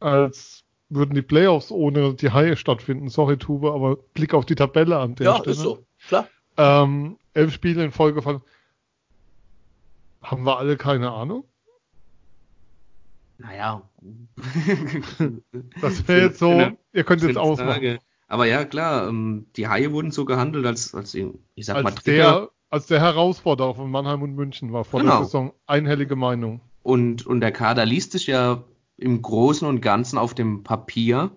als 0.00 0.61
würden 0.94 1.14
die 1.14 1.22
Playoffs 1.22 1.70
ohne 1.70 2.14
die 2.14 2.30
Haie 2.30 2.56
stattfinden. 2.56 3.08
Sorry, 3.08 3.36
Tube, 3.36 3.66
aber 3.66 3.96
Blick 4.14 4.34
auf 4.34 4.46
die 4.46 4.54
Tabelle 4.54 4.98
an 4.98 5.14
der 5.14 5.26
ja, 5.26 5.36
Stelle. 5.36 5.46
Ja, 5.46 5.52
ist 5.52 5.62
so, 5.62 5.86
klar. 6.06 6.28
Ähm, 6.56 7.18
elf 7.34 7.52
Spiele 7.52 7.84
in 7.84 7.92
Folge 7.92 8.22
von. 8.22 8.42
Haben 10.22 10.44
wir 10.44 10.58
alle 10.58 10.76
keine 10.76 11.10
Ahnung? 11.10 11.44
Naja. 13.38 13.82
das 15.80 16.06
wäre 16.06 16.26
jetzt 16.26 16.38
so, 16.38 16.70
ihr 16.92 17.04
könnt 17.04 17.22
jetzt 17.22 17.38
ausmachen. 17.38 17.98
Aber 18.28 18.46
ja, 18.46 18.64
klar, 18.64 19.08
ähm, 19.08 19.46
die 19.56 19.68
Haie 19.68 19.92
wurden 19.92 20.10
so 20.10 20.24
gehandelt, 20.24 20.64
als, 20.64 20.94
als 20.94 21.14
ich 21.14 21.26
sag 21.66 21.76
als 21.76 21.84
mal, 21.84 21.94
der, 22.06 22.48
als 22.70 22.86
der 22.86 23.00
Herausforderer 23.00 23.74
von 23.74 23.90
Mannheim 23.90 24.22
und 24.22 24.34
München 24.34 24.72
war 24.72 24.84
vor 24.84 25.00
genau. 25.00 25.16
der 25.16 25.24
Saison 25.24 25.52
einhellige 25.66 26.16
Meinung. 26.16 26.60
Und, 26.82 27.26
und 27.26 27.40
der 27.40 27.52
Kader 27.52 27.84
liest 27.84 28.12
sich 28.12 28.28
ja 28.28 28.64
im 29.02 29.22
Großen 29.22 29.66
und 29.66 29.80
Ganzen 29.80 30.18
auf 30.18 30.34
dem 30.34 30.62
Papier 30.62 31.30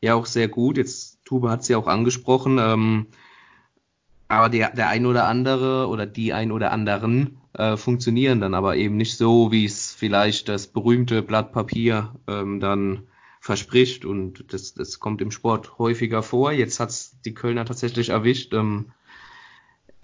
ja 0.00 0.14
auch 0.14 0.26
sehr 0.26 0.48
gut. 0.48 0.76
Jetzt, 0.76 1.24
Tube 1.24 1.48
hat 1.48 1.62
es 1.62 1.68
ja 1.68 1.78
auch 1.78 1.86
angesprochen. 1.86 2.58
Ähm, 2.58 3.06
aber 4.28 4.48
der, 4.48 4.70
der 4.70 4.88
ein 4.88 5.06
oder 5.06 5.26
andere 5.26 5.88
oder 5.88 6.06
die 6.06 6.32
ein 6.32 6.50
oder 6.50 6.72
anderen 6.72 7.38
äh, 7.52 7.76
funktionieren 7.76 8.40
dann 8.40 8.54
aber 8.54 8.76
eben 8.76 8.96
nicht 8.96 9.16
so, 9.16 9.52
wie 9.52 9.64
es 9.64 9.92
vielleicht 9.92 10.48
das 10.48 10.66
berühmte 10.66 11.22
Blatt 11.22 11.52
Papier 11.52 12.14
ähm, 12.26 12.60
dann 12.60 13.06
verspricht. 13.40 14.04
Und 14.04 14.52
das, 14.52 14.74
das 14.74 14.98
kommt 14.98 15.20
im 15.20 15.30
Sport 15.30 15.78
häufiger 15.78 16.22
vor. 16.22 16.52
Jetzt 16.52 16.80
hat 16.80 16.90
es 16.90 17.16
die 17.24 17.34
Kölner 17.34 17.64
tatsächlich 17.64 18.08
erwischt. 18.08 18.52
Ähm, 18.52 18.92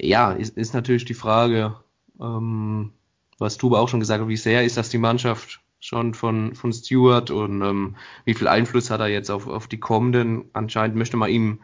ja, 0.00 0.32
ist, 0.32 0.56
ist 0.56 0.74
natürlich 0.74 1.04
die 1.04 1.14
Frage, 1.14 1.76
ähm, 2.20 2.92
was 3.38 3.56
Tuba 3.56 3.80
auch 3.80 3.88
schon 3.88 4.00
gesagt 4.00 4.20
hat, 4.22 4.28
wie 4.28 4.36
sehr 4.36 4.64
ist 4.64 4.76
das 4.76 4.88
die 4.88 4.98
Mannschaft 4.98 5.61
schon 5.82 6.14
von, 6.14 6.54
von 6.54 6.72
Stewart 6.72 7.30
und 7.30 7.60
ähm, 7.62 7.96
wie 8.24 8.34
viel 8.34 8.48
Einfluss 8.48 8.90
hat 8.90 9.00
er 9.00 9.08
jetzt 9.08 9.30
auf, 9.30 9.46
auf 9.48 9.66
die 9.66 9.80
kommenden? 9.80 10.44
Anscheinend 10.52 10.96
möchte 10.96 11.16
man 11.16 11.28
ihm 11.28 11.60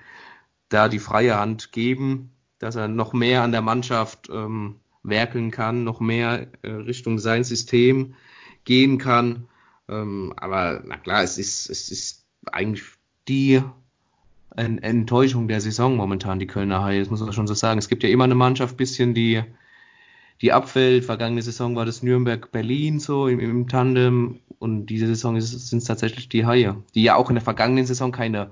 da 0.69 0.89
die 0.89 0.99
freie 0.99 1.39
Hand 1.39 1.73
geben, 1.73 2.33
dass 2.59 2.77
er 2.77 2.89
noch 2.89 3.13
mehr 3.13 3.43
an 3.43 3.53
der 3.53 3.63
Mannschaft 3.63 4.29
ähm, 4.31 4.77
werkeln 5.03 5.51
kann, 5.51 5.85
noch 5.85 6.01
mehr 6.01 6.49
äh, 6.63 6.71
Richtung 6.71 7.19
sein 7.19 7.45
System 7.45 8.15
gehen 8.65 8.99
kann. 8.99 9.49
Ähm, 9.89 10.35
aber 10.37 10.83
na 10.85 10.97
klar, 10.97 11.23
es 11.23 11.39
ist, 11.39 11.71
es 11.71 11.89
ist 11.91 12.27
eigentlich 12.47 12.83
die 13.29 13.63
Enttäuschung 14.57 15.47
der 15.47 15.61
Saison 15.61 15.97
momentan, 15.97 16.41
die 16.41 16.49
Kölner 16.49 16.83
Haie, 16.83 16.99
das 16.99 17.11
muss 17.11 17.21
man 17.21 17.33
schon 17.33 17.47
so 17.47 17.55
sagen. 17.55 17.79
Es 17.79 17.89
gibt 17.89 18.03
ja 18.03 18.09
immer 18.09 18.25
eine 18.25 18.35
Mannschaft 18.35 18.77
bisschen, 18.77 19.15
die 19.15 19.45
die 20.41 20.53
abfällt. 20.53 21.05
Vergangene 21.05 21.43
Saison 21.43 21.77
war 21.77 21.85
das 21.85 22.03
Nürnberg-Berlin 22.03 23.01
so 23.01 23.29
im, 23.29 23.41
im, 23.41 23.69
Tandem 23.69 24.41
und 24.59 24.87
diese 24.87 25.07
Saison 25.07 25.41
sind 25.41 25.79
es 25.79 25.85
tatsächlich 25.85 26.29
die 26.29 26.47
Haie, 26.47 26.77
die 26.95 27.03
ja 27.03 27.17
auch 27.17 27.29
in 27.31 27.35
der 27.37 27.45
vergangenen 27.45 27.87
Saison 27.87 28.13
keine 28.13 28.51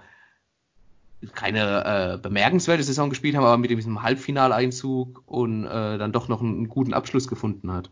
keine 1.35 2.15
äh, 2.15 2.19
bemerkenswerte 2.19 2.83
Saison 2.83 3.09
gespielt 3.09 3.37
haben, 3.37 3.45
aber 3.45 3.57
mit 3.57 3.71
diesem 3.71 4.03
Halbfinaleinzug 4.03 5.23
und 5.27 5.65
äh, 5.65 5.99
dann 5.99 6.13
doch 6.13 6.29
noch 6.29 6.41
einen, 6.41 6.57
einen, 6.57 6.69
guten 6.69 6.95
Abschluss 6.95 7.27
gefunden 7.27 7.73
hat. 7.73 7.91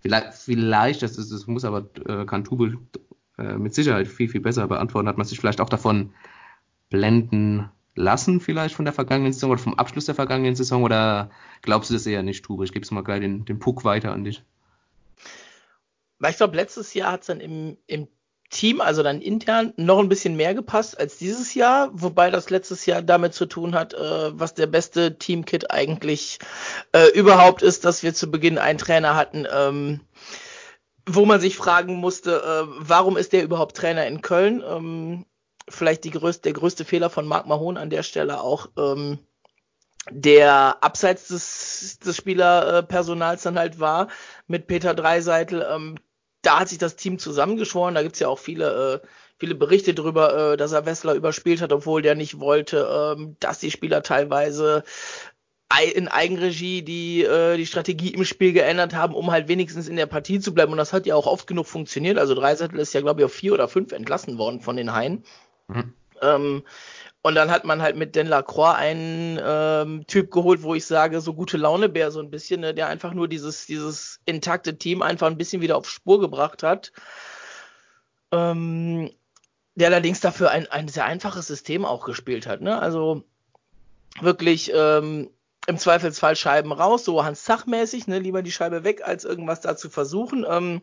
Vielleicht, 0.00 0.32
vielleicht 0.34 1.02
das, 1.02 1.18
ist, 1.18 1.30
das 1.30 1.46
muss 1.46 1.64
aber 1.64 1.84
äh, 2.08 2.24
Kantubel 2.24 2.78
äh, 3.38 3.56
mit 3.58 3.74
Sicherheit 3.74 4.08
viel, 4.08 4.28
viel 4.28 4.40
besser 4.40 4.66
beantworten, 4.66 5.08
hat 5.08 5.18
man 5.18 5.26
sich 5.26 5.38
vielleicht 5.38 5.60
auch 5.60 5.68
davon 5.68 6.12
blenden 6.90 7.68
lassen, 7.94 8.40
vielleicht 8.40 8.74
von 8.74 8.84
der 8.84 8.94
vergangenen 8.94 9.32
Saison 9.32 9.50
oder 9.50 9.60
vom 9.60 9.74
Abschluss 9.74 10.06
der 10.06 10.14
vergangenen 10.14 10.54
Saison? 10.54 10.82
Oder 10.82 11.30
glaubst 11.62 11.90
du 11.90 11.94
das 11.94 12.06
eher 12.06 12.22
nicht, 12.22 12.44
Tube? 12.44 12.64
Ich 12.64 12.72
gebe 12.72 12.84
es 12.84 12.90
mal 12.90 13.02
gleich 13.02 13.20
den, 13.20 13.44
den 13.44 13.58
Puck 13.58 13.84
weiter 13.84 14.12
an 14.12 14.24
dich. 14.24 14.42
Weil 16.18 16.30
ich 16.30 16.36
glaube, 16.36 16.56
letztes 16.56 16.94
Jahr 16.94 17.12
hat 17.12 17.22
es 17.22 17.26
dann 17.26 17.40
im, 17.40 17.76
im 17.86 18.08
Team, 18.52 18.80
also 18.80 19.02
dann 19.02 19.20
intern, 19.20 19.72
noch 19.76 19.98
ein 19.98 20.08
bisschen 20.08 20.36
mehr 20.36 20.54
gepasst 20.54 21.00
als 21.00 21.16
dieses 21.16 21.54
Jahr, 21.54 21.90
wobei 21.94 22.30
das 22.30 22.50
letztes 22.50 22.86
Jahr 22.86 23.02
damit 23.02 23.34
zu 23.34 23.46
tun 23.46 23.74
hat, 23.74 23.94
äh, 23.94 24.38
was 24.38 24.54
der 24.54 24.66
beste 24.66 25.18
Teamkit 25.18 25.70
eigentlich 25.70 26.38
äh, 26.92 27.08
überhaupt 27.18 27.62
ist, 27.62 27.84
dass 27.84 28.02
wir 28.02 28.14
zu 28.14 28.30
Beginn 28.30 28.58
einen 28.58 28.78
Trainer 28.78 29.16
hatten, 29.16 29.46
ähm, 29.50 30.00
wo 31.08 31.24
man 31.24 31.40
sich 31.40 31.56
fragen 31.56 31.96
musste, 31.96 32.36
äh, 32.42 32.74
warum 32.78 33.16
ist 33.16 33.32
der 33.32 33.42
überhaupt 33.42 33.76
Trainer 33.76 34.06
in 34.06 34.20
Köln? 34.20 34.62
Ähm, 34.64 35.24
vielleicht 35.72 36.10
größte, 36.10 36.42
der 36.42 36.52
größte 36.52 36.84
Fehler 36.84 37.10
von 37.10 37.26
Marc 37.26 37.46
Mahon 37.46 37.76
an 37.76 37.90
der 37.90 38.02
Stelle 38.02 38.40
auch, 38.40 38.68
ähm, 38.76 39.18
der 40.10 40.82
abseits 40.82 41.28
des, 41.28 41.98
des 42.00 42.16
Spielerpersonals 42.16 43.42
dann 43.42 43.58
halt 43.58 43.78
war 43.78 44.08
mit 44.46 44.66
Peter 44.66 44.94
Dreiseitel. 44.94 45.66
Ähm, 45.70 45.96
da 46.42 46.60
hat 46.60 46.68
sich 46.68 46.78
das 46.78 46.96
Team 46.96 47.18
zusammengeschworen. 47.18 47.94
Da 47.94 48.02
gibt's 48.02 48.18
ja 48.18 48.28
auch 48.28 48.38
viele, 48.38 49.00
äh, 49.02 49.06
viele 49.38 49.54
Berichte 49.54 49.94
drüber, 49.94 50.52
äh, 50.52 50.56
dass 50.56 50.72
er 50.72 50.86
Wessler 50.86 51.14
überspielt 51.14 51.62
hat, 51.62 51.72
obwohl 51.72 52.02
der 52.02 52.16
nicht 52.16 52.40
wollte, 52.40 53.14
ähm, 53.16 53.36
dass 53.38 53.60
die 53.60 53.70
Spieler 53.70 54.02
teilweise 54.02 54.82
in 55.94 56.08
Eigenregie 56.08 56.82
die, 56.82 57.22
äh, 57.24 57.56
die 57.56 57.66
Strategie 57.66 58.10
im 58.10 58.24
Spiel 58.24 58.52
geändert 58.52 58.94
haben, 58.94 59.14
um 59.14 59.30
halt 59.30 59.48
wenigstens 59.48 59.88
in 59.88 59.96
der 59.96 60.06
Partie 60.06 60.40
zu 60.40 60.52
bleiben. 60.52 60.72
Und 60.72 60.78
das 60.78 60.92
hat 60.92 61.06
ja 61.06 61.14
auch 61.14 61.26
oft 61.26 61.46
genug 61.46 61.66
funktioniert. 61.66 62.18
Also 62.18 62.34
Dreiseitel 62.34 62.78
ist 62.78 62.92
ja, 62.92 63.00
glaube 63.00 63.20
ich, 63.20 63.24
auf 63.24 63.32
vier 63.32 63.54
oder 63.54 63.68
fünf 63.68 63.92
entlassen 63.92 64.36
worden 64.36 64.60
von 64.60 64.76
den 64.76 64.92
Haien. 64.92 65.24
Mhm. 65.72 65.94
Ähm, 66.20 66.62
und 67.22 67.36
dann 67.36 67.50
hat 67.50 67.64
man 67.64 67.80
halt 67.82 67.96
mit 67.96 68.16
Den 68.16 68.26
Lacroix 68.26 68.76
einen 68.76 69.38
ähm, 69.42 70.06
Typ 70.08 70.32
geholt, 70.32 70.62
wo 70.62 70.74
ich 70.74 70.84
sage, 70.86 71.20
so 71.20 71.34
gute 71.34 71.56
Launebär 71.56 72.10
so 72.10 72.20
ein 72.20 72.30
bisschen, 72.30 72.60
ne, 72.60 72.74
der 72.74 72.88
einfach 72.88 73.14
nur 73.14 73.28
dieses, 73.28 73.66
dieses 73.66 74.20
intakte 74.24 74.76
Team 74.76 75.02
einfach 75.02 75.28
ein 75.28 75.38
bisschen 75.38 75.62
wieder 75.62 75.76
auf 75.76 75.88
Spur 75.88 76.20
gebracht 76.20 76.64
hat. 76.64 76.92
Ähm, 78.32 79.10
der 79.74 79.88
allerdings 79.88 80.20
dafür 80.20 80.50
ein, 80.50 80.66
ein 80.70 80.88
sehr 80.88 81.04
einfaches 81.04 81.46
System 81.46 81.84
auch 81.84 82.04
gespielt 82.04 82.46
hat. 82.46 82.60
Ne? 82.60 82.78
Also 82.80 83.24
wirklich 84.20 84.72
ähm, 84.74 85.30
im 85.68 85.78
Zweifelsfall 85.78 86.34
Scheiben 86.34 86.72
raus, 86.72 87.04
so 87.04 87.24
Hans 87.24 87.44
Zach-mäßig, 87.44 88.08
ne? 88.08 88.18
lieber 88.18 88.42
die 88.42 88.52
Scheibe 88.52 88.82
weg, 88.84 89.02
als 89.04 89.24
irgendwas 89.24 89.60
da 89.60 89.76
zu 89.76 89.90
versuchen. 89.90 90.44
Ähm, 90.48 90.82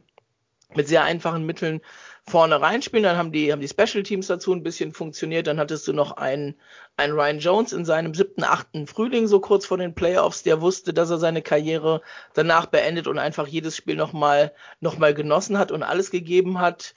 mit 0.75 0.88
sehr 0.88 1.04
einfachen 1.04 1.45
Mitteln 1.45 1.82
vorne 2.29 2.61
reinspielen. 2.61 3.03
Dann 3.03 3.17
haben 3.17 3.31
die, 3.31 3.51
haben 3.51 3.61
die 3.61 3.67
Special 3.67 4.03
Teams 4.03 4.27
dazu 4.27 4.53
ein 4.53 4.63
bisschen 4.63 4.93
funktioniert. 4.93 5.47
Dann 5.47 5.59
hattest 5.59 5.87
du 5.87 5.93
noch 5.93 6.13
einen, 6.13 6.55
einen 6.97 7.13
Ryan 7.13 7.39
Jones 7.39 7.73
in 7.73 7.85
seinem 7.85 8.13
siebten, 8.13 8.43
achten 8.43 8.87
Frühling, 8.87 9.27
so 9.27 9.39
kurz 9.39 9.65
vor 9.65 9.77
den 9.77 9.95
Playoffs, 9.95 10.43
der 10.43 10.61
wusste, 10.61 10.93
dass 10.93 11.09
er 11.09 11.17
seine 11.17 11.41
Karriere 11.41 12.01
danach 12.33 12.67
beendet 12.67 13.07
und 13.07 13.17
einfach 13.17 13.47
jedes 13.47 13.75
Spiel 13.75 13.95
nochmal, 13.95 14.53
noch 14.79 14.97
mal 14.97 15.13
genossen 15.13 15.57
hat 15.57 15.71
und 15.71 15.83
alles 15.83 16.11
gegeben 16.11 16.59
hat. 16.59 16.93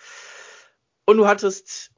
Und 1.04 1.16
du 1.16 1.26
hattest 1.26 1.90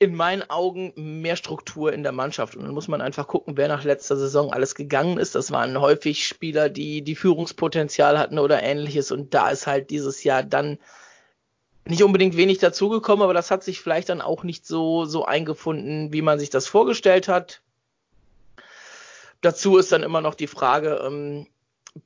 in 0.00 0.14
meinen 0.14 0.48
Augen 0.48 0.92
mehr 0.96 1.34
Struktur 1.34 1.92
in 1.92 2.04
der 2.04 2.12
Mannschaft. 2.12 2.54
Und 2.54 2.62
dann 2.62 2.74
muss 2.74 2.86
man 2.86 3.00
einfach 3.00 3.26
gucken, 3.26 3.56
wer 3.56 3.66
nach 3.66 3.82
letzter 3.82 4.16
Saison 4.16 4.52
alles 4.52 4.76
gegangen 4.76 5.18
ist. 5.18 5.34
Das 5.34 5.50
waren 5.50 5.80
häufig 5.80 6.24
Spieler, 6.26 6.68
die, 6.68 7.02
die 7.02 7.16
Führungspotenzial 7.16 8.18
hatten 8.18 8.38
oder 8.38 8.62
ähnliches. 8.62 9.10
Und 9.10 9.34
da 9.34 9.50
ist 9.50 9.66
halt 9.66 9.90
dieses 9.90 10.22
Jahr 10.22 10.44
dann 10.44 10.78
nicht 11.88 12.02
unbedingt 12.02 12.36
wenig 12.36 12.58
dazugekommen, 12.58 13.22
aber 13.22 13.34
das 13.34 13.50
hat 13.50 13.64
sich 13.64 13.80
vielleicht 13.80 14.08
dann 14.08 14.20
auch 14.20 14.44
nicht 14.44 14.66
so, 14.66 15.04
so 15.04 15.24
eingefunden, 15.24 16.12
wie 16.12 16.22
man 16.22 16.38
sich 16.38 16.50
das 16.50 16.66
vorgestellt 16.66 17.28
hat. 17.28 17.62
Dazu 19.40 19.76
ist 19.78 19.92
dann 19.92 20.02
immer 20.02 20.20
noch 20.20 20.34
die 20.34 20.48
Frage 20.48 21.00
ähm, 21.04 21.46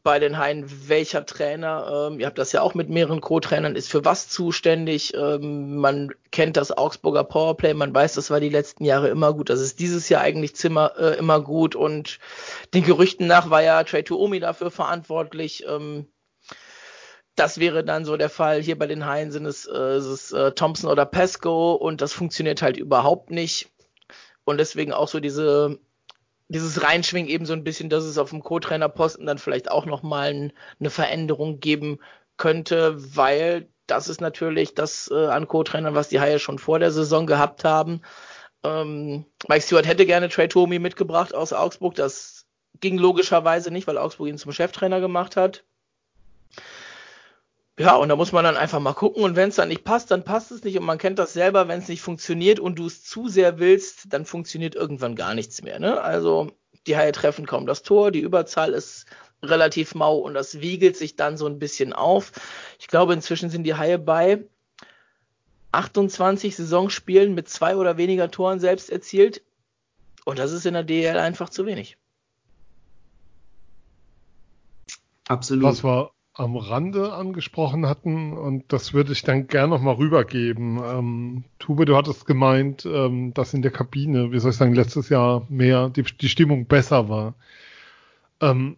bei 0.03 0.19
den 0.19 0.39
Haien, 0.39 0.89
welcher 0.89 1.27
Trainer, 1.27 2.09
ähm, 2.11 2.21
ihr 2.21 2.27
habt 2.27 2.39
das 2.39 2.53
ja 2.53 2.63
auch 2.63 2.75
mit 2.75 2.89
mehreren 2.89 3.21
Co-Trainern, 3.21 3.77
ist 3.77 3.91
für 3.91 4.05
was 4.05 4.29
zuständig. 4.29 5.15
Ähm, 5.15 5.77
man 5.77 6.11
kennt 6.31 6.57
das 6.57 6.77
Augsburger 6.77 7.25
Powerplay, 7.25 7.75
man 7.75 7.95
weiß, 7.95 8.15
das 8.15 8.31
war 8.31 8.41
die 8.41 8.49
letzten 8.49 8.85
Jahre 8.85 9.09
immer 9.09 9.33
gut, 9.33 9.51
das 9.51 9.61
ist 9.61 9.81
dieses 9.81 10.09
Jahr 10.09 10.23
eigentlich 10.23 10.57
Zimmer, 10.57 10.93
äh, 10.99 11.19
immer 11.19 11.41
gut 11.41 11.75
und 11.75 12.19
den 12.75 12.85
Gerüchten 12.85 13.27
nach 13.27 13.51
war 13.51 13.63
ja 13.63 13.83
Trey 13.85 14.03
Tuomi 14.03 14.41
dafür 14.41 14.71
verantwortlich. 14.71 15.65
Ähm, 15.69 16.07
das 17.35 17.59
wäre 17.59 17.85
dann 17.85 18.05
so 18.05 18.17
der 18.17 18.29
Fall. 18.29 18.61
Hier 18.63 18.79
bei 18.79 18.87
den 18.87 19.07
Haien 19.07 19.31
sind 19.31 19.47
es, 19.47 19.67
äh, 19.67 19.97
ist 19.97 20.07
es 20.07 20.33
äh, 20.33 20.53
Thompson 20.53 20.91
oder 20.91 21.07
Pesco 21.07 21.73
und 21.75 22.01
das 22.01 22.13
funktioniert 22.13 22.63
halt 22.63 22.77
überhaupt 22.77 23.31
nicht. 23.31 23.71
Und 24.45 24.59
deswegen 24.59 24.93
auch 24.93 25.09
so 25.09 25.21
diese, 25.21 25.79
dieses 26.49 26.83
Reinschwingen 26.83 27.31
eben 27.31 27.47
so 27.47 27.53
ein 27.53 27.65
bisschen, 27.65 27.89
dass 27.89 28.05
es 28.05 28.19
auf 28.19 28.31
dem 28.31 28.43
Co-Trainer-Posten 28.43 29.27
dann 29.27 29.39
vielleicht 29.39 29.71
auch 29.71 29.87
nochmal 29.87 30.31
ein, 30.31 30.53
eine 30.81 30.91
Veränderung 30.91 31.61
geben 31.61 31.99
könnte, 32.37 32.97
weil 33.17 33.69
das 33.87 34.09
ist 34.09 34.21
natürlich 34.21 34.75
das 34.75 35.11
äh, 35.13 35.27
an 35.27 35.49
Co-Trainern, 35.49 35.95
was 35.95 36.09
die 36.09 36.21
Haie 36.21 36.39
schon 36.39 36.59
vor 36.59 36.79
der 36.79 36.91
Saison 36.91 37.27
gehabt 37.27 37.65
haben. 37.65 38.03
Ähm, 38.65 39.27
Mike 39.49 39.63
Stewart 39.63 39.87
hätte 39.87 40.07
gerne 40.07 40.29
Trey 40.29 40.49
Tomi 40.49 40.79
mitgebracht 40.79 41.35
aus 41.35 41.53
Augsburg. 41.53 41.95
Das 41.95 42.47
ging 42.81 42.99
logischerweise 42.99 43.71
nicht, 43.71 43.87
weil 43.87 43.99
Augsburg 43.99 44.29
ihn 44.29 44.39
zum 44.39 44.53
Cheftrainer 44.53 45.01
gemacht 45.01 45.37
hat. 45.37 45.65
Ja, 47.79 47.97
und 47.97 48.11
da 48.11 48.17
muss 48.17 48.33
man 48.33 48.45
dann 48.45 48.59
einfach 48.59 48.81
mal 48.81 48.93
gucken 48.93 49.25
und 49.25 49.35
wenn 49.35 49.49
es 49.49 49.57
dann 49.57 49.69
nicht 49.69 49.83
passt, 49.83 50.11
dann 50.11 50.25
passt 50.25 50.51
es 50.51 50.63
nicht 50.63 50.79
und 50.79 50.85
man 50.85 50.99
kennt 50.99 51.19
das 51.19 51.33
selber, 51.33 51.69
wenn 51.69 51.79
es 51.79 51.89
nicht 51.89 52.03
funktioniert 52.03 52.61
und 52.61 52.79
du 52.79 52.87
es 52.87 53.03
zu 53.03 53.29
sehr 53.29 53.59
willst, 53.59 54.13
dann 54.13 54.27
funktioniert 54.27 54.75
irgendwann 54.75 55.17
gar 55.17 55.35
nichts 55.35 55.63
mehr. 55.63 55.81
Ne? 55.81 56.01
Also 56.01 56.51
die 56.87 56.97
Haie 56.99 57.13
treffen 57.13 57.47
kaum 57.47 57.67
das 57.67 57.83
Tor, 57.83 58.11
die 58.11 58.21
Überzahl 58.21 58.75
ist 58.75 59.07
relativ 59.43 59.95
mau 59.95 60.19
und 60.19 60.35
das 60.35 60.61
wiegelt 60.61 60.97
sich 60.99 61.17
dann 61.17 61.39
so 61.39 61.47
ein 61.47 61.59
bisschen 61.59 61.95
auf. 61.95 62.33
Ich 62.79 62.89
glaube, 62.89 63.15
inzwischen 63.15 63.49
sind 63.49 63.65
die 63.65 63.75
Haie 63.75 63.99
bei 63.99 64.45
28 65.73 66.55
Saisonspielen 66.55 67.35
mit 67.35 67.49
zwei 67.49 67.77
oder 67.77 67.97
weniger 67.97 68.31
Toren 68.31 68.61
selbst 68.61 68.91
erzielt 68.91 69.43
und 70.27 70.39
das 70.39 70.53
ist 70.53 70.67
in 70.67 70.75
der 70.75 70.85
DL 70.85 71.17
einfach 71.17 71.49
zu 71.49 71.65
wenig. 71.65 71.97
Absolut. 75.27 75.65
Das 75.65 75.83
war 75.83 76.13
am 76.35 76.57
Rande 76.57 77.13
angesprochen 77.13 77.87
hatten 77.87 78.33
und 78.33 78.73
das 78.73 78.95
würde 78.95 79.13
ich 79.13 79.23
dann 79.23 79.49
gern 79.49 79.71
nochmal 79.71 79.97
rübergeben. 79.97 80.79
Ähm, 80.83 81.45
Tube, 81.59 81.85
du 81.85 81.97
hattest 81.97 82.27
gemeint, 82.27 82.87
ähm, 82.87 83.35
dass 83.35 83.53
in 83.53 83.63
der 83.63 83.71
Kabine, 83.71 84.33
wie 84.33 84.39
soll 84.39 84.53
ich 84.53 84.57
sagen, 84.57 84.75
letztes 84.75 85.11
Jahr 85.11 85.47
mehr 85.51 85.91
die, 85.91 86.03
die 86.03 86.29
Stimmung 86.29 86.65
besser 86.65 87.09
war. 87.11 87.35
Ähm, 88.41 88.77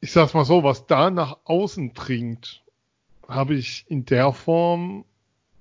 ich 0.00 0.12
sag's 0.12 0.34
mal 0.34 0.44
so, 0.44 0.64
was 0.64 0.86
da 0.86 1.10
nach 1.10 1.38
außen 1.44 1.94
dringt, 1.94 2.62
habe 3.28 3.54
ich 3.54 3.84
in 3.88 4.04
der 4.04 4.32
Form 4.32 5.04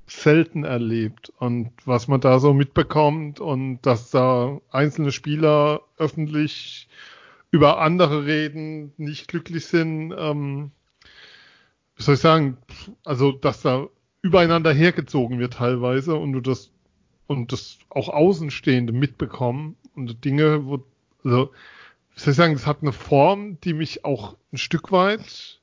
selten 0.08 0.64
erlebt. 0.64 1.32
Und 1.38 1.72
was 1.86 2.08
man 2.08 2.22
da 2.22 2.40
so 2.40 2.54
mitbekommt 2.54 3.40
und 3.40 3.82
dass 3.82 4.10
da 4.10 4.60
einzelne 4.72 5.12
Spieler 5.12 5.82
öffentlich 5.98 6.88
über 7.52 7.80
andere 7.82 8.26
reden, 8.26 8.94
nicht 8.98 9.28
glücklich 9.28 9.66
sind, 9.66 10.14
ähm, 10.18 10.72
wie 11.98 12.04
soll 12.04 12.16
ich 12.16 12.22
sagen, 12.22 12.58
also 13.04 13.32
dass 13.32 13.62
da 13.62 13.88
übereinander 14.22 14.74
hergezogen 14.74 15.40
wird 15.40 15.54
teilweise 15.54 16.16
und 16.16 16.34
du 16.34 16.42
das 16.42 16.72
und 17.28 17.52
das 17.52 17.78
auch 17.90 18.10
Außenstehende 18.10 18.94
mitbekommen 18.94 19.76
und 19.96 20.24
Dinge, 20.24 20.66
wo, 20.66 20.84
also, 21.24 21.52
wie 22.14 22.20
soll 22.20 22.32
ich 22.32 22.38
sagen, 22.38 22.54
das 22.54 22.66
hat 22.66 22.82
eine 22.82 22.94
Form, 22.94 23.60
die 23.62 23.74
mich 23.74 24.06
auch 24.06 24.38
ein 24.52 24.58
Stück 24.58 24.92
weit 24.92 25.60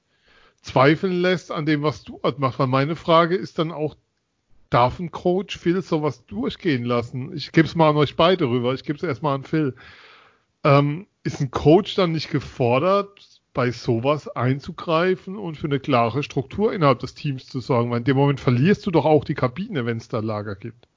zweifeln 0.61 1.21
lässt 1.21 1.51
an 1.51 1.67
dem, 1.67 1.83
was 1.83 2.05
du 2.05 2.21
machst. 2.37 2.59
Weil 2.59 2.67
meine 2.67 2.97
Frage 2.97 3.35
ist 3.35 3.59
dann 3.59 3.73
auch, 3.73 3.97
darf 4.71 4.99
ein 4.99 5.11
Coach 5.11 5.59
Phil 5.59 5.83
sowas 5.83 6.25
durchgehen 6.27 6.85
lassen? 6.85 7.35
Ich 7.35 7.53
gebe 7.53 7.67
es 7.67 7.75
mal 7.75 7.91
an 7.91 7.97
euch 7.97 8.17
beide 8.17 8.49
rüber. 8.49 8.75
Ich 8.75 8.85
gebe 8.85 8.97
es 8.97 9.03
erstmal 9.03 9.35
an 9.35 9.45
Phil. 9.45 9.75
Ähm, 10.65 11.07
ist 11.23 11.41
ein 11.41 11.51
Coach 11.51 11.95
dann 11.95 12.13
nicht 12.13 12.31
gefordert, 12.31 13.34
bei 13.55 13.71
sowas 13.71 14.29
einzugreifen 14.29 15.37
und 15.37 15.57
für 15.57 15.69
eine 15.69 15.81
klare 15.81 16.23
Struktur 16.23 16.73
innerhalb 16.73 16.99
des 16.99 17.15
Teams 17.15 17.47
zu 17.47 17.61
sorgen. 17.61 17.91
Weil 17.91 17.99
in 17.99 18.05
dem 18.05 18.17
Moment 18.17 18.41
verlierst 18.41 18.85
du 18.85 18.91
doch 18.91 19.05
auch 19.05 19.25
die 19.25 19.35
Kabine, 19.35 19.87
wenn 19.87 19.97
es 19.97 20.09
da 20.09 20.19
Lager 20.19 20.57
gibt. 20.57 20.89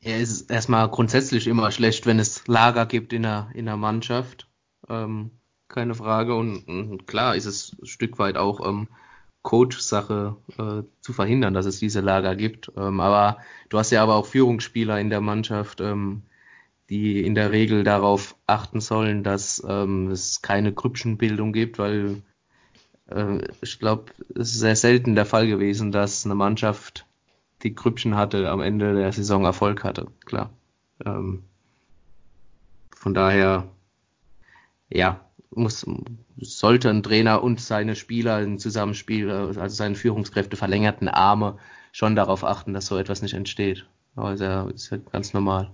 Ja, 0.00 0.16
es 0.16 0.30
ist 0.30 0.50
erstmal 0.50 0.88
grundsätzlich 0.88 1.46
immer 1.46 1.70
schlecht, 1.70 2.06
wenn 2.06 2.18
es 2.18 2.46
Lager 2.46 2.86
gibt 2.86 3.12
in 3.12 3.22
der, 3.22 3.50
in 3.54 3.66
der 3.66 3.76
Mannschaft. 3.76 4.48
Ähm, 4.88 5.30
keine 5.68 5.94
Frage. 5.94 6.34
Und, 6.34 6.66
und, 6.68 7.06
klar 7.06 7.36
ist 7.36 7.46
es 7.46 7.76
ein 7.80 7.86
Stück 7.86 8.18
weit 8.18 8.36
auch 8.36 8.66
ähm, 8.66 8.88
Coach-Sache 9.42 10.36
äh, 10.58 10.82
zu 11.00 11.12
verhindern, 11.12 11.52
dass 11.52 11.66
es 11.66 11.78
diese 11.78 12.00
Lager 12.00 12.34
gibt. 12.34 12.72
Ähm, 12.76 13.00
aber 13.00 13.38
du 13.68 13.78
hast 13.78 13.90
ja 13.90 14.02
aber 14.02 14.14
auch 14.14 14.26
Führungsspieler 14.26 14.98
in 15.00 15.10
der 15.10 15.20
Mannschaft, 15.20 15.82
ähm, 15.82 16.22
die 16.90 17.24
in 17.24 17.34
der 17.34 17.50
Regel 17.52 17.84
darauf 17.84 18.36
achten 18.46 18.80
sollen, 18.80 19.22
dass 19.22 19.62
ähm, 19.66 20.10
es 20.10 20.42
keine 20.42 20.72
Grüppchenbildung 20.72 21.52
gibt, 21.52 21.78
weil 21.78 22.22
äh, 23.10 23.38
ich 23.62 23.78
glaube, 23.78 24.12
es 24.34 24.52
ist 24.52 24.60
sehr 24.60 24.76
selten 24.76 25.14
der 25.14 25.26
Fall 25.26 25.46
gewesen, 25.46 25.92
dass 25.92 26.24
eine 26.24 26.34
Mannschaft, 26.34 27.06
die 27.62 27.74
Grüppchen 27.74 28.16
hatte, 28.16 28.50
am 28.50 28.60
Ende 28.60 28.94
der 28.94 29.12
Saison 29.12 29.44
Erfolg 29.44 29.84
hatte, 29.84 30.08
klar. 30.26 30.50
Ähm, 31.04 31.44
von 32.94 33.14
daher, 33.14 33.68
ja, 34.90 35.20
muss, 35.50 35.86
sollte 36.36 36.90
ein 36.90 37.02
Trainer 37.02 37.42
und 37.42 37.60
seine 37.60 37.96
Spieler 37.96 38.42
im 38.42 38.58
Zusammenspiel, 38.58 39.30
also 39.30 39.68
seine 39.68 39.94
Führungskräfte 39.94 40.56
verlängerten 40.56 41.08
Arme, 41.08 41.58
schon 41.92 42.16
darauf 42.16 42.44
achten, 42.44 42.74
dass 42.74 42.86
so 42.86 42.98
etwas 42.98 43.22
nicht 43.22 43.34
entsteht. 43.34 43.86
Aber 44.16 44.34
das 44.34 44.72
ist 44.74 44.90
ja 44.90 44.98
ganz 44.98 45.32
normal. 45.32 45.70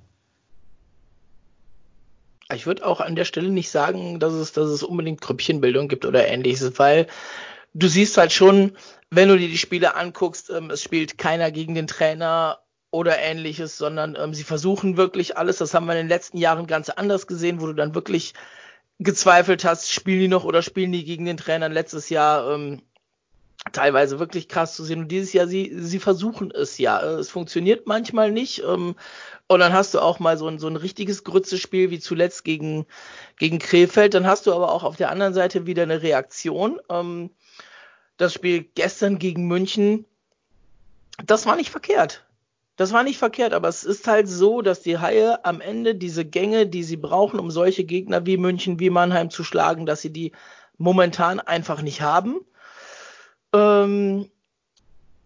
Ich 2.55 2.67
würde 2.67 2.87
auch 2.87 3.01
an 3.01 3.17
der 3.17 3.25
Stelle 3.25 3.51
nicht 3.51 3.71
sagen, 3.71 4.19
dass 4.21 4.33
es, 4.33 4.53
dass 4.53 4.69
es 4.69 4.83
unbedingt 4.83 5.21
Grüppchenbildung 5.21 5.89
gibt 5.89 6.05
oder 6.05 6.27
ähnliches, 6.27 6.79
weil 6.79 7.07
du 7.75 7.89
siehst 7.89 8.17
halt 8.17 8.33
schon, 8.33 8.77
wenn 9.11 9.29
du 9.29 9.39
dir 9.39 9.49
die 9.49 9.59
Spiele 9.59 9.95
anguckst, 9.95 10.51
ähm, 10.51 10.71
es 10.71 10.83
spielt 10.83 11.19
keiner 11.19 11.51
gegen 11.51 11.75
den 11.75 11.87
Trainer 11.87 12.61
oder 12.91 13.19
ähnliches, 13.19 13.77
sondern 13.77 14.17
ähm, 14.19 14.35
sie 14.35 14.45
versuchen 14.45 14.97
wirklich 14.97 15.37
alles. 15.37 15.59
Das 15.59 15.75
haben 15.75 15.87
wir 15.87 15.93
in 15.93 15.99
den 15.99 16.09
letzten 16.09 16.39
Jahren 16.39 16.67
ganz 16.67 16.91
anders 16.91 17.27
gesehen, 17.27 17.61
wo 17.61 17.67
du 17.67 17.73
dann 17.73 17.95
wirklich 17.95 18.35
gezweifelt 18.99 19.65
hast, 19.65 19.91
spielen 19.91 20.21
die 20.21 20.29
noch 20.29 20.45
oder 20.45 20.63
spielen 20.63 20.93
die 20.93 21.05
gegen 21.05 21.25
den 21.25 21.39
Trainer 21.39 21.69
letztes 21.69 22.11
Jahr 22.11 22.53
ähm, 22.53 22.83
teilweise 23.73 24.19
wirklich 24.19 24.49
krass 24.49 24.75
zu 24.75 24.85
sehen. 24.85 25.01
Und 25.01 25.09
dieses 25.09 25.33
Jahr, 25.33 25.47
sie, 25.47 25.71
sie 25.75 25.99
versuchen 25.99 26.51
es 26.51 26.79
ja. 26.79 27.01
Es 27.03 27.31
funktioniert 27.31 27.87
manchmal 27.87 28.33
nicht. 28.33 28.63
Ähm, 28.63 28.97
und 29.49 29.61
dann 29.61 29.73
hast 29.73 29.95
du 29.95 30.01
auch 30.01 30.19
mal 30.19 30.39
so 30.39 30.49
ein, 30.49 30.59
so 30.59 30.67
ein 30.67 30.77
richtiges 30.77 31.25
Grützespiel 31.25 31.91
wie 31.91 32.01
zuletzt 32.01 32.45
gegen, 32.45 32.87
gegen 33.39 33.59
Krefeld. 33.59 34.15
Dann 34.15 34.27
hast 34.27 34.47
du 34.47 34.55
aber 34.55 34.73
auch 34.73 34.85
auf 34.85 34.97
der 34.97 35.11
anderen 35.11 35.35
Seite 35.35 35.67
wieder 35.67 35.83
eine 35.83 36.03
Reaktion. 36.03 36.81
Ähm, 36.89 37.31
das 38.17 38.35
Spiel 38.35 38.65
gestern 38.75 39.19
gegen 39.19 39.47
München, 39.47 40.05
das 41.25 41.47
war 41.47 41.57
nicht 41.57 41.71
verkehrt. 41.71 42.27
Das 42.77 42.93
war 42.93 43.03
nicht 43.03 43.19
verkehrt, 43.19 43.53
aber 43.53 43.69
es 43.69 43.85
ist 43.85 44.07
halt 44.07 44.27
so, 44.27 44.63
dass 44.63 44.81
die 44.81 44.99
Haie 44.99 45.45
am 45.45 45.61
Ende 45.61 45.95
diese 45.95 46.25
Gänge, 46.25 46.67
die 46.67 46.83
sie 46.83 46.97
brauchen, 46.97 47.39
um 47.39 47.51
solche 47.51 47.85
Gegner 47.85 48.25
wie 48.25 48.39
München, 48.39 48.81
wie 48.81 48.89
Mannheim 48.89 49.29
zu 49.29 49.45
schlagen, 49.45 49.85
dass 49.85 50.01
sie 50.01 50.13
die 50.13 50.33
momentan 50.79 51.41
einfach 51.41 51.83
nicht 51.83 52.01
haben. 52.01 52.41
Ähm, 53.53 54.31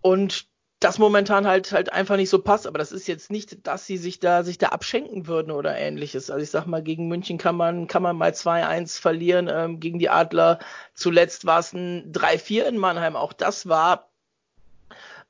und 0.00 0.46
das 0.80 0.98
momentan 0.98 1.46
halt 1.46 1.72
halt 1.72 1.92
einfach 1.92 2.16
nicht 2.16 2.28
so 2.28 2.40
passt, 2.40 2.66
aber 2.66 2.78
das 2.78 2.92
ist 2.92 3.06
jetzt 3.06 3.30
nicht, 3.30 3.66
dass 3.66 3.87
sie 3.87 3.96
sich 3.96 4.20
da 4.20 4.42
sich 4.42 4.58
da 4.58 4.68
abschenken 4.68 5.26
würden 5.26 5.50
oder 5.50 5.76
ähnliches. 5.76 6.30
Also 6.30 6.42
ich 6.42 6.50
sag 6.50 6.66
mal, 6.66 6.82
gegen 6.82 7.08
München 7.08 7.38
kann 7.38 7.56
man 7.56 7.87
kann 7.87 8.02
man 8.02 8.16
mal 8.16 8.32
2-1 8.32 9.00
verlieren, 9.00 9.48
ähm, 9.50 9.80
gegen 9.80 9.98
die 9.98 10.10
Adler 10.10 10.58
zuletzt 10.94 11.46
war 11.46 11.60
es 11.60 11.72
ein 11.72 12.12
3-4 12.12 12.64
in 12.64 12.76
Mannheim, 12.76 13.16
auch 13.16 13.32
das 13.32 13.66
war 13.66 14.10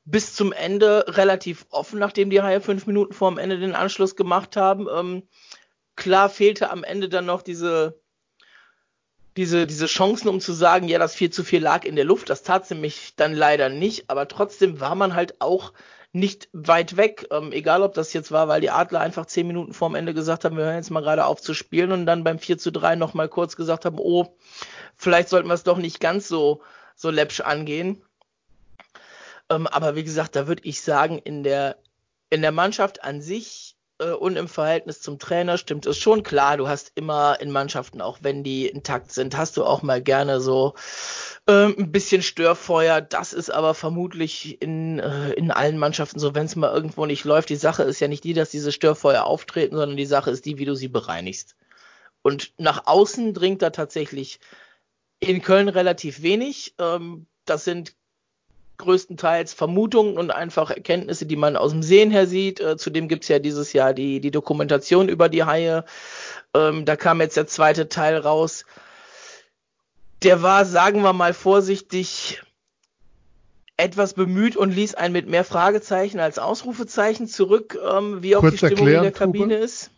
bis 0.05 0.35
zum 0.35 0.53
Ende 0.53 1.05
relativ 1.09 1.67
offen, 1.71 1.99
nachdem 1.99 2.31
die 2.31 2.43
Haie 2.43 2.61
fünf 2.61 2.87
Minuten 2.87 3.15
vor 3.15 3.31
dem 3.31 3.39
Ende 3.39 3.59
den 3.59 3.75
Anschluss 3.75 4.17
gemacht 4.17 4.57
haben. 4.57 4.87
Ähm, 4.93 5.23
klar 5.97 6.29
fehlte 6.29 6.71
am 6.71 6.85
Ende 6.85 7.09
dann 7.09 7.27
noch 7.27 7.43
diese, 7.43 7.99
diese, 9.37 9.67
diese 9.67 9.87
Chancen, 9.87 10.29
um 10.29 10.41
zu 10.41 10.53
sagen, 10.53 10.89
ja, 10.89 10.99
das 10.99 11.15
4 11.15 11.31
zu 11.31 11.45
4 11.45 11.61
lag 11.61 11.85
in 11.85 11.97
der 11.97 12.05
Luft. 12.05 12.31
Das 12.31 12.43
tat 12.43 12.67
sie 12.67 12.75
mich 12.75 13.15
dann 13.17 13.35
leider 13.35 13.69
nicht, 13.69 14.09
aber 14.09 14.29
trotzdem 14.29 14.81
war 14.81 14.95
man 14.95 15.15
halt 15.15 15.41
auch 15.41 15.73
nicht 16.13 16.49
weit 16.53 16.97
weg. 16.97 17.27
Ähm, 17.33 17.51
egal, 17.51 17.83
ob 17.83 17.95
das 17.95 18.13
jetzt 18.13 18.31
war, 18.31 18.47
weil 18.47 18.61
die 18.61 18.71
Adler 18.71 19.01
einfach 19.01 19.27
zehn 19.27 19.49
Minuten 19.49 19.73
vorm 19.73 19.97
Ende 19.97 20.15
gesagt 20.15 20.45
haben, 20.45 20.57
wir 20.57 20.65
hören 20.65 20.77
jetzt 20.77 20.91
mal 20.91 21.03
gerade 21.03 21.27
auf 21.27 21.41
zu 21.41 21.55
spielen 21.55 21.91
und 21.91 22.07
dann 22.07 22.23
beim 22.23 22.39
4 22.39 22.59
zu 22.59 22.71
3 22.71 22.95
nochmal 22.95 23.29
kurz 23.29 23.57
gesagt 23.57 23.85
haben, 23.85 23.99
oh, 23.99 24.37
vielleicht 24.95 25.29
sollten 25.29 25.49
wir 25.49 25.55
es 25.55 25.65
doch 25.65 25.79
nicht 25.79 25.99
ganz 25.99 26.29
so, 26.29 26.63
so 26.95 27.11
läppsch 27.11 27.41
angehen. 27.41 28.01
Ähm, 29.51 29.67
aber 29.67 29.97
wie 29.97 30.05
gesagt, 30.05 30.37
da 30.37 30.47
würde 30.47 30.63
ich 30.65 30.81
sagen, 30.81 31.19
in 31.19 31.43
der, 31.43 31.79
in 32.31 32.43
der 32.43 32.53
Mannschaft 32.53 33.03
an 33.03 33.21
sich 33.21 33.64
und 34.03 34.37
im 34.37 34.49
Verhältnis 34.49 35.01
zum 35.01 35.19
Trainer 35.19 35.57
stimmt 35.57 35.87
es 35.87 35.99
schon 35.99 36.23
klar. 36.23 36.57
Du 36.57 36.67
hast 36.67 36.93
immer 36.97 37.41
in 37.41 37.51
Mannschaften, 37.51 38.01
auch 38.01 38.19
wenn 38.23 38.43
die 38.43 38.67
intakt 38.67 39.13
sind, 39.13 39.37
hast 39.37 39.57
du 39.57 39.65
auch 39.65 39.83
mal 39.83 40.03
gerne 40.03 40.41
so 40.41 40.75
äh, 41.47 41.67
ein 41.67 41.93
bisschen 41.93 42.23
Störfeuer. 42.23 43.01
Das 43.01 43.33
ist 43.33 43.51
aber 43.51 43.75
vermutlich 43.75 44.61
in, 44.61 44.99
äh, 44.99 45.33
in 45.35 45.51
allen 45.51 45.79
Mannschaften 45.79 46.19
so, 46.19 46.35
wenn 46.35 46.47
es 46.47 46.57
mal 46.57 46.75
irgendwo 46.75 47.07
nicht 47.07 47.25
läuft. 47.25 47.51
Die 47.51 47.57
Sache 47.57 47.85
ist 47.85 48.01
ja 48.01 48.09
nicht 48.09 48.25
die, 48.25 48.35
dass 48.35 48.51
diese 48.51 48.73
Störfeuer 48.73 49.25
auftreten, 49.25 49.77
sondern 49.77 49.97
die 49.97 50.07
Sache 50.07 50.31
ist 50.31 50.45
die, 50.45 50.59
wie 50.59 50.65
du 50.65 50.75
sie 50.75 50.89
bereinigst. 50.89 51.55
Und 52.23 52.53
nach 52.59 52.87
außen 52.87 53.35
dringt 53.35 53.63
da 53.63 53.71
tatsächlich 53.71 54.41
in 55.21 55.43
Köln 55.43 55.69
relativ 55.69 56.23
wenig. 56.23 56.75
Ähm, 56.79 57.27
das 57.45 57.65
sind 57.65 57.95
größtenteils 58.79 59.55
Vermutungen 59.55 60.17
und 60.19 60.31
einfach 60.31 60.71
Erkenntnisse, 60.71 61.27
die 61.27 61.37
man 61.37 61.57
aus 61.57 61.73
dem 61.73 61.83
Sehen 61.83 62.11
her 62.11 62.27
sieht. 62.27 62.61
Äh, 62.61 62.77
zudem 62.77 63.09
gibt's 63.09 63.29
ja 63.29 63.39
dieses 63.39 63.73
Jahr 63.73 63.95
die, 63.95 64.21
die 64.21 64.31
Dokumentation 64.31 65.09
über 65.09 65.29
die 65.29 65.45
Haie. 65.45 65.85
Ähm, 66.55 66.85
da 66.85 66.97
kam 66.97 67.21
jetzt 67.21 67.37
der 67.37 67.47
zweite 67.47 67.89
Teil 67.89 68.17
raus. 68.17 68.65
Der 70.23 70.43
war, 70.43 70.65
sagen 70.65 71.03
wir 71.03 71.13
mal 71.13 71.35
vorsichtig, 71.35 72.43
etwas 73.77 74.15
bemüht 74.15 74.57
und 74.57 74.71
ließ 74.71 74.95
einen 74.95 75.13
mit 75.13 75.29
mehr 75.29 75.45
Fragezeichen 75.45 76.21
als 76.21 76.39
Ausrufezeichen 76.39 77.27
zurück, 77.27 77.79
ähm, 77.85 78.23
wie 78.23 78.37
auch 78.37 78.49
die 78.49 78.57
Stimmung 78.57 78.89
in 78.89 79.03
der 79.03 79.13
Kabine 79.13 79.55
Tube. 79.55 79.65
ist. 79.65 79.91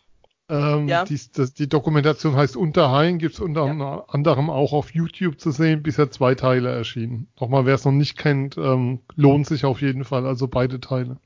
Ähm, 0.49 0.87
ja. 0.87 1.05
die, 1.05 1.21
das, 1.35 1.55
die, 1.55 1.69
Dokumentation 1.69 2.37
heißt 2.37 2.57
Unterhain, 2.57 3.19
gibt 3.19 3.35
es 3.35 3.41
unter 3.41 3.67
ja. 3.67 4.05
anderem 4.07 4.49
auch 4.49 4.73
auf 4.73 4.95
YouTube 4.95 5.41
zu 5.41 5.51
sehen, 5.51 5.83
bisher 5.83 6.11
zwei 6.13 6.37
Teile 6.37 6.71
erschienen. 6.71 7.27
Nochmal, 7.41 7.67
wer 7.67 7.75
es 7.75 7.85
noch 7.85 7.93
nicht 7.93 8.17
kennt, 8.17 8.57
ähm, 8.57 9.01
lohnt 9.17 9.49
sich 9.49 9.65
auf 9.65 9.81
jeden 9.81 10.05
Fall, 10.05 10.25
also 10.25 10.47
beide 10.47 10.81
Teile. 10.81 11.17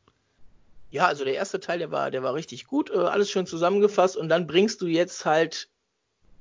Ja, 0.91 1.07
also 1.07 1.25
der 1.25 1.35
erste 1.35 1.61
Teil, 1.61 1.79
der 1.81 1.91
war, 1.91 2.11
der 2.11 2.23
war 2.23 2.33
richtig 2.33 2.67
gut, 2.67 2.91
äh, 2.91 2.97
alles 2.97 3.31
schön 3.31 3.47
zusammengefasst 3.47 4.17
und 4.17 4.31
dann 4.31 4.47
bringst 4.47 4.81
du 4.81 4.87
jetzt 4.87 5.27
halt 5.27 5.69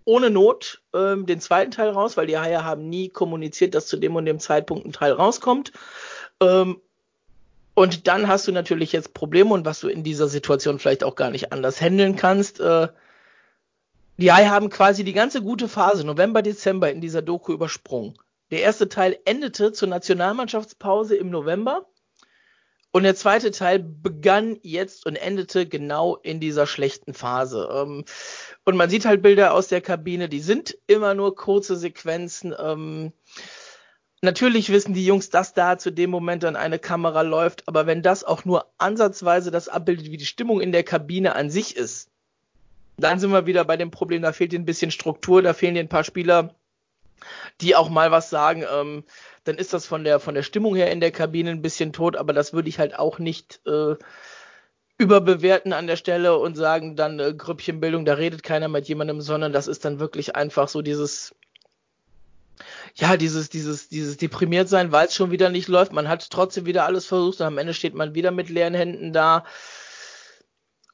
ohne 0.05 0.29
Not 0.29 0.81
ähm, 0.93 1.25
den 1.25 1.41
zweiten 1.41 1.71
Teil 1.71 1.89
raus, 1.89 2.15
weil 2.15 2.27
die 2.27 2.37
Haie 2.37 2.63
haben 2.63 2.87
nie 2.87 3.09
kommuniziert, 3.09 3.75
dass 3.75 3.87
zu 3.87 3.97
dem 3.97 4.15
und 4.15 4.25
dem 4.25 4.39
Zeitpunkt 4.39 4.85
ein 4.85 4.93
Teil 4.93 5.11
rauskommt. 5.11 5.73
Ähm, 6.41 6.81
und 7.79 8.07
dann 8.09 8.27
hast 8.27 8.45
du 8.45 8.51
natürlich 8.51 8.91
jetzt 8.91 9.13
Probleme 9.13 9.53
und 9.53 9.63
was 9.63 9.79
du 9.79 9.87
in 9.87 10.03
dieser 10.03 10.27
Situation 10.27 10.79
vielleicht 10.79 11.01
auch 11.01 11.15
gar 11.15 11.31
nicht 11.31 11.53
anders 11.53 11.79
handeln 11.79 12.17
kannst. 12.17 12.59
Äh, 12.59 12.89
die 14.17 14.33
Hai 14.33 14.47
haben 14.47 14.69
quasi 14.69 15.05
die 15.05 15.13
ganze 15.13 15.41
gute 15.41 15.69
Phase 15.69 16.05
November, 16.05 16.41
Dezember 16.41 16.91
in 16.91 16.99
dieser 16.99 17.21
Doku 17.21 17.53
übersprungen. 17.53 18.17
Der 18.51 18.63
erste 18.63 18.89
Teil 18.89 19.17
endete 19.23 19.71
zur 19.71 19.87
Nationalmannschaftspause 19.87 21.15
im 21.15 21.29
November 21.29 21.85
und 22.91 23.03
der 23.03 23.15
zweite 23.15 23.51
Teil 23.51 23.79
begann 23.79 24.57
jetzt 24.61 25.05
und 25.05 25.15
endete 25.15 25.65
genau 25.65 26.17
in 26.17 26.41
dieser 26.41 26.67
schlechten 26.67 27.13
Phase. 27.13 27.69
Ähm, 27.71 28.03
und 28.65 28.75
man 28.75 28.89
sieht 28.89 29.05
halt 29.05 29.21
Bilder 29.21 29.53
aus 29.53 29.69
der 29.69 29.79
Kabine, 29.79 30.27
die 30.27 30.41
sind 30.41 30.77
immer 30.85 31.13
nur 31.13 31.33
kurze 31.33 31.77
Sequenzen. 31.77 32.53
Ähm, 32.59 33.13
Natürlich 34.21 34.69
wissen 34.69 34.93
die 34.93 35.05
Jungs, 35.05 35.29
dass 35.29 35.53
da 35.53 35.77
zu 35.77 35.91
dem 35.91 36.10
Moment 36.10 36.43
dann 36.43 36.58
eine 36.58 36.77
Kamera 36.77 37.21
läuft, 37.21 37.67
aber 37.67 37.88
wenn 37.88 38.01
das 38.01 38.25
auch 38.25 38.43
nur 38.43 38.65
ansatzweise 38.77 39.49
das 39.49 39.69
abbildet, 39.69 40.12
wie 40.12 40.17
die 40.17 40.25
Stimmung 40.25 40.60
in 40.60 40.73
der 40.73 40.84
Kabine 40.84 41.36
an 41.36 41.49
sich 41.49 41.77
ist, 41.77 42.10
dann 42.97 43.19
sind 43.19 43.32
wir 43.32 43.45
wieder 43.45 43.63
bei 43.63 43.77
dem 43.77 43.91
Problem, 43.91 44.21
da 44.21 44.34
fehlt 44.34 44.53
ein 44.53 44.65
bisschen 44.65 44.91
Struktur, 44.91 45.41
da 45.41 45.53
fehlen 45.53 45.75
dir 45.75 45.79
ein 45.79 45.88
paar 45.88 46.03
Spieler, 46.03 46.53
die 47.62 47.77
auch 47.77 47.89
mal 47.89 48.12
was 48.12 48.29
sagen. 48.29 48.65
Ähm, 48.69 49.03
dann 49.45 49.58
ist 49.58 49.73
das 49.73 49.86
von 49.86 50.03
der 50.03 50.19
von 50.19 50.36
der 50.36 50.43
Stimmung 50.43 50.75
her 50.75 50.91
in 50.91 50.99
der 50.99 51.12
Kabine 51.12 51.51
ein 51.51 51.62
bisschen 51.62 51.93
tot, 51.93 52.17
aber 52.17 52.34
das 52.34 52.51
würde 52.51 52.67
ich 52.67 52.77
halt 52.77 52.99
auch 52.99 53.19
nicht 53.19 53.62
äh, 53.65 53.95
überbewerten 54.97 55.71
an 55.71 55.88
der 55.88 55.95
Stelle 55.95 56.38
und 56.38 56.55
sagen 56.55 56.97
dann 56.97 57.19
äh, 57.19 57.34
Grüppchenbildung, 57.34 58.03
da 58.03 58.15
redet 58.15 58.43
keiner 58.43 58.67
mit 58.67 58.88
jemandem, 58.89 59.21
sondern 59.21 59.53
das 59.53 59.67
ist 59.67 59.86
dann 59.86 59.99
wirklich 59.99 60.36
einfach 60.36 60.67
so 60.67 60.82
dieses 60.82 61.36
ja, 62.95 63.17
dieses, 63.17 63.50
dieses, 63.50 63.89
dieses 63.89 64.17
deprimiert 64.17 64.69
sein, 64.69 64.91
weil 64.91 65.08
es 65.08 65.15
schon 65.15 65.32
wieder 65.32 65.50
nicht 65.50 65.67
läuft. 65.67 65.93
Man 65.93 66.08
hat 66.08 66.30
trotzdem 66.30 66.65
wieder 66.65 66.86
alles 66.86 67.06
versucht 67.06 67.39
und 67.41 67.48
am 67.48 67.58
Ende 67.58 67.74
steht 67.74 67.95
man 67.95 68.15
wieder 68.15 68.32
mit 68.32 68.50
leeren 68.50 68.74
Händen 68.74 69.13
da. 69.13 69.45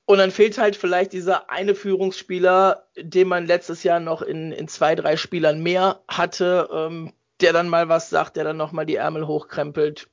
Und 0.05 0.19
dann 0.19 0.31
fehlt 0.31 0.57
halt 0.59 0.75
vielleicht 0.75 1.13
dieser 1.13 1.49
eine 1.49 1.73
Führungsspieler, 1.73 2.87
den 2.95 3.27
man 3.27 3.47
letztes 3.47 3.81
Jahr 3.83 3.99
noch 3.99 4.21
in, 4.21 4.51
in 4.51 4.67
zwei, 4.67 4.93
drei 4.95 5.17
Spielern 5.17 5.61
mehr 5.61 6.01
hatte, 6.07 6.69
ähm, 6.71 7.11
der 7.41 7.53
dann 7.53 7.69
mal 7.69 7.89
was 7.89 8.09
sagt, 8.09 8.37
der 8.37 8.43
dann 8.43 8.57
nochmal 8.57 8.85
die 8.85 8.95
Ärmel 8.95 9.25
hochkrempelt. 9.25 10.07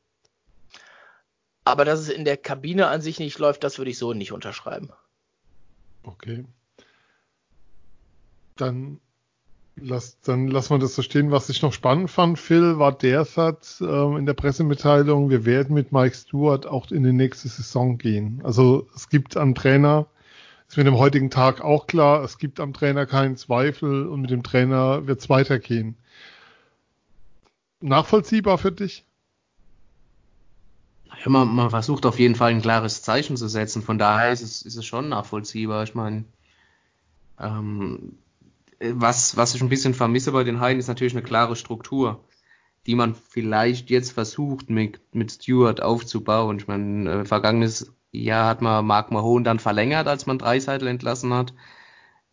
Aber 1.65 1.85
dass 1.85 2.01
es 2.01 2.09
in 2.09 2.25
der 2.25 2.38
Kabine 2.38 2.88
an 2.88 3.03
sich 3.03 3.19
nicht 3.19 3.38
läuft, 3.38 3.62
das 3.62 3.79
würde 3.79 3.91
ich 3.91 3.99
so 3.99 4.15
nicht 4.15 4.33
unterschreiben. 4.33 4.91
Okay. 6.03 6.45
Dann 8.57 9.01
Lass, 9.76 10.20
dann 10.20 10.48
lassen 10.48 10.74
wir 10.74 10.78
das 10.78 10.94
so 10.94 11.02
stehen. 11.02 11.30
Was 11.30 11.48
ich 11.48 11.62
noch 11.62 11.72
spannend 11.72 12.11
fand, 12.11 12.38
Phil, 12.38 12.78
war 12.78 12.92
der 12.92 13.24
Satz 13.24 13.80
äh, 13.80 14.18
in 14.18 14.26
der 14.26 14.35
Pressemitteilung, 14.35 15.30
wir 15.30 15.46
werden 15.46 15.74
mit 15.74 15.92
Mike 15.92 16.14
Stewart 16.14 16.66
auch 16.66 16.90
in 16.90 17.02
die 17.02 17.12
nächste 17.12 17.48
Saison 17.48 17.96
gehen. 17.96 18.40
Also 18.44 18.87
es 18.94 19.08
gibt 19.08 19.37
am 19.37 19.54
Trainer, 19.54 20.06
ist 20.68 20.77
mit 20.77 20.87
dem 20.87 20.98
heutigen 20.98 21.31
Tag 21.31 21.62
auch 21.62 21.87
klar, 21.87 22.23
es 22.23 22.38
gibt 22.38 22.60
am 22.60 22.75
Trainer 22.75 23.06
keinen 23.06 23.37
Zweifel 23.37 24.06
und 24.06 24.20
mit 24.20 24.31
dem 24.31 24.42
Trainer 24.42 25.06
wird 25.06 25.20
es 25.20 25.31
weitergehen. 25.31 25.96
Nachvollziehbar 27.81 28.58
für 28.58 28.73
dich? 28.73 29.04
Ja, 31.25 31.31
man, 31.31 31.48
man 31.54 31.70
versucht 31.70 32.04
auf 32.04 32.18
jeden 32.18 32.35
Fall 32.35 32.50
ein 32.50 32.62
klares 32.62 33.02
Zeichen 33.02 33.37
zu 33.37 33.48
setzen. 33.48 33.83
Von 33.83 33.98
daher 33.98 34.33
ist 34.33 34.42
es, 34.42 34.62
ist 34.62 34.77
es 34.77 34.85
schon 34.85 35.08
nachvollziehbar. 35.08 35.83
Ich 35.85 35.94
meine, 35.94 36.25
ähm, 37.38 38.18
was, 38.94 39.37
was 39.37 39.54
ich 39.54 39.62
ein 39.62 39.68
bisschen 39.68 39.94
vermisse 39.94 40.33
bei 40.33 40.44
den 40.44 40.60
Haien, 40.60 40.78
ist 40.78 40.88
natürlich 40.88 41.14
eine 41.14 41.22
klare 41.22 41.56
Struktur, 41.56 42.24
die 42.87 42.94
man 42.94 43.14
vielleicht 43.14 43.90
jetzt 43.90 44.12
versucht 44.12 44.70
mit, 44.70 45.00
mit 45.14 45.30
Stewart 45.30 45.83
aufzubauen. 45.83 46.58
Ich 46.58 46.66
meine, 46.66 47.10
äh, 47.10 47.24
vergangenes 47.24 47.92
Jahr 48.10 48.48
hat 48.48 48.62
man 48.62 48.85
Mark 48.87 49.10
Mahone 49.10 49.44
dann 49.44 49.58
verlängert, 49.58 50.06
als 50.08 50.26
man 50.26 50.38
Dreiseitel 50.38 50.88
entlassen 50.88 51.33
hat. 51.33 51.54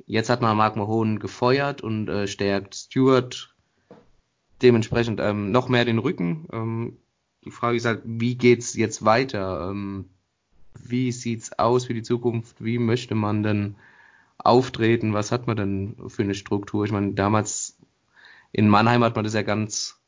Jetzt 0.06 0.30
hat 0.30 0.42
man 0.42 0.58
Mark 0.58 0.76
Mahone 0.76 1.20
gefeuert 1.20 1.82
und 1.82 2.10
äh, 2.10 2.28
stärkt 2.28 2.76
Stewart 2.76 3.56
dementsprechend 4.62 5.20
ähm, 5.20 5.52
noch 5.52 5.70
mehr 5.70 5.86
den 5.86 6.00
Rücken. 6.00 6.48
Ähm, 6.52 6.98
die 7.46 7.52
Frage 7.52 7.78
ist 7.78 7.86
halt, 7.86 8.02
wie 8.06 8.36
geht's 8.36 8.76
jetzt 8.76 9.06
weiter? 9.06 9.70
Ähm, 9.70 10.10
wie 10.74 11.12
sieht's 11.12 11.58
aus 11.58 11.86
für 11.86 11.94
die 11.94 12.04
Zukunft, 12.04 12.64
wie 12.64 12.80
möchte 12.80 13.16
man 13.16 13.44
denn 13.44 13.76
auftreten, 14.40 15.14
was 15.14 15.32
hat 15.32 15.48
man 15.48 15.58
denn 15.58 15.96
für 16.08 16.24
eine 16.24 16.36
Struktur? 16.36 16.86
Ich 16.86 16.92
meine, 16.92 17.14
damals 17.14 17.78
in 18.52 18.70
Mannheim 18.70 19.04
hat 19.04 19.16
man 19.16 19.26
das 19.26 19.34
ja 19.34 19.42
ganz 19.42 20.00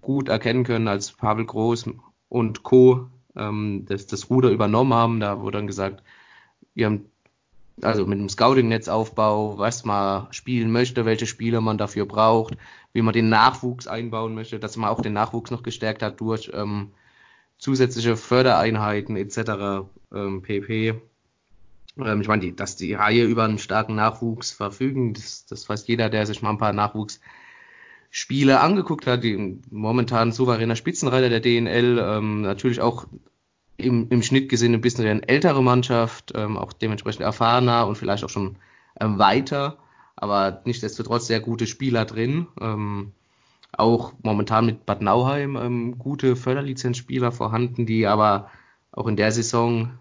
gut 0.00 0.28
erkennen 0.28 0.64
können, 0.64 0.88
als 0.88 1.12
Pavel 1.12 1.46
Groß 1.46 1.90
und 2.28 2.62
Co. 2.62 3.08
Ähm, 3.36 3.86
das, 3.88 4.06
das 4.06 4.30
Ruder 4.30 4.50
übernommen 4.50 4.94
haben. 4.94 5.20
Da 5.20 5.40
wurde 5.40 5.58
dann 5.58 5.66
gesagt, 5.66 6.02
wir 6.74 6.86
haben 6.86 7.06
also 7.80 8.06
mit 8.06 8.18
dem 8.18 8.28
Scouting-Netzaufbau, 8.28 9.58
was 9.58 9.84
man 9.84 10.32
spielen 10.32 10.70
möchte, 10.70 11.04
welche 11.04 11.26
Spieler 11.26 11.60
man 11.60 11.78
dafür 11.78 12.06
braucht, 12.06 12.56
wie 12.92 13.02
man 13.02 13.14
den 13.14 13.28
Nachwuchs 13.28 13.86
einbauen 13.86 14.34
möchte, 14.34 14.58
dass 14.58 14.76
man 14.76 14.90
auch 14.90 15.00
den 15.00 15.14
Nachwuchs 15.14 15.50
noch 15.50 15.62
gestärkt 15.62 16.02
hat 16.02 16.20
durch 16.20 16.50
ähm, 16.52 16.90
zusätzliche 17.58 18.16
Fördereinheiten 18.16 19.16
etc. 19.16 19.86
Ähm, 20.12 20.42
pp. 20.42 21.00
Ähm, 21.98 22.20
ich 22.20 22.28
meine, 22.28 22.42
die, 22.42 22.56
dass 22.56 22.76
die 22.76 22.94
Reihe 22.94 23.24
über 23.24 23.44
einen 23.44 23.58
starken 23.58 23.94
Nachwuchs 23.94 24.50
verfügen, 24.50 25.14
das, 25.14 25.46
das 25.46 25.68
weiß 25.68 25.86
jeder, 25.86 26.08
der 26.08 26.26
sich 26.26 26.42
mal 26.42 26.50
ein 26.50 26.58
paar 26.58 26.72
Nachwuchsspiele 26.72 28.60
angeguckt 28.60 29.06
hat. 29.06 29.24
Die 29.24 29.60
momentan 29.70 30.32
souveräner 30.32 30.76
Spitzenreiter 30.76 31.28
der 31.28 31.40
DNL, 31.40 31.98
ähm, 31.98 32.42
natürlich 32.42 32.80
auch 32.80 33.06
im, 33.76 34.08
im 34.10 34.22
Schnitt 34.22 34.48
gesehen 34.48 34.74
ein 34.74 34.80
bisschen 34.80 35.06
eine 35.06 35.28
ältere 35.28 35.62
Mannschaft, 35.62 36.32
ähm, 36.34 36.56
auch 36.56 36.72
dementsprechend 36.72 37.22
erfahrener 37.22 37.86
und 37.86 37.96
vielleicht 37.96 38.24
auch 38.24 38.30
schon 38.30 38.56
ähm, 39.00 39.18
weiter, 39.18 39.78
aber 40.16 40.62
nichtsdestotrotz 40.64 41.26
sehr 41.26 41.40
gute 41.40 41.66
Spieler 41.66 42.04
drin. 42.04 42.46
Ähm, 42.60 43.12
auch 43.72 44.12
momentan 44.22 44.66
mit 44.66 44.84
Bad 44.84 45.00
Nauheim 45.00 45.56
ähm, 45.56 45.98
gute 45.98 46.36
Förderlizenzspieler 46.36 47.32
vorhanden, 47.32 47.86
die 47.86 48.06
aber 48.06 48.50
auch 48.92 49.06
in 49.06 49.16
der 49.16 49.32
Saison 49.32 49.98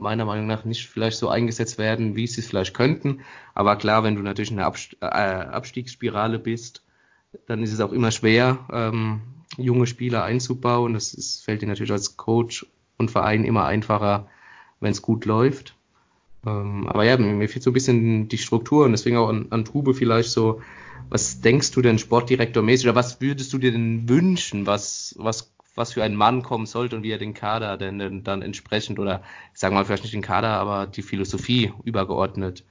meiner 0.00 0.24
Meinung 0.24 0.46
nach 0.46 0.64
nicht 0.64 0.88
vielleicht 0.88 1.18
so 1.18 1.28
eingesetzt 1.28 1.78
werden, 1.78 2.16
wie 2.16 2.26
sie 2.26 2.40
es 2.40 2.46
vielleicht 2.46 2.74
könnten. 2.74 3.20
Aber 3.54 3.76
klar, 3.76 4.04
wenn 4.04 4.16
du 4.16 4.22
natürlich 4.22 4.50
in 4.50 4.56
der 4.56 4.66
Abst 4.66 4.96
äh, 5.00 5.06
Abstiegsspirale 5.06 6.38
bist, 6.38 6.82
dann 7.46 7.62
ist 7.62 7.72
es 7.72 7.80
auch 7.80 7.92
immer 7.92 8.10
schwer, 8.10 8.66
ähm, 8.72 9.20
junge 9.56 9.86
Spieler 9.86 10.24
einzubauen. 10.24 10.94
Das 10.94 11.14
ist, 11.14 11.44
fällt 11.44 11.62
dir 11.62 11.68
natürlich 11.68 11.92
als 11.92 12.16
Coach 12.16 12.66
und 12.98 13.10
Verein 13.10 13.44
immer 13.44 13.64
einfacher, 13.66 14.28
wenn 14.80 14.92
es 14.92 15.02
gut 15.02 15.24
läuft. 15.24 15.74
Ähm, 16.46 16.86
aber 16.88 17.04
ja, 17.04 17.16
mir 17.16 17.48
fehlt 17.48 17.62
so 17.62 17.70
ein 17.70 17.74
bisschen 17.74 18.28
die 18.28 18.38
Struktur 18.38 18.84
und 18.84 18.92
deswegen 18.92 19.16
auch 19.16 19.28
an, 19.28 19.46
an 19.50 19.64
Trube 19.64 19.94
vielleicht 19.94 20.30
so, 20.30 20.60
was 21.08 21.40
denkst 21.40 21.72
du 21.72 21.82
denn 21.82 21.98
sportdirektormäßig 21.98 22.86
oder 22.86 22.94
was 22.94 23.20
würdest 23.20 23.52
du 23.52 23.58
dir 23.58 23.72
denn 23.72 24.08
wünschen, 24.08 24.66
was, 24.66 25.14
was, 25.18 25.52
was 25.76 25.92
für 25.92 26.02
ein 26.02 26.16
Mann 26.16 26.42
kommen 26.42 26.66
sollte 26.66 26.96
und 26.96 27.02
wie 27.04 27.12
er 27.12 27.18
den 27.18 27.34
Kader 27.34 27.76
denn, 27.76 28.24
dann 28.24 28.42
entsprechend 28.42 28.98
oder 28.98 29.22
ich 29.52 29.60
sage 29.60 29.74
mal 29.74 29.84
vielleicht 29.84 30.02
nicht 30.02 30.14
den 30.14 30.22
Kader, 30.22 30.48
aber 30.48 30.86
die 30.86 31.02
Philosophie 31.02 31.72
übergeordnet 31.84 32.64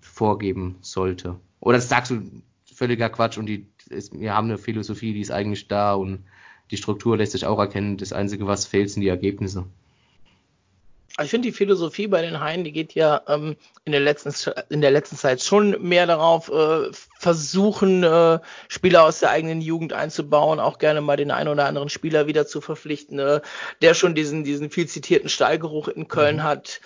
vorgeben 0.00 0.78
sollte? 0.80 1.38
Oder 1.60 1.80
sagst 1.80 2.10
du 2.10 2.22
völliger 2.64 3.10
Quatsch 3.10 3.38
und 3.38 3.46
die, 3.46 3.66
ist, 3.88 4.18
wir 4.18 4.34
haben 4.34 4.48
eine 4.48 4.58
Philosophie, 4.58 5.12
die 5.12 5.20
ist 5.20 5.30
eigentlich 5.30 5.68
da 5.68 5.94
und 5.94 6.24
die 6.70 6.76
Struktur 6.76 7.16
lässt 7.16 7.32
sich 7.32 7.46
auch 7.46 7.58
erkennen. 7.58 7.96
Das 7.96 8.12
Einzige, 8.12 8.46
was 8.46 8.66
fehlt, 8.66 8.90
sind 8.90 9.02
die 9.02 9.08
Ergebnisse. 9.08 9.66
Ich 11.20 11.30
finde 11.30 11.48
die 11.48 11.54
Philosophie 11.54 12.06
bei 12.06 12.22
den 12.22 12.40
Haien, 12.40 12.62
die 12.62 12.70
geht 12.70 12.94
ja 12.94 13.22
ähm, 13.26 13.56
in, 13.84 13.92
der 13.92 14.00
letzten, 14.00 14.32
in 14.68 14.80
der 14.80 14.92
letzten 14.92 15.16
Zeit 15.16 15.42
schon 15.42 15.82
mehr 15.82 16.06
darauf, 16.06 16.48
äh, 16.48 16.90
versuchen, 17.18 18.04
äh, 18.04 18.38
Spieler 18.68 19.04
aus 19.04 19.18
der 19.18 19.30
eigenen 19.30 19.60
Jugend 19.60 19.92
einzubauen, 19.92 20.60
auch 20.60 20.78
gerne 20.78 21.00
mal 21.00 21.16
den 21.16 21.32
einen 21.32 21.48
oder 21.48 21.66
anderen 21.66 21.88
Spieler 21.88 22.28
wieder 22.28 22.46
zu 22.46 22.60
verpflichten, 22.60 23.18
äh, 23.18 23.40
der 23.82 23.94
schon 23.94 24.14
diesen, 24.14 24.44
diesen 24.44 24.70
viel 24.70 24.86
zitierten 24.86 25.28
Stallgeruch 25.28 25.88
in 25.88 26.06
Köln 26.06 26.36
mhm. 26.36 26.42
hat. 26.44 26.80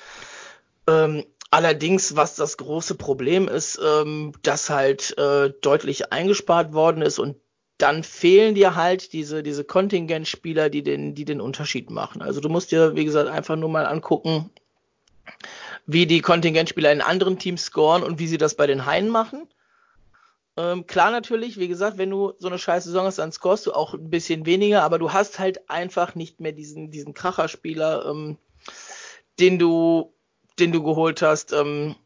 Ähm, 0.88 1.24
allerdings, 1.50 2.16
was 2.16 2.34
das 2.34 2.56
große 2.56 2.94
Problem 2.94 3.48
ist, 3.48 3.78
ähm, 3.84 4.32
dass 4.42 4.70
halt 4.70 5.16
äh, 5.18 5.52
deutlich 5.60 6.10
eingespart 6.10 6.72
worden 6.72 7.02
ist 7.02 7.18
und 7.18 7.36
dann 7.82 8.04
fehlen 8.04 8.54
dir 8.54 8.76
halt 8.76 9.12
diese, 9.12 9.42
diese 9.42 9.64
Kontingentspieler, 9.64 10.70
die 10.70 10.84
den, 10.84 11.16
die 11.16 11.24
den 11.24 11.40
Unterschied 11.40 11.90
machen. 11.90 12.22
Also 12.22 12.40
du 12.40 12.48
musst 12.48 12.70
dir, 12.70 12.94
wie 12.94 13.04
gesagt, 13.04 13.28
einfach 13.28 13.56
nur 13.56 13.68
mal 13.68 13.86
angucken, 13.86 14.50
wie 15.86 16.06
die 16.06 16.20
Kontingentspieler 16.20 16.92
in 16.92 17.00
anderen 17.00 17.40
Teams 17.40 17.64
scoren 17.64 18.04
und 18.04 18.20
wie 18.20 18.28
sie 18.28 18.38
das 18.38 18.54
bei 18.54 18.68
den 18.68 18.86
Haien 18.86 19.08
machen. 19.08 19.48
Ähm, 20.56 20.86
klar 20.86 21.10
natürlich, 21.10 21.58
wie 21.58 21.66
gesagt, 21.66 21.98
wenn 21.98 22.10
du 22.10 22.34
so 22.38 22.46
eine 22.46 22.58
scheiß 22.58 22.84
Saison 22.84 23.06
hast, 23.06 23.18
dann 23.18 23.32
scorest 23.32 23.66
du 23.66 23.72
auch 23.72 23.94
ein 23.94 24.10
bisschen 24.10 24.46
weniger, 24.46 24.84
aber 24.84 25.00
du 25.00 25.12
hast 25.12 25.40
halt 25.40 25.68
einfach 25.68 26.14
nicht 26.14 26.40
mehr 26.40 26.52
diesen, 26.52 26.92
diesen 26.92 27.14
Kracherspieler, 27.14 28.06
ähm, 28.06 28.36
den 29.40 29.58
du, 29.58 30.12
den 30.60 30.70
du 30.70 30.84
geholt 30.84 31.20
hast. 31.20 31.52
Ähm, 31.52 31.96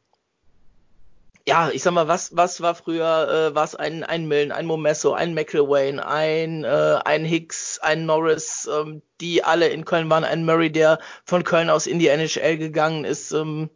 ja, 1.49 1.71
ich 1.71 1.83
sag 1.83 1.93
mal, 1.93 2.09
was, 2.09 2.37
was 2.37 2.61
war 2.61 2.75
früher, 2.75 3.51
äh, 3.51 3.55
was 3.55 3.77
ein, 3.77 4.03
ein 4.03 4.27
Millen, 4.27 4.51
ein 4.51 4.67
Momesso, 4.67 5.13
ein 5.13 5.33
McElwain, 5.33 6.01
ein, 6.01 6.65
äh, 6.65 6.99
ein 7.05 7.25
Hicks, 7.25 7.79
ein 7.81 8.05
Norris, 8.05 8.69
ähm, 8.73 9.03
die 9.21 9.45
alle 9.45 9.69
in 9.69 9.85
Köln 9.85 10.11
waren, 10.11 10.25
ein 10.25 10.45
Murray, 10.45 10.73
der 10.73 10.99
von 11.25 11.45
Köln 11.45 11.71
aus 11.71 11.87
in 11.87 12.01
die 12.01 12.09
NHL 12.09 12.59
gegangen 12.59 13.05
ist. 13.05 13.31
Ähm, 13.31 13.71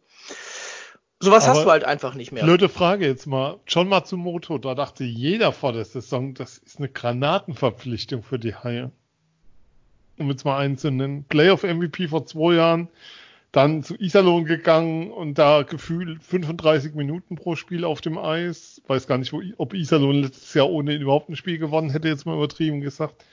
sowas 1.21 1.45
Aber 1.45 1.53
hast 1.53 1.65
du 1.65 1.71
halt 1.71 1.85
einfach 1.85 2.13
nicht 2.13 2.33
mehr. 2.33 2.43
Blöde 2.43 2.67
Frage 2.67 3.07
jetzt 3.07 3.25
mal. 3.25 3.57
John 3.67 3.87
Matsumoto, 3.87 4.57
da 4.57 4.75
dachte 4.75 5.05
jeder 5.05 5.53
vor 5.53 5.71
der 5.71 5.85
Saison, 5.85 6.33
das 6.33 6.57
ist 6.57 6.79
eine 6.79 6.89
Granatenverpflichtung 6.89 8.21
für 8.21 8.37
die 8.37 8.53
Haie. 8.53 8.91
Um 10.17 10.29
jetzt 10.29 10.43
mal 10.43 10.57
einen 10.57 10.77
zu 10.77 10.91
nennen. 10.91 11.23
Playoff 11.23 11.63
MVP 11.63 12.09
vor 12.09 12.25
zwei 12.25 12.55
Jahren 12.55 12.89
dann 13.51 13.83
zu 13.83 13.95
Iserlohn 13.95 14.45
gegangen 14.45 15.11
und 15.11 15.37
da 15.37 15.63
gefühlt 15.63 16.23
35 16.23 16.95
Minuten 16.95 17.35
pro 17.35 17.55
Spiel 17.55 17.83
auf 17.83 17.99
dem 17.99 18.17
Eis. 18.17 18.81
Weiß 18.87 19.07
gar 19.07 19.17
nicht, 19.17 19.33
wo, 19.33 19.41
ob 19.57 19.73
Iserlohn 19.73 20.23
letztes 20.23 20.53
Jahr 20.53 20.69
ohne 20.69 20.95
ihn 20.95 21.01
überhaupt 21.01 21.29
ein 21.29 21.35
Spiel 21.35 21.57
gewonnen 21.57 21.89
hätte, 21.89 22.07
jetzt 22.07 22.25
mal 22.25 22.35
übertrieben 22.35 22.79
gesagt. 22.79 23.25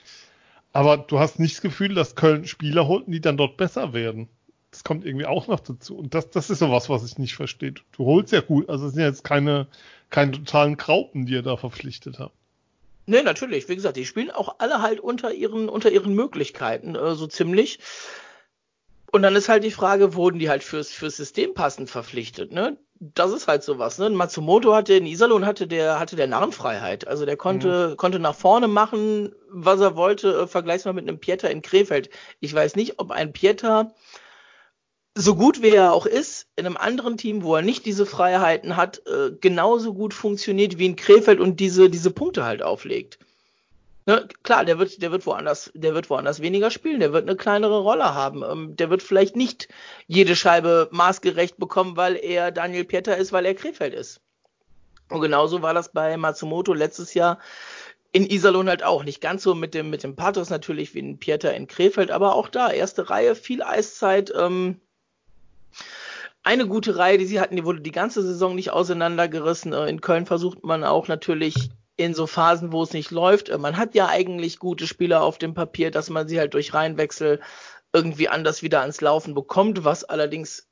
Aber 0.73 0.97
du 0.97 1.19
hast 1.19 1.39
nicht 1.39 1.55
das 1.55 1.61
Gefühl, 1.61 1.95
dass 1.95 2.15
Köln 2.15 2.45
Spieler 2.45 2.87
holten, 2.87 3.11
die 3.11 3.21
dann 3.21 3.37
dort 3.37 3.57
besser 3.57 3.93
werden. 3.93 4.27
Das 4.71 4.83
kommt 4.83 5.05
irgendwie 5.05 5.25
auch 5.25 5.47
noch 5.47 5.61
dazu. 5.61 5.97
Und 5.97 6.13
das, 6.13 6.29
das 6.29 6.49
ist 6.49 6.59
sowas, 6.59 6.89
was 6.89 7.03
ich 7.05 7.17
nicht 7.17 7.35
verstehe. 7.35 7.71
Du 7.71 8.05
holst 8.05 8.33
ja 8.33 8.41
gut. 8.41 8.69
Also 8.69 8.85
es 8.85 8.93
sind 8.93 9.01
ja 9.01 9.07
jetzt 9.07 9.23
keine, 9.23 9.67
keine 10.09 10.33
totalen 10.33 10.77
Kraupen, 10.77 11.25
die 11.25 11.33
ihr 11.33 11.41
da 11.41 11.57
verpflichtet 11.57 12.19
habt. 12.19 12.35
Nee, 13.07 13.23
natürlich. 13.23 13.67
Wie 13.67 13.75
gesagt, 13.75 13.97
die 13.97 14.05
spielen 14.05 14.29
auch 14.29 14.59
alle 14.59 14.83
halt 14.83 14.99
unter 14.99 15.33
ihren, 15.33 15.69
unter 15.69 15.89
ihren 15.89 16.13
Möglichkeiten, 16.13 16.93
äh, 16.93 17.15
so 17.15 17.25
ziemlich. 17.25 17.79
Und 19.11 19.23
dann 19.23 19.35
ist 19.35 19.49
halt 19.49 19.63
die 19.63 19.71
Frage, 19.71 20.13
wurden 20.13 20.39
die 20.39 20.49
halt 20.49 20.63
fürs, 20.63 20.91
fürs 20.91 21.17
System 21.17 21.53
passend 21.53 21.89
verpflichtet, 21.89 22.51
ne? 22.51 22.77
Das 23.01 23.31
ist 23.31 23.47
halt 23.47 23.63
sowas, 23.63 23.97
ne? 23.97 24.09
Matsumoto 24.09 24.75
hatte 24.75 24.93
in 24.93 25.05
Iserlohn 25.05 25.45
hatte 25.45 25.67
der, 25.67 25.99
hatte 25.99 26.15
der 26.15 26.27
Narrenfreiheit. 26.27 27.07
Also 27.07 27.25
der 27.25 27.37
konnte, 27.37 27.91
mhm. 27.91 27.97
konnte 27.97 28.19
nach 28.19 28.35
vorne 28.35 28.67
machen, 28.67 29.33
was 29.49 29.79
er 29.79 29.95
wollte, 29.95 30.33
äh, 30.33 30.47
vergleichs 30.47 30.85
mal 30.85 30.93
mit 30.93 31.07
einem 31.07 31.19
Pieter 31.19 31.49
in 31.49 31.61
Krefeld. 31.61 32.09
Ich 32.39 32.53
weiß 32.53 32.75
nicht, 32.75 32.99
ob 32.99 33.11
ein 33.11 33.31
Pieter, 33.31 33.93
so 35.15 35.35
gut 35.35 35.61
wie 35.61 35.69
er 35.69 35.93
auch 35.93 36.05
ist, 36.05 36.47
in 36.55 36.65
einem 36.65 36.77
anderen 36.77 37.17
Team, 37.17 37.43
wo 37.43 37.55
er 37.55 37.61
nicht 37.61 37.85
diese 37.85 38.05
Freiheiten 38.05 38.75
hat, 38.75 39.01
äh, 39.07 39.31
genauso 39.39 39.93
gut 39.93 40.13
funktioniert 40.13 40.77
wie 40.77 40.85
in 40.85 40.95
Krefeld 40.95 41.39
und 41.39 41.59
diese, 41.59 41.89
diese 41.89 42.11
Punkte 42.11 42.43
halt 42.43 42.61
auflegt. 42.61 43.17
Ne, 44.09 44.27
klar, 44.41 44.65
der 44.65 44.79
wird, 44.79 45.03
der 45.03 45.11
wird 45.11 45.27
woanders, 45.27 45.71
der 45.75 45.93
wird 45.93 46.09
woanders 46.09 46.41
weniger 46.41 46.71
spielen, 46.71 46.99
der 46.99 47.13
wird 47.13 47.29
eine 47.29 47.37
kleinere 47.37 47.81
Rolle 47.81 48.15
haben. 48.15 48.41
Ähm, 48.41 48.75
der 48.75 48.89
wird 48.89 49.03
vielleicht 49.03 49.35
nicht 49.35 49.67
jede 50.07 50.35
Scheibe 50.35 50.89
maßgerecht 50.91 51.57
bekommen, 51.57 51.95
weil 51.95 52.15
er 52.15 52.51
Daniel 52.51 52.85
Pieter 52.85 53.17
ist, 53.17 53.31
weil 53.33 53.45
er 53.45 53.53
Krefeld 53.53 53.93
ist. 53.93 54.19
Und 55.11 55.21
genauso 55.21 55.61
war 55.61 55.75
das 55.75 55.91
bei 55.91 56.17
Matsumoto 56.17 56.73
letztes 56.73 57.13
Jahr 57.13 57.37
in 58.11 58.27
Iserlohn 58.27 58.67
halt 58.67 58.81
auch. 58.81 59.03
Nicht 59.03 59.21
ganz 59.21 59.43
so 59.43 59.53
mit 59.53 59.75
dem, 59.75 59.91
mit 59.91 60.01
dem 60.01 60.15
Pathos 60.15 60.49
natürlich 60.49 60.95
wie 60.95 61.03
ein 61.03 61.19
Pieter 61.19 61.53
in 61.53 61.67
Krefeld, 61.67 62.09
aber 62.09 62.33
auch 62.33 62.47
da, 62.47 62.71
erste 62.71 63.11
Reihe, 63.11 63.35
viel 63.35 63.61
Eiszeit, 63.61 64.33
ähm, 64.35 64.81
eine 66.41 66.65
gute 66.65 66.97
Reihe, 66.97 67.19
die 67.19 67.27
sie 67.27 67.39
hatten, 67.39 67.57
die 67.57 67.63
wurde 67.63 67.81
die 67.81 67.91
ganze 67.91 68.23
Saison 68.23 68.55
nicht 68.55 68.71
auseinandergerissen. 68.71 69.71
Äh, 69.71 69.85
in 69.85 70.01
Köln 70.01 70.25
versucht 70.25 70.63
man 70.63 70.83
auch 70.83 71.07
natürlich 71.07 71.69
in 71.99 72.13
so 72.13 72.27
Phasen, 72.27 72.71
wo 72.71 72.81
es 72.81 72.93
nicht 72.93 73.11
läuft. 73.11 73.49
Äh, 73.49 73.57
man 73.57 73.77
hat 73.77 73.93
ja 73.93 74.07
eigentlich 74.07 74.57
gute 74.57 74.87
Spieler 74.87 75.21
auf 75.21 75.37
dem 75.37 75.53
Papier, 75.53 75.91
dass 75.91 76.09
man 76.09 76.27
sie 76.27 76.39
halt 76.39 76.53
durch 76.53 76.73
Reihenwechsel 76.73 77.41
irgendwie 77.91 78.29
anders 78.29 78.63
wieder 78.63 78.81
ans 78.81 79.01
Laufen 79.01 79.33
bekommt, 79.33 79.83
was 79.83 80.05
allerdings 80.05 80.67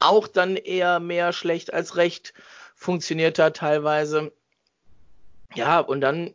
auch 0.00 0.26
dann 0.26 0.56
eher 0.56 0.98
mehr 1.00 1.32
schlecht 1.32 1.72
als 1.72 1.96
recht 1.96 2.34
funktioniert 2.74 3.38
hat 3.38 3.58
teilweise. 3.58 4.32
Ja, 5.54 5.78
und 5.78 6.00
dann 6.00 6.34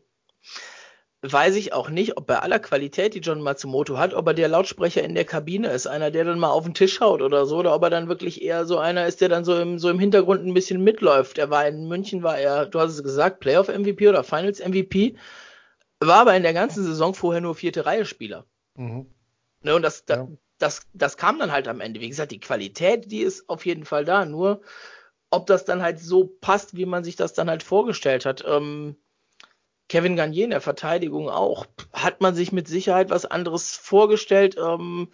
weiß 1.24 1.56
ich 1.56 1.74
auch 1.74 1.90
nicht, 1.90 2.18
ob 2.18 2.26
bei 2.26 2.40
aller 2.40 2.60
Qualität, 2.60 3.14
die 3.14 3.20
John 3.20 3.42
Matsumoto 3.42 3.98
hat, 3.98 4.14
ob 4.16 4.28
er 4.28 4.34
der 4.34 4.48
Lautsprecher 4.48 5.04
in 5.04 5.14
der 5.14 5.26
Kabine 5.26 5.70
ist, 5.70 5.86
einer, 5.86 6.10
der 6.10 6.24
dann 6.24 6.40
mal 6.40 6.50
auf 6.50 6.64
den 6.64 6.74
Tisch 6.74 7.00
haut 7.00 7.22
oder 7.22 7.46
so, 7.46 7.58
oder 7.58 7.76
ob 7.76 7.84
er 7.84 7.92
dann 7.92 8.08
wirklich 8.08 8.42
eher 8.42 8.66
so 8.66 8.80
einer 8.80 9.06
ist, 9.06 9.22
der 9.22 9.30
dann 9.30 9.46
so 9.46 9.60
im, 9.60 9.78
so 9.78 9.90
im 9.90 10.00
Hintergrund 10.00 10.44
ein 10.46 10.56
bisschen 10.56 10.84
mitläuft. 10.84 11.38
Er 11.38 11.52
war 11.52 11.68
in 11.68 11.88
München, 11.88 12.24
war 12.24 12.40
er, 12.40 12.66
du 12.66 12.80
hast 12.80 12.94
es 12.94 13.04
gesagt, 13.04 13.40
Playoff 13.40 13.68
MVP 13.68 14.10
oder 14.10 14.24
Finals 14.24 14.60
MVP, 14.60 15.16
war 16.00 16.22
aber 16.22 16.36
in 16.36 16.44
der 16.44 16.54
ganzen 16.54 16.84
Saison 16.84 17.14
vorher 17.14 17.42
nur 17.42 17.54
vierte 17.54 17.86
Reihe 17.86 18.06
Spieler. 18.06 18.48
Mhm. 18.76 19.06
Ne, 19.62 19.76
und 19.76 19.84
das, 19.84 20.04
ja. 20.10 20.28
das, 20.58 20.88
das 20.94 21.18
kam 21.18 21.38
dann 21.38 21.52
halt 21.52 21.68
am 21.68 21.82
Ende. 21.82 22.02
Wie 22.02 22.10
gesagt, 22.10 22.32
die 22.32 22.40
Qualität, 22.40 23.12
die 23.12 23.22
ist 23.22 23.48
auf 23.48 23.68
jeden 23.68 23.86
Fall 23.86 24.06
da. 24.06 24.26
Nur, 24.26 24.62
ob 25.30 25.46
das 25.46 25.66
dann 25.66 25.84
halt 25.84 26.00
so 26.00 26.26
passt, 26.26 26.76
wie 26.76 26.88
man 26.88 27.04
sich 27.04 27.16
das 27.16 27.34
dann 27.34 27.48
halt 27.48 27.62
vorgestellt 27.62 28.26
hat. 28.26 28.44
Ähm, 28.48 28.96
Kevin 29.92 30.16
Garnier 30.16 30.46
in 30.46 30.52
der 30.52 30.62
Verteidigung 30.62 31.30
auch. 31.30 31.66
Hat 31.92 32.22
man 32.22 32.34
sich 32.34 32.54
mit 32.54 32.66
Sicherheit 32.66 33.10
was 33.10 33.26
anderes 33.26 33.76
vorgestellt? 33.76 34.56
Ähm, 34.58 35.10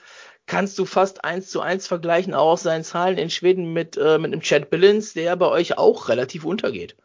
kannst 0.45 0.77
du 0.77 0.85
fast 0.85 1.25
eins 1.25 1.49
zu 1.49 1.61
eins 1.61 1.87
vergleichen, 1.87 2.35
auch 2.35 2.51
aus 2.51 2.61
seinen 2.61 2.83
Zahlen 2.83 3.17
in 3.17 3.31
Schweden 3.31 3.73
mit, 3.73 3.97
äh, 3.97 4.19
mit 4.19 4.31
einem 4.31 4.41
Chad 4.41 4.69
Billins, 4.69 5.13
der 5.13 5.35
bei 5.35 5.47
euch 5.47 5.79
auch 5.79 6.09
relativ 6.09 6.45
untergeht. 6.45 6.95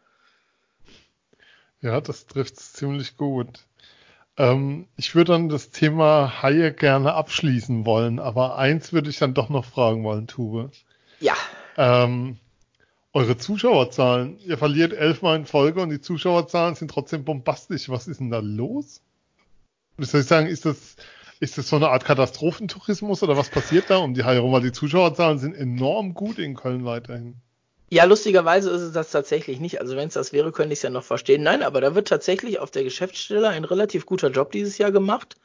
Ja, 1.81 1.99
das 1.99 2.27
trifft 2.27 2.59
ziemlich 2.59 3.17
gut. 3.17 3.65
Ähm, 4.37 4.85
ich 4.95 5.15
würde 5.15 5.31
dann 5.31 5.49
das 5.49 5.71
Thema 5.71 6.43
Haie 6.43 6.73
gerne 6.73 7.15
abschließen 7.15 7.87
wollen, 7.87 8.19
aber 8.19 8.55
eins 8.55 8.93
würde 8.93 9.09
ich 9.09 9.17
dann 9.17 9.33
doch 9.33 9.49
noch 9.49 9.65
fragen 9.65 10.03
wollen, 10.03 10.27
Tube. 10.27 10.69
Ja. 11.19 11.33
Ähm, 11.75 12.37
eure 13.13 13.37
Zuschauerzahlen. 13.37 14.39
Ihr 14.39 14.57
verliert 14.57 14.93
elfmal 14.93 15.37
in 15.37 15.45
Folge 15.45 15.81
und 15.81 15.89
die 15.89 16.01
Zuschauerzahlen 16.01 16.75
sind 16.75 16.89
trotzdem 16.89 17.23
bombastisch. 17.23 17.89
Was 17.89 18.07
ist 18.07 18.19
denn 18.19 18.31
da 18.31 18.39
los? 18.39 19.01
Wie 19.97 20.05
soll 20.05 20.21
ich 20.21 20.27
sagen, 20.27 20.47
ist 20.47 20.65
das, 20.65 20.95
ist 21.39 21.57
das 21.57 21.69
so 21.69 21.75
eine 21.75 21.89
Art 21.89 22.05
Katastrophentourismus 22.05 23.21
oder 23.21 23.37
was 23.37 23.49
passiert 23.49 23.89
da 23.89 23.97
um 23.97 24.15
die 24.15 24.23
Haie 24.23 24.39
rum? 24.39 24.51
Weil 24.51 24.63
die 24.63 24.71
Zuschauerzahlen 24.71 25.37
sind 25.37 25.55
enorm 25.55 26.15
gut 26.15 26.39
in 26.39 26.55
Köln 26.55 26.85
weiterhin. 26.85 27.35
Ja, 27.91 28.05
lustigerweise 28.05 28.71
ist 28.71 28.81
es 28.81 28.93
das 28.93 29.11
tatsächlich 29.11 29.59
nicht. 29.59 29.79
Also 29.79 29.95
wenn 29.95 30.07
es 30.07 30.15
das 30.15 30.33
wäre, 30.33 30.51
könnte 30.51 30.73
ich 30.73 30.79
es 30.79 30.83
ja 30.83 30.89
noch 30.89 31.03
verstehen. 31.03 31.43
Nein, 31.43 31.61
aber 31.61 31.79
da 31.79 31.93
wird 31.93 32.07
tatsächlich 32.07 32.57
auf 32.57 32.71
der 32.71 32.83
Geschäftsstelle 32.83 33.49
ein 33.49 33.65
relativ 33.65 34.07
guter 34.07 34.31
Job 34.31 34.51
dieses 34.51 34.79
Jahr 34.79 34.91
gemacht. 34.91 35.35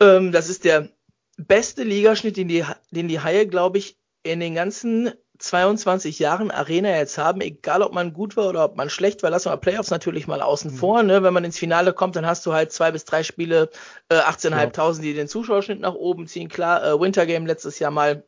Ähm, 0.00 0.32
das 0.32 0.48
ist 0.48 0.64
der 0.64 0.88
beste 1.36 1.84
Ligaschnitt, 1.84 2.36
den 2.36 2.48
die, 2.48 2.64
den 2.90 3.06
die 3.06 3.20
Haie, 3.20 3.46
glaube 3.46 3.78
ich, 3.78 3.96
in 4.24 4.40
den 4.40 4.56
ganzen 4.56 5.12
22 5.40 6.18
Jahren 6.18 6.50
Arena 6.50 6.90
jetzt 6.90 7.18
haben, 7.18 7.40
egal 7.40 7.82
ob 7.82 7.92
man 7.92 8.12
gut 8.12 8.36
war 8.36 8.48
oder 8.48 8.64
ob 8.64 8.76
man 8.76 8.90
schlecht 8.90 9.22
war, 9.22 9.30
lassen 9.30 9.50
wir 9.50 9.56
Playoffs 9.56 9.90
natürlich 9.90 10.26
mal 10.26 10.42
außen 10.42 10.72
mhm. 10.72 10.76
vor. 10.76 11.02
Ne? 11.02 11.22
Wenn 11.22 11.34
man 11.34 11.44
ins 11.44 11.58
Finale 11.58 11.92
kommt, 11.92 12.14
dann 12.16 12.26
hast 12.26 12.44
du 12.46 12.52
halt 12.52 12.72
zwei 12.72 12.90
bis 12.90 13.04
drei 13.04 13.22
Spiele, 13.22 13.70
äh, 14.10 14.16
18.500, 14.16 14.96
ja. 14.96 15.02
die 15.02 15.14
den 15.14 15.28
Zuschauerschnitt 15.28 15.80
nach 15.80 15.94
oben 15.94 16.26
ziehen. 16.26 16.48
Klar, 16.48 16.84
äh, 16.84 17.00
Wintergame 17.00 17.46
letztes 17.46 17.78
Jahr 17.78 17.90
mal 17.90 18.22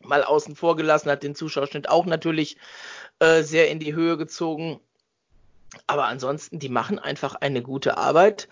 mal 0.00 0.22
außen 0.22 0.54
vor 0.54 0.76
gelassen, 0.76 1.10
hat 1.10 1.22
den 1.22 1.34
Zuschauerschnitt 1.34 1.88
auch 1.88 2.06
natürlich 2.06 2.58
äh, 3.18 3.42
sehr 3.42 3.70
in 3.70 3.80
die 3.80 3.94
Höhe 3.94 4.16
gezogen. 4.16 4.80
Aber 5.86 6.04
ansonsten, 6.04 6.58
die 6.58 6.68
machen 6.68 6.98
einfach 6.98 7.34
eine 7.34 7.62
gute 7.62 7.98
Arbeit. 7.98 8.48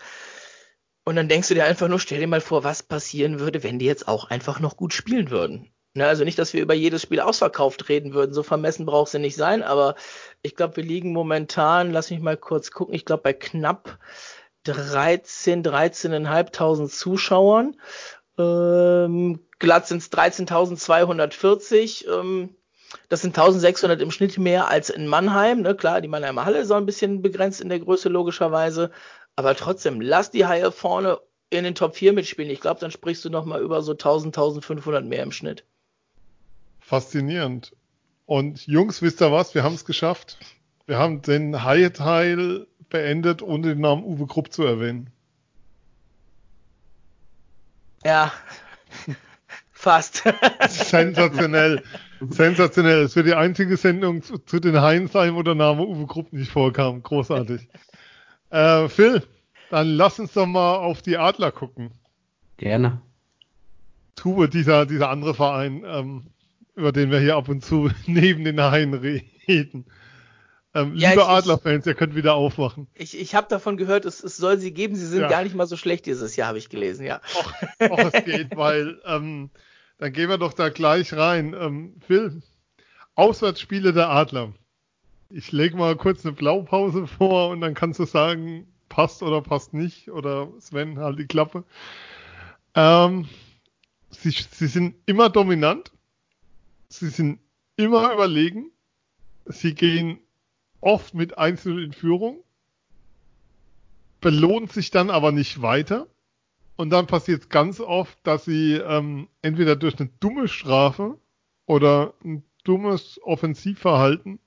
Und 1.05 1.15
dann 1.15 1.29
denkst 1.29 1.47
du 1.47 1.53
dir 1.53 1.65
einfach 1.65 1.87
nur, 1.87 1.99
stell 1.99 2.19
dir 2.19 2.27
mal 2.27 2.41
vor, 2.41 2.63
was 2.63 2.83
passieren 2.83 3.39
würde, 3.39 3.63
wenn 3.63 3.79
die 3.79 3.85
jetzt 3.85 4.07
auch 4.07 4.25
einfach 4.29 4.59
noch 4.59 4.75
gut 4.75 4.93
spielen 4.93 5.29
würden. 5.29 5.71
Ne, 5.97 6.05
also 6.05 6.25
nicht, 6.25 6.37
dass 6.37 6.51
wir 6.51 6.61
über 6.61 6.73
jedes 6.73 7.01
Spiel 7.01 7.21
ausverkauft 7.21 7.87
reden 7.87 8.13
würden, 8.13 8.33
so 8.33 8.43
vermessen 8.43 8.85
braucht 8.85 9.11
sie 9.11 9.19
nicht 9.19 9.37
sein, 9.37 9.63
aber 9.63 9.95
ich 10.41 10.57
glaube, 10.57 10.75
wir 10.75 10.83
liegen 10.83 11.13
momentan, 11.13 11.93
lass 11.93 12.11
mich 12.11 12.19
mal 12.19 12.35
kurz 12.35 12.71
gucken, 12.71 12.93
ich 12.93 13.05
glaube 13.05 13.23
bei 13.23 13.31
knapp 13.31 13.97
13, 14.65 15.63
13.500 15.63 16.89
Zuschauern. 16.89 17.77
Ähm, 18.37 19.39
glatt 19.59 19.87
sind 19.87 19.99
es 20.01 20.11
13.240. 20.11 22.09
Ähm, 22.09 22.55
das 23.07 23.21
sind 23.21 23.37
1600 23.37 24.01
im 24.01 24.11
Schnitt 24.11 24.37
mehr 24.37 24.67
als 24.67 24.89
in 24.89 25.07
Mannheim. 25.07 25.61
Ne? 25.61 25.75
Klar, 25.75 26.01
die 26.01 26.09
Mannheimer 26.09 26.43
Halle 26.45 26.59
ist 26.59 26.71
auch 26.71 26.77
ein 26.77 26.85
bisschen 26.85 27.21
begrenzt 27.21 27.61
in 27.61 27.69
der 27.69 27.79
Größe, 27.79 28.09
logischerweise. 28.09 28.91
Aber 29.37 29.55
trotzdem, 29.55 30.01
lass 30.01 30.31
die 30.31 30.45
Haie 30.45 30.71
vorne 30.71 31.19
in 31.49 31.63
den 31.63 31.75
Top 31.75 31.95
4 31.95 32.11
mitspielen. 32.13 32.51
Ich 32.51 32.59
glaube, 32.61 32.79
dann 32.79 32.91
sprichst 32.91 33.23
du 33.23 33.29
nochmal 33.29 33.61
über 33.61 33.81
so 33.81 33.93
1000, 33.93 34.35
1500 34.37 35.05
mehr 35.05 35.23
im 35.23 35.31
Schnitt. 35.31 35.65
Faszinierend. 36.85 37.75
Und 38.27 38.67
Jungs, 38.67 39.01
wisst 39.01 39.19
ihr 39.19 39.31
was? 39.31 39.55
Wir 39.55 39.63
haben 39.63 39.73
es 39.73 39.85
geschafft. 39.85 40.37
Wir 40.85 40.99
haben 40.99 41.23
den 41.23 41.63
Haie-Teil 41.63 42.67
beendet, 42.89 43.41
ohne 43.41 43.69
den 43.69 43.81
Namen 43.81 44.03
Uwe 44.03 44.27
Krupp 44.27 44.53
zu 44.53 44.63
erwähnen. 44.63 45.09
Ja, 48.03 48.31
fast. 49.71 50.23
Sensationell. 50.69 51.81
Sensationell. 52.29 53.01
Es 53.01 53.15
wird 53.15 53.25
die 53.25 53.33
einzige 53.33 53.77
Sendung 53.77 54.21
zu, 54.21 54.37
zu 54.37 54.59
den 54.59 54.79
Haien 54.79 55.07
sein, 55.07 55.33
wo 55.33 55.41
der 55.41 55.55
Name 55.55 55.87
Uwe 55.87 56.05
Krupp 56.05 56.33
nicht 56.33 56.51
vorkam. 56.51 57.01
Großartig. 57.01 57.67
Äh, 58.51 58.89
Phil, 58.89 59.23
dann 59.71 59.87
lass 59.87 60.19
uns 60.19 60.33
doch 60.33 60.45
mal 60.45 60.75
auf 60.75 61.01
die 61.01 61.17
Adler 61.17 61.51
gucken. 61.51 61.89
Gerne. 62.57 63.01
Tube, 64.15 64.51
dieser, 64.51 64.85
dieser 64.85 65.09
andere 65.09 65.33
Verein. 65.33 65.83
Ähm, 65.83 66.27
über 66.75 66.91
den 66.91 67.11
wir 67.11 67.19
hier 67.19 67.35
ab 67.35 67.49
und 67.49 67.63
zu 67.63 67.89
neben 68.05 68.43
den 68.43 68.61
Haien 68.61 68.93
reden. 68.93 69.85
Ähm, 70.73 70.93
ja, 70.95 71.11
liebe 71.11 71.25
Adlerfans, 71.25 71.87
ihr 71.87 71.93
könnt 71.93 72.15
wieder 72.15 72.35
aufwachen. 72.35 72.87
Ich, 72.93 73.17
ich 73.17 73.33
habe 73.33 73.47
davon 73.47 73.77
gehört, 73.77 74.03
es, 74.03 74.21
es 74.21 74.35
soll 74.35 74.57
sie 74.57 74.73
geben. 74.73 74.95
Sie 74.95 75.07
sind 75.07 75.21
ja. 75.21 75.29
gar 75.29 75.43
nicht 75.43 75.55
mal 75.55 75.67
so 75.67 75.77
schlecht 75.77 76.05
dieses 76.05 76.35
Jahr, 76.35 76.49
habe 76.49 76.57
ich 76.57 76.67
gelesen, 76.67 77.05
ja. 77.05 77.21
Och, 77.33 77.91
och 77.91 78.13
es 78.13 78.25
geht, 78.25 78.49
weil 78.57 78.99
ähm, 79.05 79.49
dann 79.99 80.11
gehen 80.11 80.27
wir 80.27 80.37
doch 80.37 80.51
da 80.51 80.67
gleich 80.67 81.13
rein. 81.13 81.55
Ähm, 81.57 81.95
Phil, 82.05 82.41
Auswärtsspiele 83.15 83.93
der 83.93 84.09
Adler. 84.09 84.53
Ich 85.29 85.53
lege 85.53 85.77
mal 85.77 85.95
kurz 85.95 86.25
eine 86.25 86.35
Blaupause 86.35 87.07
vor 87.07 87.49
und 87.49 87.61
dann 87.61 87.73
kannst 87.73 87.99
du 88.01 88.05
sagen, 88.05 88.67
passt 88.89 89.23
oder 89.23 89.41
passt 89.41 89.73
nicht. 89.73 90.11
Oder 90.11 90.49
Sven, 90.59 90.99
halt 90.99 91.19
die 91.19 91.27
Klappe. 91.27 91.63
Ähm, 92.73 93.29
sie, 94.09 94.31
sie 94.31 94.67
sind 94.67 94.95
immer 95.05 95.29
dominant 95.29 95.94
sie 96.89 97.09
sind 97.09 97.39
immer 97.75 98.13
überlegen. 98.13 98.71
Sie 99.45 99.75
gehen 99.75 100.19
oft 100.81 101.13
mit 101.13 101.37
Einzel 101.37 101.83
in 101.83 101.93
Führung, 101.93 102.43
belohnt 104.21 104.71
sich 104.71 104.91
dann 104.91 105.09
aber 105.09 105.31
nicht 105.31 105.61
weiter. 105.61 106.07
Und 106.77 106.89
dann 106.89 107.07
passiert 107.07 107.43
es 107.43 107.49
ganz 107.49 107.79
oft, 107.79 108.17
dass 108.23 108.45
sie 108.45 108.73
ähm, 108.73 109.29
entweder 109.41 109.75
durch 109.75 109.97
eine 109.99 110.09
dumme 110.19 110.47
Strafe 110.47 111.17
oder 111.65 112.13
ein 112.23 112.43
dummes 112.63 113.19
Offensivverhalten, 113.23 114.39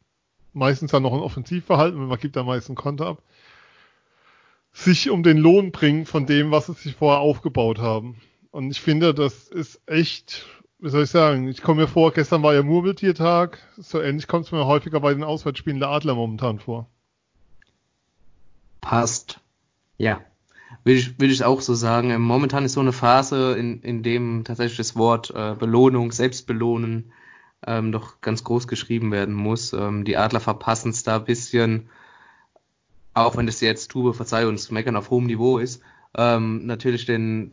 meistens 0.52 0.90
dann 0.90 1.04
noch 1.04 1.14
ein 1.14 1.20
Offensivverhalten, 1.20 2.06
man 2.06 2.18
gibt 2.18 2.36
am 2.36 2.46
meisten 2.46 2.74
Konter 2.74 3.06
ab, 3.06 3.22
sich 4.72 5.08
um 5.10 5.22
den 5.22 5.38
Lohn 5.38 5.72
bringen 5.72 6.04
von 6.04 6.26
dem, 6.26 6.50
was 6.50 6.66
sie 6.66 6.74
sich 6.74 6.94
vorher 6.94 7.20
aufgebaut 7.20 7.78
haben. 7.78 8.20
Und 8.50 8.70
ich 8.70 8.80
finde, 8.80 9.14
das 9.14 9.48
ist 9.48 9.80
echt 9.86 10.46
wie 10.80 10.90
soll 10.90 11.04
ich 11.04 11.10
sagen, 11.10 11.48
ich 11.48 11.62
komme 11.62 11.82
mir 11.82 11.88
vor, 11.88 12.12
gestern 12.12 12.42
war 12.42 12.54
ja 12.54 12.62
Murmeltiertag, 12.62 13.58
so 13.76 14.00
ähnlich 14.00 14.28
kommt 14.28 14.46
es 14.46 14.52
mir 14.52 14.64
häufiger 14.66 15.00
bei 15.00 15.12
den 15.12 15.24
Auswärtsspielen 15.24 15.80
der 15.80 15.88
Adler 15.88 16.14
momentan 16.14 16.60
vor. 16.60 16.88
Passt. 18.80 19.40
Ja. 19.96 20.20
Will 20.84 20.96
ich, 20.96 21.18
will 21.18 21.30
ich 21.30 21.44
auch 21.44 21.60
so 21.60 21.74
sagen. 21.74 22.10
Ähm, 22.10 22.22
momentan 22.22 22.64
ist 22.64 22.74
so 22.74 22.80
eine 22.80 22.92
Phase, 22.92 23.56
in, 23.58 23.82
in 23.82 24.02
dem 24.02 24.44
tatsächlich 24.44 24.76
das 24.76 24.96
Wort 24.96 25.32
äh, 25.34 25.56
Belohnung, 25.58 26.12
Selbstbelohnen 26.12 27.12
ähm, 27.66 27.90
doch 27.90 28.20
ganz 28.20 28.44
groß 28.44 28.68
geschrieben 28.68 29.10
werden 29.10 29.34
muss. 29.34 29.72
Ähm, 29.72 30.04
die 30.04 30.16
Adler 30.16 30.40
verpassen 30.40 30.90
es 30.90 31.02
da 31.02 31.16
ein 31.16 31.24
bisschen, 31.24 31.88
auch 33.14 33.36
wenn 33.36 33.46
das 33.46 33.60
jetzt 33.60 33.90
Tube, 33.90 34.14
verzeih 34.14 34.46
uns, 34.46 34.70
meckern 34.70 34.96
auf 34.96 35.10
hohem 35.10 35.26
Niveau 35.26 35.58
ist, 35.58 35.82
ähm, 36.16 36.66
natürlich 36.66 37.04
den, 37.04 37.52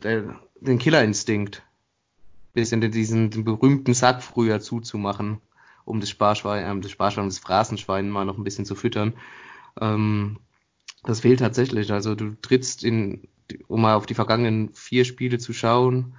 den 0.61 0.78
Killerinstinkt 0.78 1.64
bisschen 2.56 2.82
diesen 2.91 3.30
den 3.30 3.43
berühmten 3.43 3.93
Sack 3.93 4.24
früher 4.24 4.60
zuzumachen, 4.60 5.39
um 5.86 5.99
das 5.99 6.10
Sparschwein, 6.10 6.80
äh, 6.80 6.82
das 6.82 6.91
Sparschwein, 6.91 7.26
das 7.26 7.39
Phrasenschwein 7.39 8.10
mal 8.10 8.26
noch 8.26 8.38
ein 8.38 8.43
bisschen 8.43 8.66
zu 8.66 8.74
füttern. 8.74 9.14
Ähm, 9.80 10.39
das 11.03 11.20
fehlt 11.20 11.39
tatsächlich. 11.39 11.91
Also 11.91 12.16
du 12.16 12.36
trittst 12.41 12.84
in, 12.84 13.28
um 13.68 13.82
mal 13.82 13.95
auf 13.95 14.08
die 14.08 14.16
vergangenen 14.16 14.74
vier 14.74 15.06
Spiele 15.06 15.38
zu 15.38 15.53
schauen, 15.53 16.16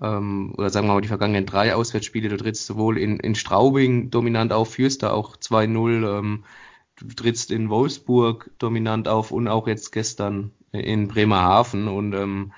ähm, 0.00 0.54
oder 0.56 0.70
sagen 0.70 0.86
wir 0.88 0.94
mal 0.94 1.00
die 1.00 1.08
vergangenen 1.08 1.46
drei 1.46 1.74
Auswärtsspiele, 1.74 2.28
du 2.28 2.36
trittst 2.36 2.66
sowohl 2.66 2.98
in, 2.98 3.18
in 3.20 3.34
Straubing 3.34 4.10
dominant 4.10 4.52
auf, 4.52 4.72
führst 4.72 5.02
da 5.02 5.12
auch 5.12 5.36
2-0, 5.36 6.18
ähm, 6.18 6.44
du 6.96 7.06
trittst 7.08 7.50
in 7.50 7.70
Wolfsburg 7.70 8.50
dominant 8.58 9.08
auf 9.08 9.30
und 9.30 9.48
auch 9.48 9.68
jetzt 9.68 9.92
gestern 9.92 10.52
in 10.72 11.08
Bremerhaven 11.08 11.88
und 11.88 12.12
ähm, 12.14 12.52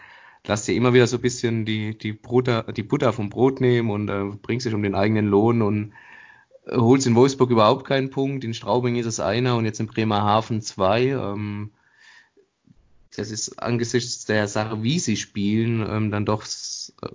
lass 0.46 0.64
dir 0.64 0.74
immer 0.74 0.94
wieder 0.94 1.06
so 1.06 1.16
ein 1.16 1.22
bisschen 1.22 1.64
die, 1.64 1.96
die, 1.96 2.12
Butter, 2.12 2.64
die 2.72 2.82
Butter 2.82 3.12
vom 3.12 3.30
Brot 3.30 3.60
nehmen 3.60 3.90
und 3.90 4.08
äh, 4.08 4.24
bringst 4.42 4.66
dich 4.66 4.74
um 4.74 4.82
den 4.82 4.94
eigenen 4.94 5.26
Lohn 5.26 5.62
und 5.62 5.92
äh, 6.66 6.76
holst 6.76 7.06
in 7.06 7.14
Wolfsburg 7.14 7.50
überhaupt 7.50 7.86
keinen 7.86 8.10
Punkt. 8.10 8.44
In 8.44 8.54
Straubing 8.54 8.96
ist 8.96 9.06
es 9.06 9.20
einer 9.20 9.56
und 9.56 9.64
jetzt 9.64 9.80
in 9.80 9.86
Bremerhaven 9.86 10.62
zwei. 10.62 11.08
Ähm, 11.08 11.70
das 13.16 13.30
ist 13.30 13.60
angesichts 13.60 14.26
der 14.26 14.46
Sache, 14.46 14.82
wie 14.82 14.98
sie 14.98 15.16
spielen, 15.16 15.84
ähm, 15.88 16.10
dann 16.10 16.24
doch 16.24 16.44
äh, 16.44 17.08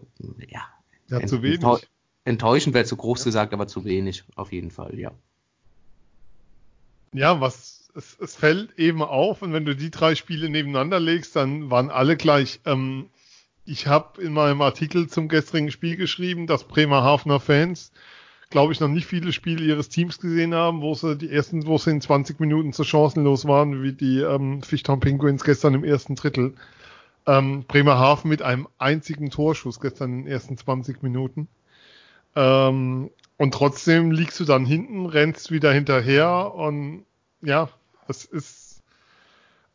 ja, 0.50 0.62
ja 1.08 1.26
zu 1.26 1.42
wenig. 1.42 1.88
enttäuschend 2.26 2.76
wäre 2.76 2.86
zu 2.86 2.98
groß 2.98 3.24
gesagt, 3.24 3.54
aber 3.54 3.68
zu 3.68 3.86
wenig 3.86 4.26
auf 4.36 4.52
jeden 4.52 4.72
Fall, 4.72 5.00
ja. 5.00 5.12
Ja, 7.14 7.40
was 7.40 7.83
es, 7.96 8.18
es 8.20 8.36
fällt 8.36 8.78
eben 8.78 9.02
auf 9.02 9.42
und 9.42 9.54
wenn 9.54 9.66
du 9.66 9.76
die 9.76 9.92
drei 9.92 10.16
Spiele 10.16 10.50
nebeneinander 10.50 11.00
legst, 11.00 11.36
dann 11.36 11.70
waren 11.70 11.90
alle 11.90 12.18
gleich 12.18 12.60
ähm, 12.66 13.10
ich 13.66 13.88
habe 13.88 14.22
in 14.22 14.34
meinem 14.34 14.62
Artikel 14.62 15.08
zum 15.08 15.28
gestrigen 15.28 15.72
Spiel 15.72 15.96
geschrieben, 15.96 16.48
dass 16.48 16.66
Bremerhavener 16.66 17.40
Fans, 17.40 17.92
glaube 18.50 18.74
ich, 18.74 18.80
noch 18.80 18.90
nicht 18.90 19.06
viele 19.06 19.32
Spiele 19.32 19.64
ihres 19.64 19.90
Teams 19.90 20.20
gesehen 20.20 20.54
haben, 20.54 20.82
wo 20.82 20.94
sie 20.94 21.16
die 21.18 21.32
ersten, 21.32 21.66
wo 21.66 21.78
sie 21.78 21.92
in 21.92 22.02
20 22.02 22.40
Minuten 22.40 22.74
so 22.74 22.84
chancenlos 22.84 23.46
waren, 23.48 23.82
wie 23.82 23.94
die 23.94 24.20
ähm, 24.20 24.62
Fischtown 24.62 25.00
Penguins 25.00 25.44
gestern 25.44 25.74
im 25.76 25.84
ersten 25.84 26.16
Drittel. 26.16 26.56
Ähm, 27.26 27.64
Bremerhaven 27.64 28.30
mit 28.30 28.42
einem 28.42 28.68
einzigen 28.78 29.30
Torschuss 29.30 29.80
gestern 29.80 30.12
in 30.12 30.24
den 30.24 30.28
ersten 30.28 30.58
20 30.58 31.02
Minuten. 31.02 31.48
Ähm, 32.36 33.12
und 33.38 33.54
trotzdem 33.54 34.12
liegst 34.12 34.40
du 34.42 34.46
dann 34.46 34.66
hinten, 34.66 35.06
rennst 35.06 35.52
wieder 35.52 35.72
hinterher 35.72 36.54
und 36.54 37.06
ja, 37.42 37.70
es 38.08 38.26
ist 38.26 38.74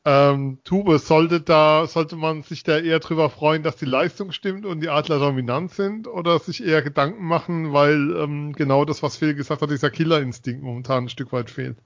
ähm, 0.05 0.59
Tube, 0.64 0.99
sollte 0.99 1.41
da, 1.41 1.87
sollte 1.87 2.16
man 2.16 2.43
sich 2.43 2.62
da 2.62 2.79
eher 2.79 2.99
drüber 2.99 3.29
freuen, 3.29 3.62
dass 3.62 3.76
die 3.76 3.85
Leistung 3.85 4.33
stimmt 4.33 4.64
und 4.64 4.81
die 4.81 4.89
Adler 4.89 5.18
dominant 5.18 5.72
sind 5.72 6.07
oder 6.07 6.39
sich 6.39 6.64
eher 6.64 6.81
Gedanken 6.83 7.24
machen, 7.24 7.72
weil 7.72 8.16
ähm, 8.16 8.53
genau 8.55 8.85
das, 8.85 9.03
was 9.03 9.16
Phil 9.18 9.35
gesagt 9.35 9.61
hat, 9.61 9.70
dieser 9.70 9.91
Killerinstinkt 9.91 10.62
momentan 10.62 11.05
ein 11.05 11.09
Stück 11.09 11.33
weit 11.33 11.51
fehlt. 11.51 11.76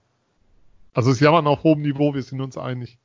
Also 0.95 1.11
es 1.11 1.21
jammern 1.21 1.47
auf 1.47 1.65
hohem 1.65 1.83
Niveau, 1.83 2.15
wir 2.15 2.23
sind 2.23 2.41
uns 2.41 2.57
einig. 2.57 2.99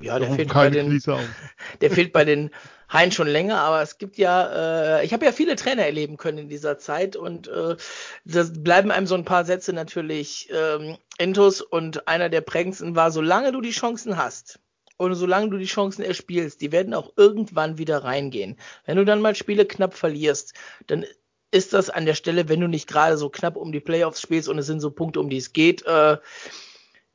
Ja, 0.00 0.18
der 0.18 0.32
fehlt, 0.32 0.52
bei 0.52 0.68
den, 0.68 1.00
der 1.80 1.90
fehlt 1.90 2.12
bei 2.12 2.24
den 2.24 2.50
Haien 2.92 3.12
schon 3.12 3.28
länger, 3.28 3.60
aber 3.60 3.82
es 3.82 3.98
gibt 3.98 4.16
ja, 4.16 4.98
äh, 4.98 5.04
ich 5.04 5.12
habe 5.12 5.24
ja 5.24 5.32
viele 5.32 5.56
Trainer 5.56 5.84
erleben 5.84 6.16
können 6.16 6.38
in 6.38 6.48
dieser 6.48 6.78
Zeit 6.78 7.16
und 7.16 7.48
äh, 7.48 7.76
da 8.24 8.44
bleiben 8.58 8.90
einem 8.90 9.06
so 9.06 9.14
ein 9.14 9.24
paar 9.24 9.44
Sätze 9.44 9.72
natürlich 9.72 10.48
ähm, 10.52 10.96
intus 11.18 11.60
und 11.60 12.06
einer 12.06 12.28
der 12.28 12.42
prägendsten 12.42 12.94
war, 12.94 13.10
solange 13.10 13.52
du 13.52 13.60
die 13.60 13.70
Chancen 13.70 14.16
hast 14.16 14.60
und 14.96 15.14
solange 15.14 15.50
du 15.50 15.58
die 15.58 15.66
Chancen 15.66 16.02
erspielst, 16.02 16.60
die 16.60 16.72
werden 16.72 16.94
auch 16.94 17.12
irgendwann 17.16 17.78
wieder 17.78 18.04
reingehen. 18.04 18.56
Wenn 18.84 18.96
du 18.96 19.04
dann 19.04 19.20
mal 19.20 19.34
Spiele 19.34 19.66
knapp 19.66 19.94
verlierst, 19.94 20.54
dann 20.86 21.04
ist 21.50 21.72
das 21.72 21.90
an 21.90 22.06
der 22.06 22.14
Stelle, 22.14 22.48
wenn 22.48 22.60
du 22.60 22.68
nicht 22.68 22.88
gerade 22.88 23.16
so 23.16 23.30
knapp 23.30 23.56
um 23.56 23.72
die 23.72 23.80
Playoffs 23.80 24.20
spielst 24.20 24.48
und 24.48 24.58
es 24.58 24.66
sind 24.66 24.80
so 24.80 24.90
Punkte, 24.90 25.20
um 25.20 25.30
die 25.30 25.38
es 25.38 25.52
geht, 25.52 25.84
äh, 25.86 26.18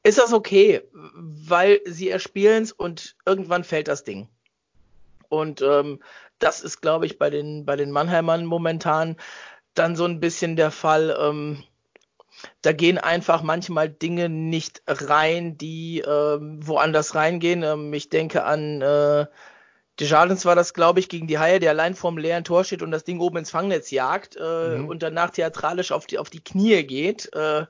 ist 0.03 0.17
das 0.17 0.33
okay, 0.33 0.81
weil 0.91 1.79
sie 1.85 2.09
erspielen 2.09 2.63
es 2.63 2.71
und 2.71 3.15
irgendwann 3.25 3.63
fällt 3.63 3.87
das 3.87 4.03
Ding. 4.03 4.27
Und 5.31 5.61
ähm, 5.61 5.99
das 6.39 6.61
ist, 6.61 6.81
glaube 6.81 7.05
ich, 7.05 7.17
bei 7.17 7.29
den, 7.29 7.65
bei 7.65 7.77
den 7.77 7.91
Mannheimern 7.91 8.45
momentan 8.45 9.15
dann 9.73 9.95
so 9.95 10.05
ein 10.05 10.19
bisschen 10.19 10.57
der 10.57 10.71
Fall. 10.71 11.17
Ähm, 11.19 11.63
da 12.61 12.73
gehen 12.73 12.97
einfach 12.97 13.41
manchmal 13.41 13.89
Dinge 13.89 14.27
nicht 14.27 14.81
rein, 14.87 15.57
die 15.57 15.99
ähm, 15.99 16.59
woanders 16.65 17.15
reingehen. 17.15 17.63
Ähm, 17.63 17.93
ich 17.93 18.09
denke 18.09 18.43
an 18.43 18.81
äh, 18.81 19.25
Desjardins 19.99 20.45
war 20.45 20.55
das, 20.55 20.73
glaube 20.73 20.99
ich, 20.99 21.07
gegen 21.07 21.27
die 21.27 21.39
Haie, 21.39 21.59
der 21.59 21.71
allein 21.71 21.95
vorm 21.95 22.17
leeren 22.17 22.43
Tor 22.43 22.63
steht 22.65 22.81
und 22.81 22.91
das 22.91 23.03
Ding 23.03 23.19
oben 23.19 23.37
ins 23.37 23.51
Fangnetz 23.51 23.91
jagt 23.91 24.35
äh, 24.35 24.77
mhm. 24.77 24.87
und 24.87 25.03
danach 25.03 25.29
theatralisch 25.29 25.91
auf 25.91 26.07
die, 26.07 26.17
auf 26.17 26.29
die 26.29 26.43
Knie 26.43 26.83
geht. 26.83 27.33
Äh, 27.33 27.67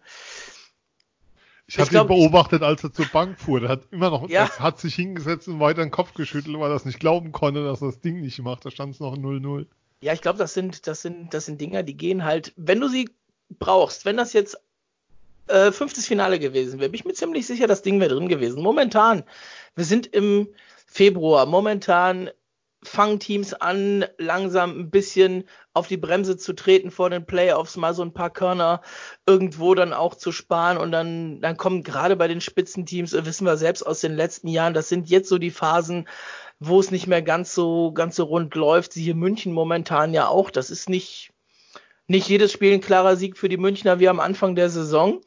ich 1.71 1.79
habe 1.79 1.95
ihn 1.95 2.07
beobachtet, 2.07 2.63
als 2.63 2.83
er 2.83 2.91
zur 2.91 3.05
Bank 3.07 3.39
fuhr. 3.39 3.61
Der 3.61 3.69
hat 3.69 3.83
immer 3.91 4.09
noch, 4.09 4.29
ja. 4.29 4.49
hat 4.59 4.79
sich 4.79 4.95
hingesetzt 4.95 5.47
und 5.47 5.59
weiter 5.59 5.81
den 5.81 5.91
Kopf 5.91 6.13
geschüttelt, 6.13 6.59
weil 6.59 6.69
er 6.69 6.75
es 6.75 6.85
nicht 6.85 6.99
glauben 6.99 7.31
konnte, 7.31 7.63
dass 7.63 7.81
er 7.81 7.87
das 7.87 8.01
Ding 8.01 8.19
nicht 8.21 8.39
macht. 8.39 8.65
Da 8.65 8.71
stand 8.71 8.93
es 8.93 8.99
noch 8.99 9.15
0-0. 9.15 9.65
Ja, 10.01 10.13
ich 10.13 10.21
glaube, 10.21 10.39
das 10.39 10.53
sind, 10.53 10.87
das 10.87 11.01
sind, 11.01 11.33
das 11.33 11.45
sind 11.45 11.61
Dinger, 11.61 11.83
die 11.83 11.95
gehen 11.95 12.25
halt, 12.25 12.53
wenn 12.57 12.79
du 12.79 12.87
sie 12.87 13.09
brauchst, 13.59 14.05
wenn 14.05 14.17
das 14.17 14.33
jetzt 14.33 14.57
äh, 15.47 15.71
fünftes 15.71 16.07
Finale 16.07 16.39
gewesen 16.39 16.79
wäre, 16.79 16.89
bin 16.89 16.99
ich 16.99 17.05
mir 17.05 17.13
ziemlich 17.13 17.45
sicher, 17.45 17.67
das 17.67 17.83
Ding 17.83 17.99
wäre 17.99 18.15
drin 18.15 18.27
gewesen. 18.27 18.61
Momentan, 18.61 19.23
wir 19.75 19.85
sind 19.85 20.07
im 20.07 20.47
Februar, 20.87 21.45
momentan 21.45 22.29
fangen 22.83 23.19
Teams 23.19 23.53
an, 23.53 24.05
langsam 24.17 24.79
ein 24.79 24.89
bisschen 24.89 25.43
auf 25.73 25.87
die 25.87 25.97
Bremse 25.97 26.37
zu 26.37 26.53
treten 26.53 26.89
vor 26.89 27.09
den 27.09 27.25
Playoffs, 27.25 27.77
mal 27.77 27.93
so 27.93 28.01
ein 28.01 28.13
paar 28.13 28.31
Körner 28.31 28.81
irgendwo 29.27 29.75
dann 29.75 29.93
auch 29.93 30.15
zu 30.15 30.31
sparen 30.31 30.77
und 30.77 30.91
dann, 30.91 31.41
dann 31.41 31.57
kommen 31.57 31.83
gerade 31.83 32.15
bei 32.15 32.27
den 32.27 32.41
Spitzenteams, 32.41 33.13
äh, 33.13 33.25
wissen 33.25 33.45
wir 33.45 33.57
selbst 33.57 33.83
aus 33.83 34.01
den 34.01 34.15
letzten 34.15 34.47
Jahren, 34.47 34.73
das 34.73 34.89
sind 34.89 35.09
jetzt 35.09 35.29
so 35.29 35.37
die 35.37 35.51
Phasen, 35.51 36.07
wo 36.61 36.79
es 36.79 36.91
nicht 36.91 37.07
mehr 37.07 37.23
ganz 37.23 37.55
so, 37.55 37.91
ganz 37.91 38.15
so 38.15 38.23
rund 38.23 38.53
läuft. 38.53 38.93
Sie 38.93 39.03
hier 39.03 39.15
München 39.15 39.51
momentan 39.51 40.13
ja 40.13 40.27
auch. 40.27 40.51
Das 40.51 40.69
ist 40.69 40.89
nicht, 40.89 41.33
nicht 42.07 42.29
jedes 42.29 42.51
Spiel 42.51 42.73
ein 42.73 42.81
klarer 42.81 43.15
Sieg 43.15 43.35
für 43.35 43.49
die 43.49 43.57
Münchner 43.57 43.99
wie 43.99 44.07
am 44.07 44.19
Anfang 44.19 44.55
der 44.55 44.69
Saison. 44.69 45.21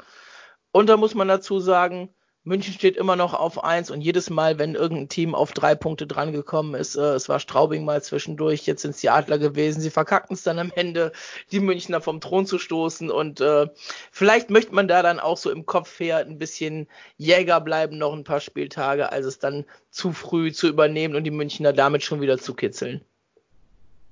Und 0.70 0.88
da 0.88 0.96
muss 0.96 1.16
man 1.16 1.26
dazu 1.26 1.58
sagen, 1.58 2.13
München 2.46 2.74
steht 2.74 2.98
immer 2.98 3.16
noch 3.16 3.32
auf 3.32 3.64
eins 3.64 3.90
und 3.90 4.02
jedes 4.02 4.28
Mal, 4.28 4.58
wenn 4.58 4.74
irgendein 4.74 5.08
Team 5.08 5.34
auf 5.34 5.52
drei 5.52 5.74
Punkte 5.74 6.06
drangekommen 6.06 6.74
ist, 6.74 6.94
äh, 6.94 7.14
es 7.14 7.30
war 7.30 7.40
Straubing 7.40 7.86
mal 7.86 8.02
zwischendurch, 8.02 8.66
jetzt 8.66 8.82
sind 8.82 8.90
es 8.90 9.00
die 9.00 9.08
Adler 9.08 9.38
gewesen, 9.38 9.80
sie 9.80 9.88
verkacken 9.88 10.34
es 10.34 10.42
dann 10.42 10.58
am 10.58 10.70
Ende, 10.76 11.12
die 11.52 11.60
Münchner 11.60 12.02
vom 12.02 12.20
Thron 12.20 12.44
zu 12.44 12.58
stoßen 12.58 13.10
und 13.10 13.40
äh, 13.40 13.68
vielleicht 14.12 14.50
möchte 14.50 14.74
man 14.74 14.88
da 14.88 15.02
dann 15.02 15.20
auch 15.20 15.38
so 15.38 15.50
im 15.50 15.64
Kopf 15.64 15.98
her 15.98 16.18
ein 16.18 16.38
bisschen 16.38 16.86
Jäger 17.16 17.62
bleiben, 17.62 17.96
noch 17.96 18.12
ein 18.12 18.24
paar 18.24 18.40
Spieltage, 18.40 19.10
als 19.10 19.24
es 19.24 19.38
dann 19.38 19.64
zu 19.90 20.12
früh 20.12 20.52
zu 20.52 20.68
übernehmen 20.68 21.14
und 21.14 21.24
die 21.24 21.30
Münchner 21.30 21.72
damit 21.72 22.02
schon 22.02 22.20
wieder 22.20 22.36
zu 22.36 22.52
kitzeln. 22.52 23.00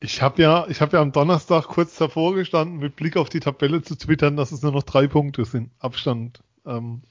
Ich 0.01 0.23
habe 0.23 0.41
ja, 0.41 0.67
ich 0.69 0.81
habe 0.81 0.97
ja 0.97 1.03
am 1.03 1.13
Donnerstag 1.13 1.69
kurz 1.69 1.97
davor 1.97 2.35
gestanden, 2.35 2.79
mit 2.79 2.97
Blick 2.97 3.19
auf 3.19 3.29
die 3.29 3.41
Tabelle 3.41 3.83
zu 3.83 3.95
twittern, 3.95 4.39
dass 4.39 4.53
es 4.53 4.63
nur 4.63 4.73
noch 4.73 4.85
drei 4.85 5.07
Punkte 5.07 5.45
sind, 5.45 5.71
Abstand. 5.79 6.41
Ähm, 6.65 7.03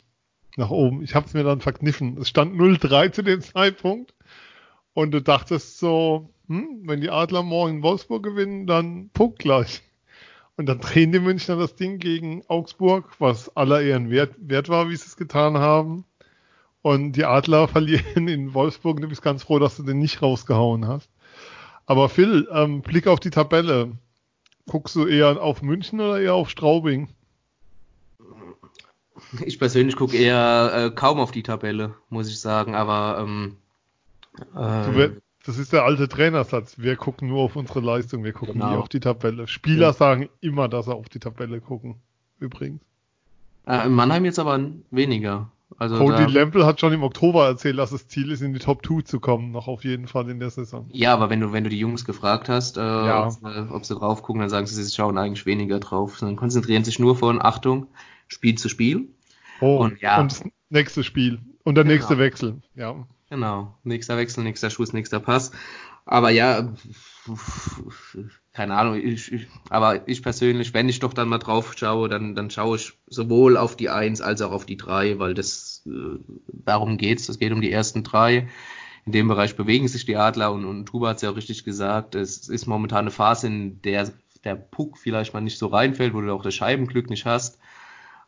nach 0.57 0.69
oben. 0.69 1.03
Ich 1.03 1.15
habe 1.15 1.25
es 1.25 1.33
mir 1.33 1.43
dann 1.43 1.61
verkniffen. 1.61 2.17
Es 2.17 2.29
stand 2.29 2.55
0-3 2.55 3.11
zu 3.11 3.23
dem 3.23 3.41
Zeitpunkt. 3.41 4.13
Und 4.93 5.11
du 5.11 5.21
dachtest 5.21 5.79
so, 5.79 6.29
hm, 6.47 6.81
wenn 6.83 7.01
die 7.01 7.09
Adler 7.09 7.43
morgen 7.43 7.77
in 7.77 7.83
Wolfsburg 7.83 8.23
gewinnen, 8.23 8.67
dann 8.67 9.09
punktgleich. 9.13 9.81
Und 10.57 10.65
dann 10.65 10.79
drehen 10.79 11.11
die 11.11 11.19
Münchner 11.19 11.55
das 11.55 11.75
Ding 11.75 11.97
gegen 11.99 12.43
Augsburg, 12.47 13.05
was 13.19 13.55
aller 13.55 13.81
Ehren 13.81 14.09
wert, 14.09 14.35
wert 14.37 14.69
war, 14.69 14.89
wie 14.89 14.95
sie 14.95 15.07
es 15.07 15.15
getan 15.15 15.57
haben. 15.57 16.05
Und 16.81 17.13
die 17.13 17.25
Adler 17.25 17.67
verlieren 17.69 18.27
in 18.27 18.53
Wolfsburg. 18.53 18.99
Du 19.01 19.07
bist 19.07 19.21
ganz 19.21 19.43
froh, 19.43 19.59
dass 19.59 19.77
du 19.77 19.83
den 19.83 19.99
nicht 19.99 20.21
rausgehauen 20.21 20.87
hast. 20.87 21.09
Aber 21.85 22.09
Phil, 22.09 22.47
ähm, 22.51 22.81
Blick 22.81 23.07
auf 23.07 23.19
die 23.19 23.29
Tabelle. 23.29 23.93
Guckst 24.67 24.95
du 24.95 25.07
eher 25.07 25.41
auf 25.41 25.61
München 25.61 25.99
oder 25.99 26.19
eher 26.19 26.35
auf 26.35 26.49
Straubing? 26.49 27.09
Ich 29.45 29.59
persönlich 29.59 29.95
gucke 29.95 30.17
eher 30.17 30.71
äh, 30.73 30.91
kaum 30.91 31.19
auf 31.19 31.31
die 31.31 31.43
Tabelle, 31.43 31.95
muss 32.09 32.27
ich 32.27 32.39
sagen, 32.39 32.75
aber 32.75 33.19
ähm, 33.21 33.57
äh, 34.55 35.09
das 35.45 35.57
ist 35.57 35.73
der 35.73 35.83
alte 35.83 36.07
Trainersatz. 36.07 36.77
Wir 36.77 36.95
gucken 36.95 37.29
nur 37.29 37.41
auf 37.41 37.55
unsere 37.55 37.79
Leistung, 37.79 38.23
wir 38.23 38.33
gucken 38.33 38.55
genau. 38.55 38.71
nie 38.71 38.77
auf 38.77 38.89
die 38.89 38.99
Tabelle. 38.99 39.47
Spieler 39.47 39.87
ja. 39.87 39.93
sagen 39.93 40.29
immer, 40.39 40.67
dass 40.67 40.85
sie 40.85 40.93
auf 40.93 41.09
die 41.09 41.19
Tabelle 41.19 41.61
gucken, 41.61 41.95
übrigens. 42.39 42.81
Äh, 43.65 43.85
in 43.87 43.93
Mannheim 43.93 44.25
jetzt 44.25 44.39
aber 44.39 44.59
weniger. 44.91 45.51
Also 45.77 45.97
Cody 45.97 46.25
Lempel 46.25 46.65
hat 46.65 46.79
schon 46.79 46.91
im 46.93 47.03
Oktober 47.03 47.45
erzählt, 47.45 47.77
dass 47.77 47.91
das 47.91 48.07
Ziel 48.07 48.31
ist, 48.31 48.41
in 48.41 48.53
die 48.53 48.59
Top 48.59 48.85
2 48.85 49.03
zu 49.03 49.19
kommen, 49.19 49.51
noch 49.51 49.67
auf 49.67 49.83
jeden 49.83 50.07
Fall 50.07 50.29
in 50.29 50.39
der 50.39 50.49
Saison. 50.49 50.85
Ja, 50.91 51.13
aber 51.13 51.29
wenn 51.29 51.39
du, 51.39 51.53
wenn 51.53 51.63
du 51.63 51.69
die 51.69 51.79
Jungs 51.79 52.03
gefragt 52.03 52.49
hast, 52.49 52.77
äh, 52.77 52.81
ja. 52.81 53.27
ob, 53.27 53.71
ob, 53.71 53.85
sie 53.85 53.95
drauf 53.95 54.21
gucken, 54.21 54.41
dann 54.41 54.49
sagen 54.49 54.67
sie, 54.67 54.83
sie 54.83 54.93
schauen 54.93 55.17
eigentlich 55.17 55.45
weniger 55.45 55.79
drauf, 55.79 56.17
sondern 56.17 56.35
konzentrieren 56.35 56.83
sich 56.83 56.99
nur 56.99 57.15
von 57.15 57.41
Achtung, 57.41 57.87
Spiel 58.27 58.55
zu 58.55 58.69
Spiel. 58.69 59.07
Oh, 59.61 59.77
und 59.77 60.01
ja. 60.01 60.19
Und 60.19 60.31
das 60.31 60.43
nächste 60.69 61.03
Spiel. 61.03 61.39
Und 61.63 61.75
der 61.75 61.83
genau. 61.83 61.95
nächste 61.95 62.17
Wechsel, 62.17 62.61
ja. 62.75 63.07
Genau. 63.29 63.77
Nächster 63.83 64.17
Wechsel, 64.17 64.43
nächster 64.43 64.69
Schuss, 64.69 64.91
nächster 64.91 65.19
Pass. 65.19 65.51
Aber 66.05 66.31
ja, 66.31 66.73
keine 68.53 68.75
Ahnung, 68.75 68.95
ich, 68.95 69.31
ich, 69.31 69.47
aber 69.69 70.07
ich 70.07 70.23
persönlich, 70.23 70.73
wenn 70.73 70.89
ich 70.89 70.99
doch 70.99 71.13
dann 71.13 71.29
mal 71.29 71.37
drauf 71.37 71.73
schaue, 71.77 72.09
dann, 72.09 72.35
dann 72.35 72.49
schaue 72.49 72.77
ich 72.77 72.93
sowohl 73.07 73.55
auf 73.55 73.77
die 73.77 73.89
Eins 73.89 74.19
als 74.19 74.41
auch 74.41 74.51
auf 74.51 74.65
die 74.65 74.77
Drei, 74.77 75.19
weil 75.19 75.33
das, 75.33 75.83
äh, 75.85 76.19
darum 76.47 76.97
geht's. 76.97 77.29
Es 77.29 77.39
geht 77.39 77.53
um 77.53 77.61
die 77.61 77.71
ersten 77.71 78.03
drei. 78.03 78.49
In 79.05 79.13
dem 79.13 79.27
Bereich 79.27 79.55
bewegen 79.55 79.87
sich 79.87 80.05
die 80.05 80.17
Adler 80.17 80.51
und, 80.51 80.65
und 80.65 80.87
Tuba 80.87 81.09
hat 81.09 81.17
es 81.17 81.21
ja 81.21 81.29
auch 81.29 81.35
richtig 81.37 81.63
gesagt. 81.63 82.15
Es 82.15 82.49
ist 82.49 82.65
momentan 82.65 82.99
eine 82.99 83.11
Phase, 83.11 83.47
in 83.47 83.81
der 83.81 84.11
der 84.43 84.55
Puck 84.55 84.97
vielleicht 84.97 85.33
mal 85.33 85.41
nicht 85.41 85.59
so 85.59 85.67
reinfällt, 85.67 86.13
wo 86.13 86.21
du 86.21 86.33
auch 86.33 86.41
das 86.41 86.55
Scheibenglück 86.55 87.09
nicht 87.11 87.25
hast 87.25 87.59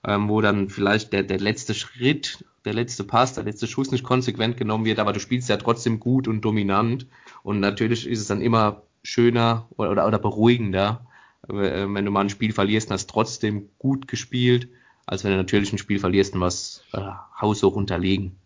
ähm, 0.05 0.29
wo 0.29 0.41
dann 0.41 0.69
vielleicht 0.69 1.13
der, 1.13 1.23
der 1.23 1.39
letzte 1.39 1.73
Schritt, 1.73 2.45
der 2.65 2.73
letzte 2.73 3.03
Pass, 3.03 3.33
der 3.33 3.43
letzte 3.43 3.67
Schuss 3.67 3.91
nicht 3.91 4.03
konsequent 4.03 4.57
genommen 4.57 4.85
wird, 4.85 4.99
aber 4.99 5.13
du 5.13 5.19
spielst 5.19 5.49
ja 5.49 5.57
trotzdem 5.57 5.99
gut 5.99 6.27
und 6.27 6.41
dominant. 6.41 7.07
Und 7.43 7.59
natürlich 7.59 8.07
ist 8.07 8.19
es 8.19 8.27
dann 8.27 8.41
immer 8.41 8.83
schöner 9.03 9.67
oder, 9.77 9.91
oder, 9.91 10.07
oder 10.07 10.19
beruhigender, 10.19 11.05
äh, 11.49 11.53
wenn 11.87 12.05
du 12.05 12.11
mal 12.11 12.21
ein 12.21 12.29
Spiel 12.29 12.53
verlierst 12.53 12.89
und 12.89 12.93
hast 12.93 13.09
trotzdem 13.09 13.69
gut 13.79 14.07
gespielt, 14.07 14.69
als 15.05 15.23
wenn 15.23 15.31
du 15.31 15.37
natürlich 15.37 15.73
ein 15.73 15.77
Spiel 15.77 15.99
verlierst 15.99 16.33
und 16.33 16.41
was 16.41 16.83
äh, 16.93 17.01
haushoch 17.39 17.75
unterlegen. 17.75 18.37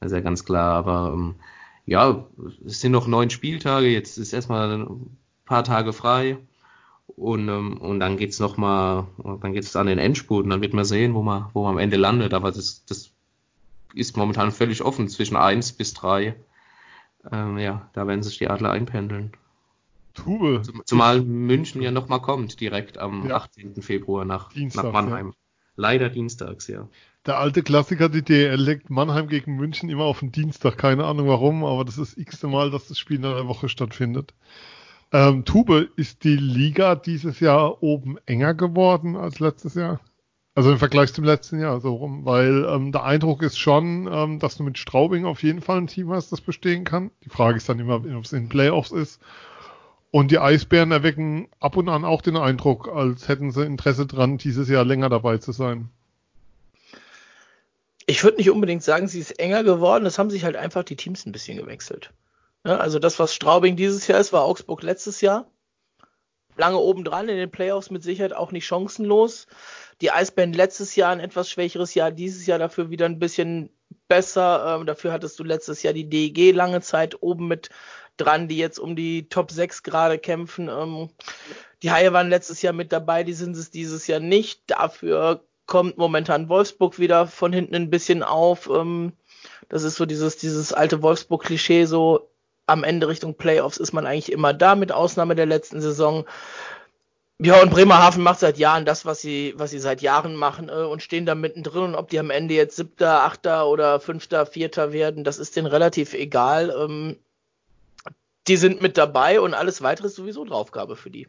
Das 0.00 0.12
ist 0.12 0.16
ja 0.16 0.22
ganz 0.22 0.44
klar. 0.44 0.74
Aber 0.74 1.12
ähm, 1.12 1.34
ja, 1.86 2.26
es 2.64 2.80
sind 2.80 2.92
noch 2.92 3.06
neun 3.06 3.30
Spieltage, 3.30 3.88
jetzt 3.88 4.18
ist 4.18 4.32
erstmal 4.32 4.82
ein 4.82 5.16
paar 5.44 5.64
Tage 5.64 5.92
frei. 5.92 6.38
Und, 7.16 7.48
ähm, 7.48 7.78
und 7.78 8.00
dann 8.00 8.16
geht's 8.16 8.38
noch 8.38 8.56
mal, 8.56 9.08
dann 9.40 9.52
geht's 9.52 9.74
an 9.76 9.86
den 9.86 9.98
Endspurt 9.98 10.44
und 10.44 10.50
dann 10.50 10.62
wird 10.62 10.74
man 10.74 10.84
sehen, 10.84 11.14
wo 11.14 11.22
man, 11.22 11.46
wo 11.52 11.64
man 11.64 11.72
am 11.72 11.78
Ende 11.78 11.96
landet. 11.96 12.34
Aber 12.34 12.52
das, 12.52 12.84
das 12.86 13.12
ist 13.94 14.16
momentan 14.16 14.52
völlig 14.52 14.82
offen 14.82 15.08
zwischen 15.08 15.36
eins 15.36 15.72
bis 15.72 15.94
drei. 15.94 16.36
Ähm, 17.30 17.58
ja, 17.58 17.90
da 17.94 18.06
werden 18.06 18.22
sich 18.22 18.38
die 18.38 18.48
Adler 18.48 18.70
einpendeln. 18.70 19.32
Tube. 20.14 20.62
Zumal 20.84 21.22
München 21.22 21.82
ja 21.82 21.90
nochmal 21.90 22.20
kommt, 22.20 22.60
direkt 22.60 22.98
am 22.98 23.28
ja. 23.28 23.36
18. 23.36 23.82
Februar 23.82 24.24
nach, 24.24 24.52
Dienstag, 24.52 24.84
nach 24.84 24.92
Mannheim. 24.92 25.28
Ja. 25.28 25.32
Leider 25.76 26.08
dienstags, 26.08 26.66
ja. 26.66 26.88
Der 27.24 27.38
alte 27.38 27.62
Klassiker, 27.62 28.08
die 28.08 28.22
DL 28.22 28.56
legt 28.56 28.90
Mannheim 28.90 29.28
gegen 29.28 29.56
München 29.56 29.88
immer 29.88 30.04
auf 30.04 30.20
den 30.20 30.32
Dienstag. 30.32 30.76
Keine 30.76 31.04
Ahnung 31.04 31.28
warum, 31.28 31.64
aber 31.64 31.84
das 31.84 31.98
ist 31.98 32.16
das 32.16 32.18
x-te 32.18 32.48
Mal, 32.48 32.70
dass 32.70 32.88
das 32.88 32.98
Spiel 32.98 33.18
in 33.18 33.24
einer 33.24 33.46
Woche 33.46 33.68
stattfindet. 33.68 34.34
Ähm, 35.12 35.44
Tube, 35.44 35.88
ist 35.96 36.24
die 36.24 36.36
Liga 36.36 36.94
dieses 36.94 37.40
Jahr 37.40 37.82
oben 37.82 38.18
enger 38.26 38.54
geworden 38.54 39.16
als 39.16 39.40
letztes 39.40 39.74
Jahr? 39.74 40.00
Also 40.54 40.72
im 40.72 40.78
Vergleich 40.78 41.14
zum 41.14 41.24
letzten 41.24 41.60
Jahr 41.60 41.80
so 41.80 41.94
rum, 41.94 42.24
weil 42.24 42.66
ähm, 42.68 42.90
der 42.90 43.04
Eindruck 43.04 43.42
ist 43.42 43.58
schon, 43.58 44.08
ähm, 44.12 44.38
dass 44.40 44.56
du 44.56 44.64
mit 44.64 44.76
Straubing 44.76 45.24
auf 45.24 45.42
jeden 45.42 45.62
Fall 45.62 45.78
ein 45.78 45.86
Team 45.86 46.10
hast, 46.10 46.32
das 46.32 46.40
bestehen 46.40 46.84
kann. 46.84 47.10
Die 47.24 47.30
Frage 47.30 47.56
ist 47.58 47.68
dann 47.68 47.78
immer, 47.78 47.96
ob 47.96 48.24
es 48.24 48.32
in 48.32 48.48
Playoffs 48.48 48.90
ist. 48.90 49.20
Und 50.10 50.30
die 50.30 50.38
Eisbären 50.38 50.90
erwecken 50.90 51.48
ab 51.60 51.76
und 51.76 51.88
an 51.88 52.04
auch 52.04 52.22
den 52.22 52.36
Eindruck, 52.36 52.88
als 52.88 53.28
hätten 53.28 53.50
sie 53.50 53.64
Interesse 53.64 54.06
dran, 54.06 54.38
dieses 54.38 54.68
Jahr 54.68 54.84
länger 54.84 55.08
dabei 55.08 55.38
zu 55.38 55.52
sein. 55.52 55.90
Ich 58.06 58.24
würde 58.24 58.38
nicht 58.38 58.50
unbedingt 58.50 58.82
sagen, 58.82 59.06
sie 59.06 59.20
ist 59.20 59.38
enger 59.38 59.62
geworden. 59.64 60.06
Es 60.06 60.18
haben 60.18 60.30
sich 60.30 60.44
halt 60.44 60.56
einfach 60.56 60.82
die 60.82 60.96
Teams 60.96 61.24
ein 61.24 61.32
bisschen 61.32 61.58
gewechselt. 61.58 62.10
Ja, 62.68 62.76
also 62.76 62.98
das, 62.98 63.18
was 63.18 63.34
Straubing 63.34 63.76
dieses 63.76 64.06
Jahr 64.06 64.20
ist, 64.20 64.32
war 64.32 64.44
Augsburg 64.44 64.82
letztes 64.82 65.20
Jahr. 65.20 65.50
Lange 66.56 66.78
oben 66.78 67.04
dran 67.04 67.28
in 67.28 67.36
den 67.36 67.50
Playoffs 67.50 67.90
mit 67.90 68.02
Sicherheit 68.02 68.32
auch 68.32 68.52
nicht 68.52 68.66
chancenlos 68.66 69.46
die 70.00 70.10
Eisbären 70.10 70.52
letztes 70.52 70.94
Jahr 70.96 71.10
ein 71.10 71.20
etwas 71.20 71.50
schwächeres 71.50 71.94
Jahr, 71.94 72.10
dieses 72.10 72.46
Jahr 72.46 72.58
dafür 72.58 72.90
wieder 72.90 73.06
ein 73.06 73.18
bisschen 73.18 73.70
besser. 74.06 74.76
Ähm, 74.78 74.86
dafür 74.86 75.12
hattest 75.12 75.38
du 75.38 75.44
letztes 75.44 75.82
Jahr 75.82 75.92
die 75.92 76.08
DEG 76.08 76.54
lange 76.54 76.80
Zeit 76.80 77.22
oben 77.22 77.48
mit 77.48 77.70
dran, 78.16 78.48
die 78.48 78.58
jetzt 78.58 78.78
um 78.78 78.96
die 78.96 79.28
Top 79.28 79.50
6 79.50 79.82
gerade 79.82 80.18
kämpfen. 80.18 80.68
Ähm, 80.68 81.10
die 81.82 81.90
Haie 81.90 82.12
waren 82.12 82.28
letztes 82.28 82.62
Jahr 82.62 82.72
mit 82.72 82.92
dabei, 82.92 83.24
die 83.24 83.34
sind 83.34 83.56
es 83.56 83.70
dieses 83.70 84.06
Jahr 84.06 84.20
nicht. 84.20 84.62
Dafür 84.66 85.44
kommt 85.66 85.98
momentan 85.98 86.48
Wolfsburg 86.48 86.98
wieder 86.98 87.26
von 87.26 87.52
hinten 87.52 87.74
ein 87.74 87.90
bisschen 87.90 88.22
auf. 88.22 88.68
Ähm, 88.68 89.12
das 89.68 89.82
ist 89.82 89.96
so 89.96 90.06
dieses, 90.06 90.36
dieses 90.36 90.72
alte 90.72 91.02
Wolfsburg-Klischee, 91.02 91.84
so 91.84 92.30
am 92.68 92.84
Ende 92.84 93.08
Richtung 93.08 93.34
Playoffs 93.34 93.78
ist 93.78 93.92
man 93.92 94.06
eigentlich 94.06 94.30
immer 94.30 94.52
da, 94.52 94.74
mit 94.74 94.92
Ausnahme 94.92 95.34
der 95.34 95.46
letzten 95.46 95.80
Saison. 95.80 96.24
Ja, 97.40 97.62
und 97.62 97.70
Bremerhaven 97.70 98.22
macht 98.22 98.40
seit 98.40 98.58
Jahren 98.58 98.84
das, 98.84 99.06
was 99.06 99.20
sie, 99.20 99.54
was 99.56 99.70
sie 99.70 99.78
seit 99.78 100.02
Jahren 100.02 100.34
machen 100.34 100.68
äh, 100.68 100.72
und 100.72 101.02
stehen 101.02 101.24
da 101.24 101.34
mittendrin. 101.34 101.84
Und 101.84 101.94
ob 101.94 102.10
die 102.10 102.18
am 102.18 102.30
Ende 102.30 102.54
jetzt 102.54 102.76
siebter, 102.76 103.22
achter 103.22 103.68
oder 103.68 104.00
fünfter, 104.00 104.44
vierter 104.44 104.92
werden, 104.92 105.24
das 105.24 105.38
ist 105.38 105.56
denen 105.56 105.66
relativ 105.66 106.14
egal. 106.14 106.74
Ähm, 106.76 107.16
die 108.48 108.56
sind 108.56 108.82
mit 108.82 108.98
dabei 108.98 109.40
und 109.40 109.54
alles 109.54 109.82
weitere 109.82 110.08
ist 110.08 110.16
sowieso 110.16 110.44
Draufgabe 110.44 110.96
für 110.96 111.10
die. 111.10 111.28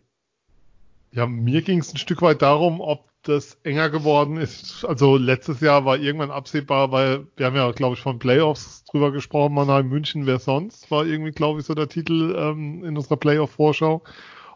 Ja, 1.11 1.25
mir 1.25 1.61
ging 1.61 1.79
es 1.79 1.93
ein 1.93 1.97
Stück 1.97 2.21
weit 2.21 2.41
darum, 2.41 2.81
ob 2.81 3.08
das 3.23 3.57
enger 3.63 3.89
geworden 3.89 4.37
ist. 4.37 4.85
Also 4.85 5.17
letztes 5.17 5.59
Jahr 5.59 5.85
war 5.85 5.97
irgendwann 5.97 6.31
absehbar, 6.31 6.91
weil 6.91 7.27
wir 7.35 7.45
haben 7.45 7.55
ja, 7.55 7.71
glaube 7.71 7.95
ich, 7.95 8.01
von 8.01 8.19
Playoffs 8.19 8.83
drüber 8.85 9.11
gesprochen, 9.11 9.53
Mannheim 9.53 9.89
München, 9.89 10.25
wer 10.25 10.39
sonst, 10.39 10.89
war 10.89 11.05
irgendwie, 11.05 11.31
glaube 11.31 11.59
ich, 11.59 11.65
so 11.65 11.75
der 11.75 11.89
Titel 11.89 12.35
ähm, 12.37 12.83
in 12.83 12.97
unserer 12.97 13.17
Playoff-Vorschau 13.17 14.03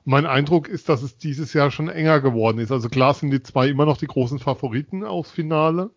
mein 0.05 0.26
Eindruck 0.26 0.68
ist, 0.68 0.89
dass 0.89 1.01
es 1.01 1.18
dieses 1.18 1.53
Jahr 1.53 1.72
schon 1.72 1.89
enger 1.89 2.20
geworden 2.20 2.59
ist. 2.59 2.72
Also 2.72 2.89
klar 2.89 3.14
sind 3.14 3.32
die 3.32 3.41
zwei 3.41 3.70
immer 3.70 3.86
noch 3.86 3.97
die 3.97 4.07
großen 4.07 4.39
Favoriten 4.39 5.03
aufs 5.03 5.32
Finale. 5.32 5.91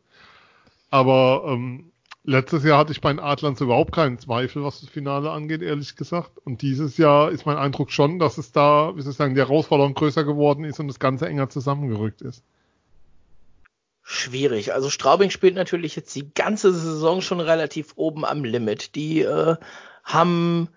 Aber 0.90 1.44
ähm, 1.48 1.90
letztes 2.22 2.64
Jahr 2.64 2.78
hatte 2.78 2.92
ich 2.92 3.00
bei 3.00 3.12
den 3.12 3.18
Adlern 3.18 3.56
überhaupt 3.58 3.92
keinen 3.92 4.18
Zweifel, 4.18 4.62
was 4.62 4.80
das 4.80 4.88
Finale 4.88 5.30
angeht, 5.30 5.62
ehrlich 5.62 5.96
gesagt. 5.96 6.38
Und 6.44 6.62
dieses 6.62 6.98
Jahr 6.98 7.30
ist 7.30 7.46
mein 7.46 7.56
Eindruck 7.56 7.90
schon, 7.90 8.18
dass 8.18 8.38
es 8.38 8.52
da, 8.52 8.92
wie 8.96 9.02
soll 9.02 9.10
ich 9.10 9.16
sagen, 9.16 9.34
die 9.34 9.40
Herausforderung 9.40 9.94
größer 9.94 10.24
geworden 10.24 10.64
ist 10.64 10.78
und 10.78 10.88
das 10.88 11.00
Ganze 11.00 11.28
enger 11.28 11.48
zusammengerückt 11.48 12.22
ist. 12.22 12.44
Schwierig. 14.08 14.72
Also 14.72 14.88
Straubing 14.88 15.30
spielt 15.30 15.56
natürlich 15.56 15.96
jetzt 15.96 16.14
die 16.14 16.32
ganze 16.32 16.72
Saison 16.72 17.20
schon 17.22 17.40
relativ 17.40 17.94
oben 17.96 18.24
am 18.24 18.44
Limit. 18.44 18.94
Die 18.94 19.22
äh, 19.22 19.56
haben 20.04 20.68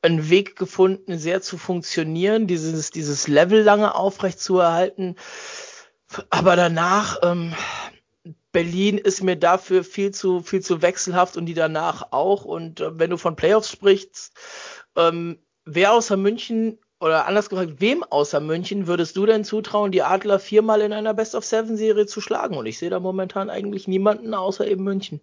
einen 0.00 0.30
Weg 0.30 0.56
gefunden, 0.56 1.18
sehr 1.18 1.42
zu 1.42 1.58
funktionieren, 1.58 2.46
dieses, 2.46 2.90
dieses 2.90 3.28
Level 3.28 3.62
lange 3.62 3.94
aufrecht 3.94 4.40
zu 4.40 4.58
erhalten. 4.58 5.16
Aber 6.30 6.56
danach, 6.56 7.18
ähm, 7.22 7.52
Berlin 8.52 8.96
ist 8.96 9.22
mir 9.22 9.36
dafür 9.36 9.84
viel 9.84 10.12
zu, 10.12 10.40
viel 10.40 10.62
zu 10.62 10.80
wechselhaft 10.80 11.36
und 11.36 11.44
die 11.44 11.52
danach 11.52 12.12
auch. 12.12 12.46
Und 12.46 12.80
äh, 12.80 12.98
wenn 12.98 13.10
du 13.10 13.18
von 13.18 13.36
Playoffs 13.36 13.70
sprichst, 13.70 14.32
ähm, 14.96 15.38
wer 15.66 15.92
außer 15.92 16.16
München 16.16 16.78
oder 17.00 17.26
anders 17.26 17.48
gesagt, 17.48 17.80
wem 17.80 18.02
außer 18.02 18.40
München 18.40 18.86
würdest 18.86 19.16
du 19.16 19.26
denn 19.26 19.44
zutrauen, 19.44 19.92
die 19.92 20.02
Adler 20.02 20.38
viermal 20.38 20.80
in 20.80 20.92
einer 20.92 21.14
Best 21.14 21.34
of 21.34 21.44
Seven 21.44 21.76
Serie 21.76 22.06
zu 22.06 22.20
schlagen? 22.20 22.56
Und 22.56 22.66
ich 22.66 22.78
sehe 22.78 22.90
da 22.90 23.00
momentan 23.00 23.50
eigentlich 23.50 23.88
niemanden 23.88 24.34
außer 24.34 24.66
eben 24.66 24.84
München 24.84 25.20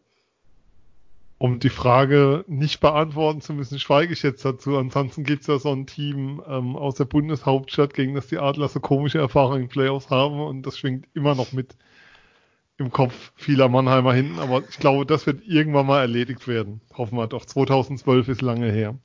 um 1.37 1.59
die 1.59 1.69
Frage 1.69 2.45
nicht 2.47 2.79
beantworten 2.79 3.41
zu 3.41 3.53
müssen, 3.53 3.79
schweige 3.79 4.13
ich 4.13 4.23
jetzt 4.23 4.45
dazu. 4.45 4.77
Ansonsten 4.77 5.23
gibt 5.23 5.41
es 5.41 5.47
ja 5.47 5.59
so 5.59 5.71
ein 5.71 5.85
Team 5.85 6.41
ähm, 6.47 6.75
aus 6.75 6.95
der 6.95 7.05
Bundeshauptstadt, 7.05 7.93
gegen 7.93 8.15
das 8.15 8.27
die 8.27 8.37
Adler 8.37 8.69
so 8.69 8.79
komische 8.79 9.19
Erfahrungen 9.19 9.63
in 9.63 9.67
Playoffs 9.69 10.09
haben 10.09 10.39
und 10.39 10.65
das 10.65 10.77
schwingt 10.77 11.07
immer 11.13 11.35
noch 11.35 11.51
mit 11.51 11.75
im 12.77 12.91
Kopf 12.91 13.31
vieler 13.35 13.69
Mannheimer 13.69 14.13
hinten. 14.13 14.39
Aber 14.39 14.63
ich 14.67 14.79
glaube, 14.79 15.05
das 15.05 15.25
wird 15.25 15.45
irgendwann 15.45 15.85
mal 15.85 16.01
erledigt 16.01 16.47
werden. 16.47 16.81
Hoffen 16.97 17.17
wir 17.17 17.27
doch. 17.27 17.45
2012 17.45 18.27
ist 18.29 18.41
lange 18.41 18.71
her. 18.71 18.97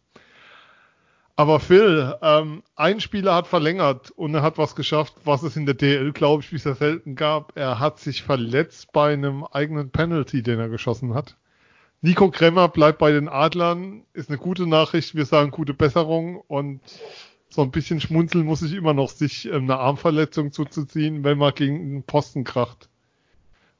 Aber 1.41 1.59
Phil, 1.59 2.15
ähm, 2.21 2.63
ein 2.77 3.01
Spieler 3.01 3.35
hat 3.35 3.47
verlängert 3.47 4.11
und 4.11 4.35
er 4.35 4.43
hat 4.43 4.59
was 4.59 4.75
geschafft, 4.77 5.15
was 5.25 5.43
es 5.43 5.57
in 5.57 5.65
der 5.65 5.75
DL, 5.75 6.13
glaube 6.13 6.43
ich, 6.43 6.51
bisher 6.51 6.75
selten 6.75 7.15
gab. 7.15 7.57
Er 7.57 7.79
hat 7.79 7.99
sich 7.99 8.23
verletzt 8.23 8.93
bei 8.93 9.15
einem 9.15 9.45
eigenen 9.45 9.89
Penalty, 9.89 10.43
den 10.43 10.61
er 10.61 10.69
geschossen 10.69 11.15
hat. 11.15 11.39
Nico 12.03 12.31
Kremmer 12.31 12.69
bleibt 12.69 12.99
bei 12.99 13.11
den 13.11 13.31
Adlern, 13.31 14.03
ist 14.13 14.29
eine 14.29 14.37
gute 14.37 14.67
Nachricht. 14.67 15.15
Wir 15.15 15.25
sagen 15.25 15.51
gute 15.51 15.73
Besserung 15.73 16.43
und 16.47 16.83
so 17.49 17.63
ein 17.63 17.71
bisschen 17.71 18.03
schmunzeln 18.03 18.45
muss 18.45 18.61
ich 18.61 18.75
immer 18.75 18.93
noch, 18.93 19.09
sich 19.09 19.47
ähm, 19.47 19.63
eine 19.63 19.79
Armverletzung 19.79 20.53
zuzuziehen, 20.53 21.25
wenn 21.25 21.39
man 21.39 21.55
gegen 21.55 21.77
einen 21.81 22.03
Posten 22.03 22.45
kracht. 22.45 22.91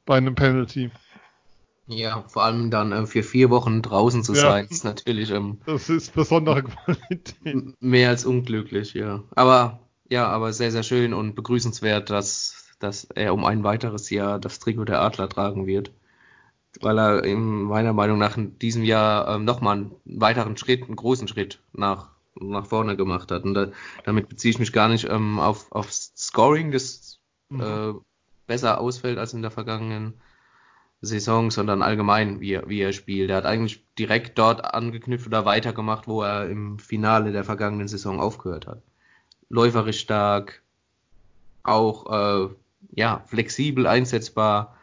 Bei 0.07 0.17
einem 0.17 0.33
Penalty. 0.33 0.89
Ja, 1.91 2.23
vor 2.27 2.43
allem 2.43 2.71
dann 2.71 2.91
äh, 2.91 3.05
für 3.05 3.21
vier 3.21 3.49
Wochen 3.49 3.81
draußen 3.81 4.23
zu 4.23 4.33
ja. 4.33 4.41
sein, 4.41 4.67
ist 4.69 4.83
natürlich. 4.83 5.29
Ähm, 5.31 5.59
das 5.65 5.89
ist 5.89 6.13
besondere 6.15 6.63
Qualität. 6.63 7.35
Mehr 7.79 8.09
als 8.09 8.25
unglücklich, 8.25 8.93
ja. 8.93 9.23
Aber 9.35 9.79
ja, 10.09 10.27
aber 10.27 10.53
sehr, 10.53 10.71
sehr 10.71 10.83
schön 10.83 11.13
und 11.13 11.35
begrüßenswert, 11.35 12.09
dass, 12.09 12.75
dass 12.79 13.05
er 13.05 13.33
um 13.33 13.45
ein 13.45 13.63
weiteres 13.63 14.09
Jahr 14.09 14.39
das 14.39 14.59
Trikot 14.59 14.85
der 14.85 15.01
Adler 15.01 15.29
tragen 15.29 15.67
wird 15.67 15.91
weil 16.79 16.97
er 16.97 17.23
in 17.23 17.63
meiner 17.63 17.93
Meinung 17.93 18.17
nach 18.17 18.37
in 18.37 18.57
diesem 18.59 18.83
Jahr 18.83 19.27
ähm, 19.27 19.43
nochmal 19.43 19.77
einen 19.77 19.95
weiteren 20.05 20.55
Schritt, 20.57 20.83
einen 20.83 20.95
großen 20.95 21.27
Schritt 21.27 21.59
nach, 21.73 22.09
nach 22.39 22.65
vorne 22.65 22.95
gemacht 22.95 23.31
hat. 23.31 23.43
Und 23.43 23.53
da, 23.53 23.67
damit 24.05 24.29
beziehe 24.29 24.51
ich 24.51 24.59
mich 24.59 24.71
gar 24.71 24.87
nicht 24.87 25.07
ähm, 25.09 25.39
auf, 25.39 25.71
auf 25.71 25.91
Scoring, 25.91 26.71
das 26.71 27.19
mhm. 27.49 27.61
äh, 27.61 27.93
besser 28.47 28.79
ausfällt 28.79 29.17
als 29.17 29.33
in 29.33 29.41
der 29.41 29.51
vergangenen 29.51 30.13
Saison, 31.01 31.49
sondern 31.49 31.81
allgemein, 31.81 32.39
wie 32.41 32.53
er, 32.53 32.69
wie 32.69 32.81
er 32.81 32.93
spielt. 32.93 33.29
Er 33.31 33.37
hat 33.37 33.45
eigentlich 33.45 33.83
direkt 33.97 34.37
dort 34.37 34.63
angeknüpft 34.63 35.27
oder 35.27 35.45
weitergemacht, 35.45 36.07
wo 36.07 36.21
er 36.21 36.47
im 36.49 36.77
Finale 36.77 37.31
der 37.31 37.43
vergangenen 37.43 37.87
Saison 37.87 38.19
aufgehört 38.19 38.67
hat. 38.67 38.81
Läuferisch 39.49 39.99
stark, 39.99 40.61
auch 41.63 42.49
äh, 42.49 42.53
ja 42.95 43.23
flexibel 43.27 43.87
einsetzbar 43.87 44.75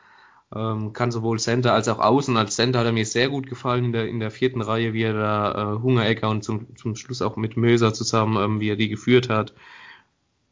ähm, 0.55 0.93
kann 0.93 1.11
sowohl 1.11 1.39
Center 1.39 1.75
als 1.75 1.89
auch 1.89 1.99
Außen. 1.99 2.37
Als 2.37 2.57
Center 2.57 2.81
hat 2.81 2.87
er 2.87 2.93
mir 2.93 3.07
sehr 3.07 3.29
gut 3.29 3.49
gefallen 3.49 3.87
in 3.87 3.93
der, 3.93 4.09
in 4.09 4.21
der 4.21 4.31
vierten 4.31 4.63
Reihe, 4.63 4.93
wie 4.95 5.03
er 5.03 5.13
da 5.15 5.75
äh, 5.75 5.79
Hungerecker 5.83 6.29
und 6.31 6.43
zum, 6.43 6.77
zum 6.77 6.97
Schluss 6.97 7.23
auch 7.23 7.37
mit 7.37 7.57
Möser 7.57 7.93
zusammen, 7.93 8.43
ähm, 8.43 8.61
wie 8.61 8.71
er 8.71 8.77
die 8.77 8.89
geführt 8.89 9.29
hat. 9.29 9.55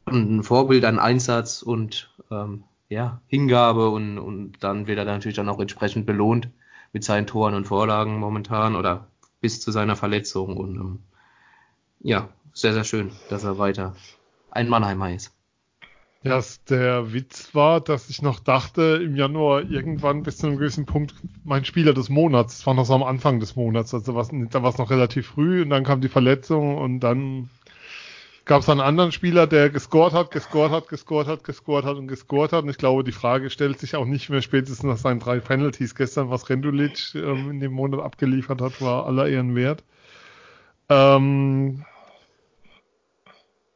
Und 0.05 0.37
ein 0.37 0.43
Vorbild 0.43 0.85
an 0.85 0.99
Einsatz 0.99 1.61
und 1.61 2.11
ähm, 2.31 2.63
ja, 2.89 3.21
Hingabe 3.27 3.89
und, 3.89 4.17
und 4.17 4.63
dann 4.63 4.87
wird 4.87 4.97
er 4.97 5.05
natürlich 5.05 5.35
dann 5.35 5.49
auch 5.49 5.59
entsprechend 5.59 6.05
belohnt 6.05 6.49
mit 6.93 7.03
seinen 7.03 7.27
Toren 7.27 7.53
und 7.53 7.65
Vorlagen 7.65 8.19
momentan 8.19 8.75
oder 8.75 9.07
bis 9.41 9.61
zu 9.61 9.71
seiner 9.71 9.95
Verletzung. 9.95 10.57
Und 10.57 10.75
ähm, 10.75 10.99
ja, 11.99 12.29
sehr, 12.53 12.73
sehr 12.73 12.83
schön, 12.83 13.11
dass 13.29 13.43
er 13.43 13.57
weiter 13.57 13.95
ein 14.51 14.69
Mannheimer 14.69 15.13
ist 15.13 15.37
dass 16.23 16.63
der 16.65 17.13
Witz 17.13 17.53
war, 17.53 17.81
dass 17.81 18.09
ich 18.09 18.21
noch 18.21 18.39
dachte, 18.39 18.99
im 19.03 19.15
Januar 19.15 19.63
irgendwann 19.63 20.23
bis 20.23 20.37
zu 20.37 20.47
einem 20.47 20.57
gewissen 20.57 20.85
Punkt 20.85 21.13
mein 21.43 21.65
Spieler 21.65 21.93
des 21.93 22.09
Monats, 22.09 22.57
das 22.57 22.67
war 22.67 22.73
noch 22.73 22.85
so 22.85 22.93
am 22.93 23.03
Anfang 23.03 23.39
des 23.39 23.55
Monats, 23.55 23.93
also 23.93 24.15
was, 24.15 24.29
da 24.31 24.63
war 24.63 24.69
es 24.69 24.77
noch 24.77 24.89
relativ 24.89 25.27
früh 25.27 25.61
und 25.61 25.69
dann 25.69 25.83
kam 25.83 26.01
die 26.01 26.09
Verletzung 26.09 26.77
und 26.77 26.99
dann 26.99 27.49
gab 28.47 28.61
es 28.61 28.69
einen 28.69 28.81
anderen 28.81 29.11
Spieler, 29.11 29.47
der 29.47 29.69
gescored 29.69 30.13
hat, 30.13 30.31
gescored 30.31 30.71
hat, 30.71 30.87
gescored 30.87 31.27
hat, 31.27 31.43
gescored 31.43 31.85
hat 31.85 31.97
und 31.97 32.07
gescored 32.07 32.53
hat 32.53 32.63
und 32.63 32.69
ich 32.69 32.77
glaube, 32.77 33.03
die 33.03 33.11
Frage 33.11 33.49
stellt 33.49 33.79
sich 33.79 33.95
auch 33.95 34.05
nicht 34.05 34.29
mehr 34.29 34.41
spätestens 34.41 34.83
nach 34.83 34.97
seinen 34.97 35.19
drei 35.19 35.39
Penalties 35.39 35.95
gestern, 35.95 36.29
was 36.29 36.49
Rendulic 36.49 37.13
ähm, 37.15 37.51
in 37.51 37.59
dem 37.59 37.73
Monat 37.73 38.01
abgeliefert 38.01 38.61
hat, 38.61 38.81
war 38.81 39.05
aller 39.05 39.27
Ehren 39.27 39.55
wert. 39.55 39.83
Ähm, 40.89 41.85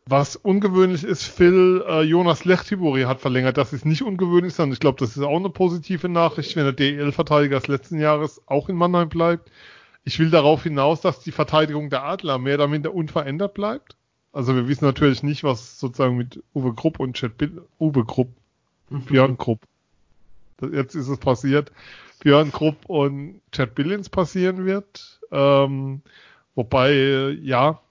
Was 0.05 0.35
ungewöhnlich 0.35 1.03
ist, 1.03 1.23
Phil, 1.23 1.83
äh, 1.87 2.01
Jonas 2.01 2.43
Lechtibori 2.43 3.03
hat 3.03 3.21
verlängert. 3.21 3.57
Das 3.57 3.71
ist 3.71 3.85
nicht 3.85 4.01
ungewöhnlich, 4.01 4.53
sondern 4.53 4.73
ich 4.73 4.79
glaube, 4.79 4.99
das 4.99 5.15
ist 5.15 5.23
auch 5.23 5.37
eine 5.37 5.49
positive 5.49 6.09
Nachricht, 6.09 6.55
wenn 6.55 6.63
der 6.65 6.73
DEL-Verteidiger 6.73 7.59
des 7.59 7.67
letzten 7.67 7.99
Jahres 7.99 8.41
auch 8.47 8.67
in 8.67 8.75
Mannheim 8.75 9.09
bleibt. 9.09 9.51
Ich 10.03 10.19
will 10.19 10.29
darauf 10.31 10.63
hinaus, 10.63 11.01
dass 11.01 11.19
die 11.21 11.31
Verteidigung 11.31 11.89
der 11.89 12.03
Adler 12.03 12.39
mehr 12.39 12.55
oder 12.55 12.67
minder 12.67 12.93
unverändert 12.93 13.53
bleibt. 13.53 13.95
Also 14.33 14.55
wir 14.55 14.67
wissen 14.67 14.85
natürlich 14.85 15.23
nicht, 15.23 15.43
was 15.43 15.79
sozusagen 15.79 16.15
mit 16.15 16.41
Uwe 16.53 16.73
Grupp 16.73 16.99
und 16.99 17.17
Chet 17.17 17.37
Bill, 17.37 17.63
Uwe 17.79 18.05
Grupp, 18.05 18.29
mhm. 18.89 19.01
Björn 19.01 19.37
Grupp. 19.37 19.59
Jetzt 20.71 20.95
ist 20.95 21.07
es 21.07 21.17
passiert. 21.17 21.71
Björn 22.19 22.51
Grupp 22.51 22.85
und 22.87 23.41
Chad 23.51 23.73
Billings 23.73 24.09
passieren 24.09 24.65
wird. 24.65 25.19
Ähm, 25.31 26.01
wobei, 26.53 27.35
ja, 27.41 27.81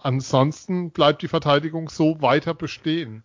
ansonsten 0.00 0.90
bleibt 0.90 1.22
die 1.22 1.28
Verteidigung 1.28 1.88
so 1.88 2.22
weiter 2.22 2.54
bestehen. 2.54 3.24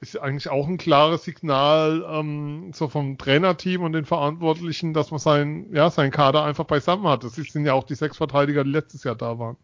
Ist 0.00 0.20
eigentlich 0.20 0.50
auch 0.50 0.68
ein 0.68 0.76
klares 0.76 1.24
Signal 1.24 2.04
ähm, 2.06 2.72
so 2.74 2.88
vom 2.88 3.16
Trainerteam 3.16 3.82
und 3.82 3.92
den 3.92 4.04
Verantwortlichen, 4.04 4.92
dass 4.92 5.10
man 5.10 5.18
sein, 5.18 5.72
ja, 5.72 5.88
sein 5.88 6.10
Kader 6.10 6.44
einfach 6.44 6.64
beisammen 6.64 7.08
hat. 7.08 7.24
Das 7.24 7.36
sind 7.36 7.64
ja 7.64 7.72
auch 7.72 7.84
die 7.84 7.94
sechs 7.94 8.18
Verteidiger, 8.18 8.64
die 8.64 8.70
letztes 8.70 9.02
Jahr 9.04 9.16
da 9.16 9.38
waren. 9.38 9.56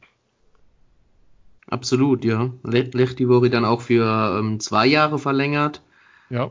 Absolut, 1.71 2.25
ja. 2.25 2.51
Lechti 2.65 3.29
wurde 3.29 3.49
dann 3.49 3.65
auch 3.65 3.81
für 3.81 4.39
ähm, 4.39 4.59
zwei 4.59 4.87
Jahre 4.87 5.21
verlängert. 5.21 5.83
Ja. 6.29 6.51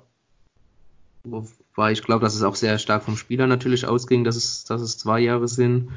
Wobei 1.25 1.91
ich 1.91 2.01
glaube, 2.03 2.21
dass 2.21 2.35
es 2.35 2.43
auch 2.43 2.55
sehr 2.55 2.79
stark 2.79 3.03
vom 3.03 3.17
Spieler 3.17 3.45
natürlich 3.45 3.85
ausging, 3.85 4.23
dass 4.23 4.37
es, 4.37 4.63
dass 4.63 4.81
es 4.81 4.97
zwei 4.97 5.19
Jahre 5.19 5.49
sind. 5.49 5.89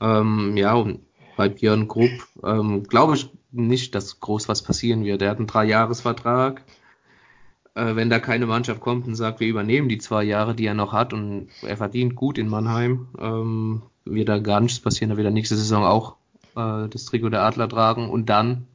Ähm, 0.00 0.56
ja, 0.56 0.74
und 0.74 1.00
bei 1.36 1.48
Björn 1.48 1.88
Grupp 1.88 2.12
ähm, 2.44 2.84
glaube 2.84 3.16
ich 3.16 3.30
nicht, 3.50 3.96
dass 3.96 4.20
groß 4.20 4.48
was 4.48 4.62
passieren 4.62 5.04
wird. 5.04 5.22
Er 5.22 5.30
hat 5.30 5.38
einen 5.38 5.48
Dreijahresvertrag. 5.48 6.62
Äh, 7.74 7.96
wenn 7.96 8.10
da 8.10 8.20
keine 8.20 8.46
Mannschaft 8.46 8.80
kommt 8.80 9.08
und 9.08 9.16
sagt, 9.16 9.40
wir 9.40 9.48
übernehmen 9.48 9.88
die 9.88 9.98
zwei 9.98 10.22
Jahre, 10.22 10.54
die 10.54 10.66
er 10.66 10.74
noch 10.74 10.92
hat 10.92 11.12
und 11.12 11.48
er 11.62 11.76
verdient 11.76 12.14
gut 12.14 12.38
in 12.38 12.48
Mannheim, 12.48 13.08
ähm, 13.18 13.82
wird 14.04 14.28
da 14.28 14.38
gar 14.38 14.60
nichts 14.60 14.78
passieren. 14.78 15.10
Da 15.10 15.16
wird 15.16 15.26
er 15.26 15.32
nächste 15.32 15.56
Saison 15.56 15.84
auch 15.84 16.16
äh, 16.56 16.88
das 16.88 17.04
Trikot 17.04 17.30
der 17.30 17.42
Adler 17.42 17.68
tragen 17.68 18.10
und 18.10 18.26
dann 18.26 18.66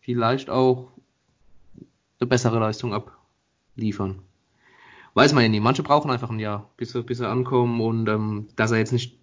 vielleicht 0.00 0.50
auch 0.50 0.90
eine 2.20 2.28
bessere 2.28 2.58
Leistung 2.58 2.94
abliefern. 2.94 4.20
Weiß 5.14 5.32
man 5.32 5.42
ja 5.42 5.48
nie. 5.48 5.60
Manche 5.60 5.82
brauchen 5.82 6.10
einfach 6.10 6.30
ein 6.30 6.38
Jahr, 6.38 6.70
bis 6.76 6.92
sie, 6.92 7.02
bis 7.02 7.18
sie 7.18 7.28
ankommen 7.28 7.80
und 7.80 8.08
ähm, 8.08 8.48
dass 8.56 8.70
er 8.70 8.78
jetzt 8.78 8.92
nicht 8.92 9.18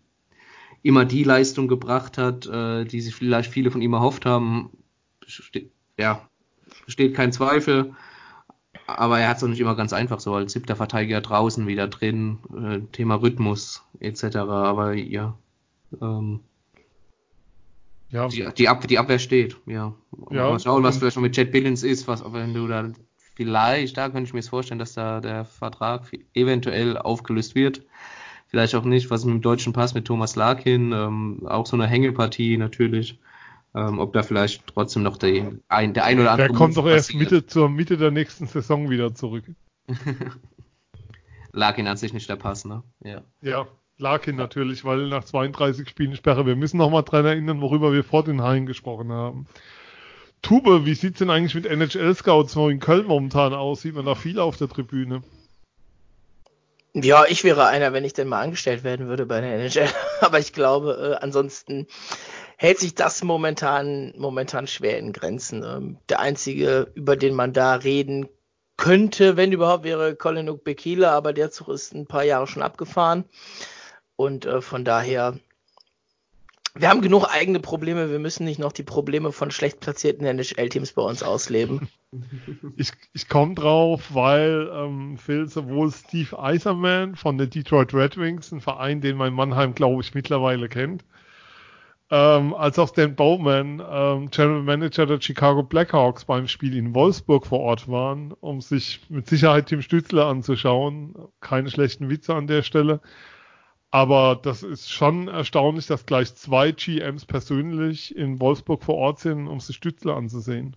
immer 0.82 1.06
die 1.06 1.24
Leistung 1.24 1.68
gebracht 1.68 2.18
hat, 2.18 2.46
äh, 2.48 2.86
die 2.86 3.02
sich 3.02 3.16
vielleicht 3.16 3.52
viele 3.52 3.72
von 3.72 3.82
ihm 3.82 3.94
erhofft 3.94 4.26
haben, 4.26 4.70
ste 5.26 5.70
ja, 5.98 6.28
besteht 6.86 7.16
kein 7.16 7.32
Zweifel. 7.32 7.94
Aber 8.88 9.20
er 9.20 9.30
hat 9.30 9.38
es 9.38 9.44
auch 9.44 9.48
nicht 9.48 9.62
immer 9.62 9.76
ganz 9.76 9.94
einfach, 9.94 10.20
so 10.20 10.34
als 10.34 10.52
siebter 10.52 10.76
Verteidiger 10.76 11.22
draußen, 11.22 11.68
wieder 11.68 11.88
drin, 11.88 12.40
äh, 12.54 12.80
Thema 12.92 13.16
Rhythmus 13.16 13.84
etc. 14.00 14.36
Aber 14.36 14.94
ja, 14.94 15.38
ähm, 16.02 16.42
ja. 18.14 18.28
Die, 18.30 18.48
die, 18.58 18.70
Ab 18.70 18.88
die 18.88 18.98
Abwehr 18.98 19.20
steht, 19.20 19.58
ja. 19.66 19.94
ja 20.30 20.50
Mal 20.50 20.60
schauen, 20.60 20.84
was 20.84 20.98
vielleicht 20.98 21.18
noch 21.18 21.24
mit 21.24 21.36
Chad 21.36 21.52
Billings 21.52 21.84
ist, 21.84 22.08
was, 22.08 22.24
wenn 22.32 22.54
du 22.54 22.68
da 22.68 22.90
vielleicht, 23.36 23.98
da 23.98 24.10
könnte 24.10 24.28
ich 24.28 24.34
mir 24.34 24.40
jetzt 24.40 24.50
vorstellen, 24.50 24.80
dass 24.80 24.94
da 24.94 25.20
der 25.20 25.44
Vertrag 25.44 26.04
eventuell 26.34 26.98
aufgelöst 26.98 27.56
wird 27.56 27.82
vielleicht 28.54 28.76
auch 28.76 28.84
nicht, 28.84 29.10
was 29.10 29.26
mit 29.26 29.34
dem 29.34 29.42
deutschen 29.42 29.74
Pass 29.74 29.96
mit 29.96 30.06
Thomas 30.06 30.36
Larkin, 30.36 30.92
ähm, 30.92 31.48
auch 31.48 31.66
so 31.66 31.76
eine 31.76 31.88
Hängepartie 31.88 32.58
natürlich. 32.58 33.20
Ähm, 33.76 33.98
ob 33.98 34.14
da 34.14 34.22
vielleicht 34.22 34.68
trotzdem 34.68 35.02
noch 35.02 35.18
der 35.18 35.54
ein, 35.68 35.96
der 35.96 36.06
ein 36.06 36.20
oder 36.20 36.30
andere. 36.30 36.50
Der 36.50 36.56
kommt 36.56 36.78
doch 36.78 36.86
erst 36.86 37.16
Mitte, 37.16 37.48
zur 37.48 37.68
Mitte 37.68 37.98
der 37.98 38.12
nächsten 38.12 38.46
Saison 38.46 38.92
wieder 38.92 39.16
zurück. 39.16 39.46
Larkin 41.52 41.88
an 41.88 41.98
sich 41.98 42.14
nicht 42.14 42.30
der 42.30 42.36
Pass, 42.36 42.66
ne? 42.66 42.84
Ja. 43.04 43.24
Ja, 43.42 43.66
Larkin 43.98 44.36
natürlich, 44.36 44.86
weil 44.86 45.08
nach 45.08 45.24
32 45.24 45.88
Spielen 45.88 46.16
Sperre. 46.16 46.46
Wir 46.46 46.56
müssen 46.56 46.78
noch 46.78 46.90
mal 46.90 47.04
dran 47.04 47.26
erinnern, 47.26 47.62
worüber 47.62 47.94
wir 47.94 48.04
vor 48.04 48.24
den 48.24 48.42
Haien 48.42 48.66
gesprochen 48.66 49.12
haben. 49.12 49.48
Tube, 50.42 50.86
wie 50.86 50.94
sieht's 50.94 51.20
denn 51.20 51.30
eigentlich 51.30 51.56
mit 51.56 51.66
NHL-Scouts 51.66 52.56
in 52.56 52.80
Köln 52.80 53.06
momentan 53.06 53.54
aus? 53.54 53.82
Sieht 53.82 53.96
man 53.96 54.06
da 54.06 54.16
viel 54.16 54.40
auf 54.40 54.58
der 54.58 54.68
Tribüne? 54.68 55.24
Ja, 56.96 57.26
ich 57.26 57.44
wäre 57.44 57.66
einer, 57.66 57.94
wenn 57.94 58.04
ich 58.04 58.14
denn 58.14 58.28
mal 58.28 58.42
angestellt 58.42 58.84
werden 58.84 59.08
würde 59.08 59.26
bei 59.26 59.42
der 59.42 59.54
NHL. 59.56 59.88
Aber 60.22 60.40
ich 60.40 60.54
glaube, 60.54 61.18
äh, 61.20 61.24
ansonsten 61.24 61.88
hält 62.58 62.80
sich 62.80 62.94
das 62.94 63.24
momentan, 63.24 64.14
momentan 64.18 64.68
schwer 64.68 65.00
in 65.00 65.14
Grenzen. 65.14 65.64
Ähm, 65.64 65.98
der 66.10 66.20
einzige, 66.20 66.92
über 66.94 67.16
den 67.16 67.34
man 67.34 67.54
da 67.54 67.76
reden 67.76 68.28
könnte, 68.78 69.38
wenn 69.38 69.52
überhaupt, 69.52 69.86
wäre 69.86 70.16
Colin 70.16 70.50
Ukbekila, 70.50 71.12
aber 71.12 71.32
der 71.32 71.52
Zug 71.52 71.70
ist 71.70 71.94
ein 71.94 72.08
paar 72.08 72.24
Jahre 72.24 72.48
schon 72.48 72.64
abgefahren. 72.64 73.26
Und 74.16 74.46
äh, 74.46 74.62
von 74.62 74.86
daher 74.86 75.40
wir 76.76 76.90
haben 76.90 77.02
genug 77.02 77.26
eigene 77.26 77.60
Probleme, 77.60 78.10
wir 78.10 78.18
müssen 78.18 78.46
nicht 78.46 78.60
noch 78.60 78.72
die 78.72 78.84
Probleme 78.84 79.32
von 79.32 79.52
schlecht 79.52 79.80
platzierten 79.80 80.26
NHL-Teams 80.26 80.94
bei 80.94 81.02
uns 81.02 81.24
ausleben. 81.24 81.88
Ich, 82.78 82.92
ich 83.14 83.28
komme 83.28 83.56
drauf, 83.56 84.14
weil 84.14 84.70
ähm, 84.72 85.18
Phil 85.18 85.48
sowohl 85.48 85.92
Steve 85.92 86.38
Eiserman 86.38 87.16
von 87.16 87.40
den 87.40 87.50
Detroit 87.50 87.92
Red 87.92 88.18
Wings, 88.18 88.52
ein 88.52 88.62
Verein, 88.62 89.02
den 89.02 89.18
mein 89.18 89.34
Mannheim, 89.34 89.74
glaube 89.74 90.04
ich, 90.04 90.14
mittlerweile 90.14 90.70
kennt, 90.70 91.04
ähm, 92.12 92.54
als 92.54 92.78
auch 92.78 92.92
Dan 92.92 93.16
Bowman, 93.16 93.82
ähm, 93.84 94.30
General 94.30 94.62
Manager 94.62 95.08
der 95.08 95.20
Chicago 95.20 95.64
Blackhawks, 95.64 96.26
beim 96.26 96.48
Spiel 96.48 96.78
in 96.78 96.94
Wolfsburg 96.94 97.48
vor 97.48 97.62
Ort 97.62 97.88
waren, 97.88 98.32
um 98.42 98.62
sich 98.62 99.02
mit 99.10 99.26
Sicherheit 99.26 99.66
Tim 99.66 99.82
Stützler 99.82 100.28
anzuschauen. 100.28 101.16
Keine 101.42 101.72
schlechten 101.72 102.12
Witze 102.12 102.36
an 102.36 102.46
der 102.46 102.62
Stelle. 102.62 103.02
Aber 103.94 104.40
das 104.42 104.64
ist 104.64 104.92
schon 104.92 105.28
erstaunlich, 105.28 105.86
dass 105.86 106.08
gleich 106.08 106.34
zwei 106.34 106.72
GMs 106.72 107.26
persönlich 107.26 108.18
in 108.18 108.40
Wolfsburg 108.40 108.82
vor 108.82 108.96
Ort 108.96 109.20
sind, 109.20 109.48
um 109.48 109.60
sich 109.60 109.76
Stützler 109.76 110.16
anzusehen. 110.16 110.76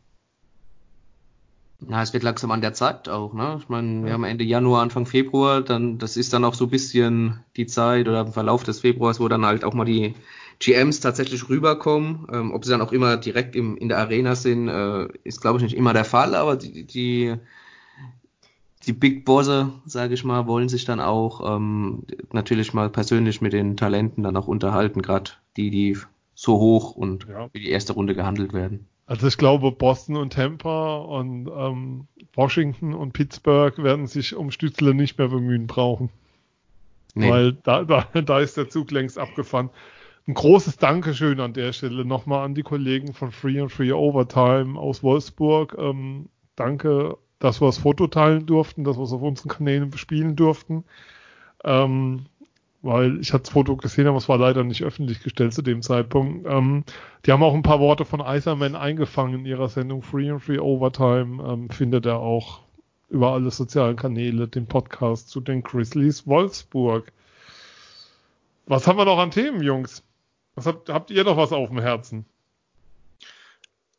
Na, 1.80 2.02
es 2.02 2.12
wird 2.12 2.24
langsam 2.24 2.50
an 2.50 2.60
der 2.60 2.74
Zeit 2.74 3.08
auch, 3.08 3.32
ne? 3.32 3.56
Ich 3.58 3.70
meine, 3.70 4.04
wir 4.04 4.12
haben 4.12 4.24
Ende 4.24 4.44
Januar, 4.44 4.82
Anfang 4.82 5.06
Februar, 5.06 5.62
dann, 5.62 5.96
das 5.96 6.18
ist 6.18 6.34
dann 6.34 6.44
auch 6.44 6.52
so 6.52 6.64
ein 6.64 6.70
bisschen 6.70 7.42
die 7.56 7.64
Zeit 7.64 8.06
oder 8.06 8.20
im 8.20 8.34
Verlauf 8.34 8.64
des 8.64 8.80
Februars, 8.80 9.18
wo 9.18 9.28
dann 9.28 9.46
halt 9.46 9.64
auch 9.64 9.72
mal 9.72 9.86
die 9.86 10.14
GMs 10.58 11.00
tatsächlich 11.00 11.48
rüberkommen. 11.48 12.26
Ähm, 12.30 12.52
ob 12.52 12.66
sie 12.66 12.70
dann 12.70 12.82
auch 12.82 12.92
immer 12.92 13.16
direkt 13.16 13.56
im, 13.56 13.78
in 13.78 13.88
der 13.88 13.96
Arena 13.96 14.34
sind, 14.34 14.68
äh, 14.68 15.08
ist 15.24 15.40
glaube 15.40 15.56
ich 15.56 15.62
nicht 15.62 15.76
immer 15.76 15.94
der 15.94 16.04
Fall, 16.04 16.34
aber 16.34 16.56
die, 16.56 16.84
die 16.84 17.36
die 18.87 18.93
Big 18.93 19.24
Bosse, 19.24 19.72
sage 19.84 20.14
ich 20.14 20.24
mal, 20.24 20.47
wollen 20.47 20.68
sich 20.68 20.84
dann 20.84 21.01
auch 21.01 21.57
ähm, 21.57 22.05
natürlich 22.32 22.72
mal 22.72 22.89
persönlich 22.89 23.41
mit 23.41 23.53
den 23.53 23.76
Talenten 23.76 24.22
dann 24.22 24.37
auch 24.37 24.47
unterhalten, 24.47 25.03
gerade 25.03 25.32
die, 25.57 25.70
die 25.70 25.99
so 26.34 26.59
hoch 26.59 26.93
und 26.95 27.26
ja. 27.28 27.49
für 27.49 27.59
die 27.59 27.70
erste 27.70 27.95
Runde 27.95 28.14
gehandelt 28.14 28.53
werden. 28.53 28.87
Also 29.07 29.26
ich 29.26 29.39
glaube, 29.39 29.72
Boston 29.72 30.16
und 30.16 30.32
Tampa 30.32 30.99
und 30.99 31.49
ähm, 31.49 32.07
Washington 32.34 32.95
und 32.95 33.12
Pittsburgh 33.12 33.82
werden 33.82 34.07
sich 34.07 34.34
um 34.34 34.51
Stützle 34.51 34.95
nicht 34.95 35.18
mehr 35.18 35.28
bemühen 35.28 35.66
brauchen. 35.66 36.11
Nee. 37.14 37.30
Weil 37.30 37.53
da, 37.53 37.84
da, 37.84 38.07
da 38.22 38.41
ist 38.41 38.57
der 38.57 38.68
Zug 38.68 38.91
längst 38.91 39.18
abgefahren. 39.18 39.70
Ein 40.28 40.34
großes 40.34 40.76
Dankeschön 40.76 41.39
an 41.41 41.53
der 41.53 41.72
Stelle 41.72 42.05
nochmal 42.05 42.45
an 42.45 42.55
die 42.55 42.64
Kollegen 42.64 43.14
von 43.14 43.30
Free 43.30 43.61
and 43.61 43.70
Free 43.70 43.93
Overtime 43.93 44.78
aus 44.78 45.05
Wolfsburg. 45.05 45.76
Ähm, 45.78 46.28
danke 46.57 47.16
dass 47.39 47.61
wir 47.61 47.66
das 47.66 47.78
Foto 47.78 48.07
teilen 48.07 48.47
durften, 48.47 48.84
dass 48.84 48.97
wir 48.97 49.05
es 49.05 49.12
auf 49.12 49.22
unseren 49.22 49.49
Kanälen 49.49 49.91
bespielen 49.91 50.37
durften. 50.37 50.84
Ähm, 51.64 52.26
weil 52.82 53.20
ich 53.20 53.32
hatte 53.32 53.45
das 53.45 53.53
Foto 53.53 53.76
gesehen, 53.76 54.07
aber 54.07 54.18
es 54.18 54.28
war 54.28 54.39
leider 54.39 54.62
nicht 54.62 54.84
öffentlich 54.84 55.22
gestellt 55.22 55.53
zu 55.53 55.62
dem 55.62 55.82
Zeitpunkt. 55.82 56.47
Ähm, 56.49 56.84
die 57.24 57.32
haben 57.32 57.43
auch 57.43 57.55
ein 57.55 57.62
paar 57.62 57.80
Worte 57.80 58.05
von 58.05 58.20
Iserman 58.20 58.76
eingefangen 58.76 59.41
in 59.41 59.47
ihrer 59.47 59.68
Sendung 59.68 60.03
Free 60.03 60.30
and 60.30 60.43
Free 60.43 60.59
Overtime. 60.59 61.43
Ähm, 61.43 61.70
findet 61.70 62.07
er 62.07 62.20
auch 62.20 62.61
über 63.09 63.32
alle 63.32 63.51
sozialen 63.51 63.97
Kanäle 63.97 64.49
den 64.49 64.66
Podcast 64.66 65.28
zu 65.30 65.41
den 65.41 65.62
Grizzlies 65.62 66.26
Wolfsburg. 66.26 67.12
Was 68.66 68.87
haben 68.87 68.99
wir 68.99 69.05
noch 69.05 69.18
an 69.18 69.30
Themen, 69.30 69.62
Jungs? 69.62 70.05
Was 70.55 70.66
habt, 70.66 70.89
habt 70.89 71.11
ihr 71.11 71.24
noch 71.24 71.37
was 71.37 71.53
auf 71.53 71.68
dem 71.68 71.80
Herzen? 71.80 72.24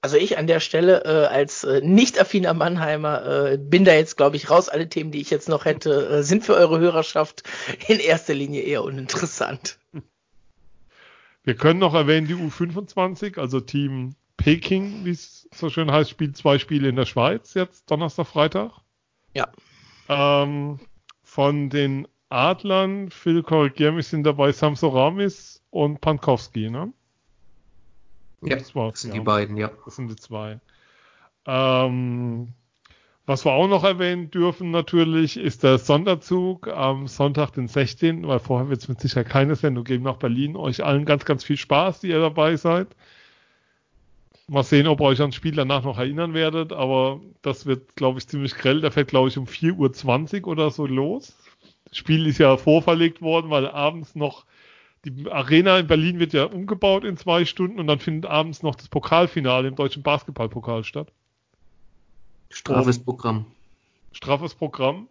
Also 0.02 0.18
ich 0.18 0.38
an 0.38 0.48
der 0.48 0.60
Stelle 0.60 1.04
äh, 1.06 1.28
als 1.28 1.64
äh, 1.64 1.82
nicht 1.84 2.20
affiner 2.20 2.54
Mannheimer 2.54 3.26
äh, 3.52 3.58
bin 3.58 3.84
da 3.84 3.94
jetzt, 3.94 4.16
glaube 4.16 4.36
ich, 4.36 4.50
raus. 4.50 4.70
Alle 4.70 4.90
Themen, 4.90 5.12
die 5.12 5.22
ich 5.22 5.30
jetzt 5.30 5.50
noch 5.50 5.66
hätte, 5.66 6.08
äh, 6.10 6.24
sind 6.24 6.46
für 6.46 6.54
eure 6.54 6.80
Hörerschaft 6.80 7.44
in 7.88 8.00
erster 8.00 8.34
Linie 8.34 8.62
eher 8.62 8.84
uninteressant. 8.84 9.80
Wir 11.44 11.56
können 11.56 11.80
noch 11.80 11.94
erwähnen, 11.94 12.28
die 12.28 12.36
U25, 12.36 13.40
also 13.40 13.60
Team 13.60 14.16
Peking, 14.36 15.04
wie 15.04 15.12
es 15.12 15.48
so 15.54 15.70
schön 15.70 15.92
heißt, 15.92 16.10
spielt 16.10 16.38
zwei 16.38 16.60
Spiele 16.60 16.90
in 16.90 16.96
der 16.96 17.06
Schweiz 17.06 17.54
jetzt, 17.54 17.90
Donnerstag, 17.90 18.28
Freitag. 18.28 18.72
Ja. 19.34 19.48
Ähm, 20.10 20.80
von 21.24 21.70
den 21.70 22.08
Adlern, 22.30 23.10
Phil 23.10 23.44
korrigier 23.44 23.92
mich, 23.92 24.08
sind 24.08 24.24
dabei 24.24 24.52
Samsoramis 24.52 25.64
und 25.70 26.02
Pankowski, 26.02 26.70
ne? 26.70 26.94
Ja, 28.42 28.56
das, 28.56 28.76
war's, 28.76 28.94
das 28.94 29.02
sind 29.02 29.14
ja. 29.14 29.20
die 29.20 29.26
beiden, 29.26 29.58
ja. 29.58 29.72
Das 29.86 29.96
sind 29.96 30.10
die 30.10 30.16
zwei. 30.16 30.60
Ähm, 31.46 32.54
was 33.26 33.44
wir 33.46 33.52
auch 33.52 33.68
noch 33.68 33.84
erwähnen 33.84 34.32
dürfen 34.32 34.72
natürlich, 34.72 35.36
ist 35.36 35.64
der 35.64 35.80
Sonderzug 35.80 36.70
am 36.70 37.08
Sonntag, 37.08 37.52
den 37.52 37.68
16., 37.68 38.26
weil 38.26 38.40
vorher 38.40 38.70
wird 38.70 38.82
es 38.82 38.88
mit 38.88 39.02
Sicherheit 39.02 39.28
keine 39.28 39.56
Sendung 39.56 39.84
geben 39.84 40.06
nach 40.06 40.16
Berlin. 40.16 40.56
Euch 40.56 40.84
allen 40.84 41.04
ganz, 41.04 41.26
ganz 41.26 41.44
viel 41.44 41.58
Spaß, 41.58 42.00
die 42.00 42.08
ihr 42.08 42.22
dabei 42.22 42.56
seid. 42.56 42.88
Mal 44.48 44.64
sehen, 44.64 44.88
ob 44.88 45.02
ihr 45.02 45.06
euch 45.08 45.20
ans 45.20 45.36
Spiel 45.36 45.56
danach 45.56 45.84
noch 45.84 45.98
erinnern 45.98 46.34
werdet, 46.34 46.72
aber 46.72 47.20
das 47.42 47.66
wird, 47.66 47.98
glaube 47.98 48.20
ich, 48.20 48.28
ziemlich 48.30 48.56
grell. 48.56 48.80
Der 48.80 48.94
fällt, 48.94 49.10
glaube 49.10 49.28
ich, 49.28 49.38
um 49.38 49.44
4.20 49.44 50.44
Uhr 50.44 50.48
oder 50.48 50.72
so 50.72 50.86
los. 50.86 51.36
Das 51.84 51.98
Spiel 51.98 52.28
ist 52.28 52.38
ja 52.38 52.56
vorverlegt 52.56 53.22
worden, 53.22 53.50
weil 53.50 53.68
abends 53.68 54.16
noch 54.16 54.46
die 55.06 55.30
Arena 55.32 55.80
in 55.80 55.88
Berlin 55.88 56.20
wird 56.20 56.34
ja 56.34 56.46
umgebaut 56.46 57.04
in 57.04 57.18
zwei 57.18 57.46
Stunden 57.46 57.80
und 57.80 57.88
dann 57.88 58.00
findet 58.00 58.30
abends 58.30 58.64
noch 58.64 58.76
das 58.76 58.90
Pokalfinale 58.90 59.68
im 59.68 59.76
deutschen 59.76 60.04
Basketballpokal 60.04 60.84
statt. 60.84 61.12
Strafes 62.50 63.00
Programm. 63.00 63.46
Strafes 64.12 64.56
Programm. 64.56 65.08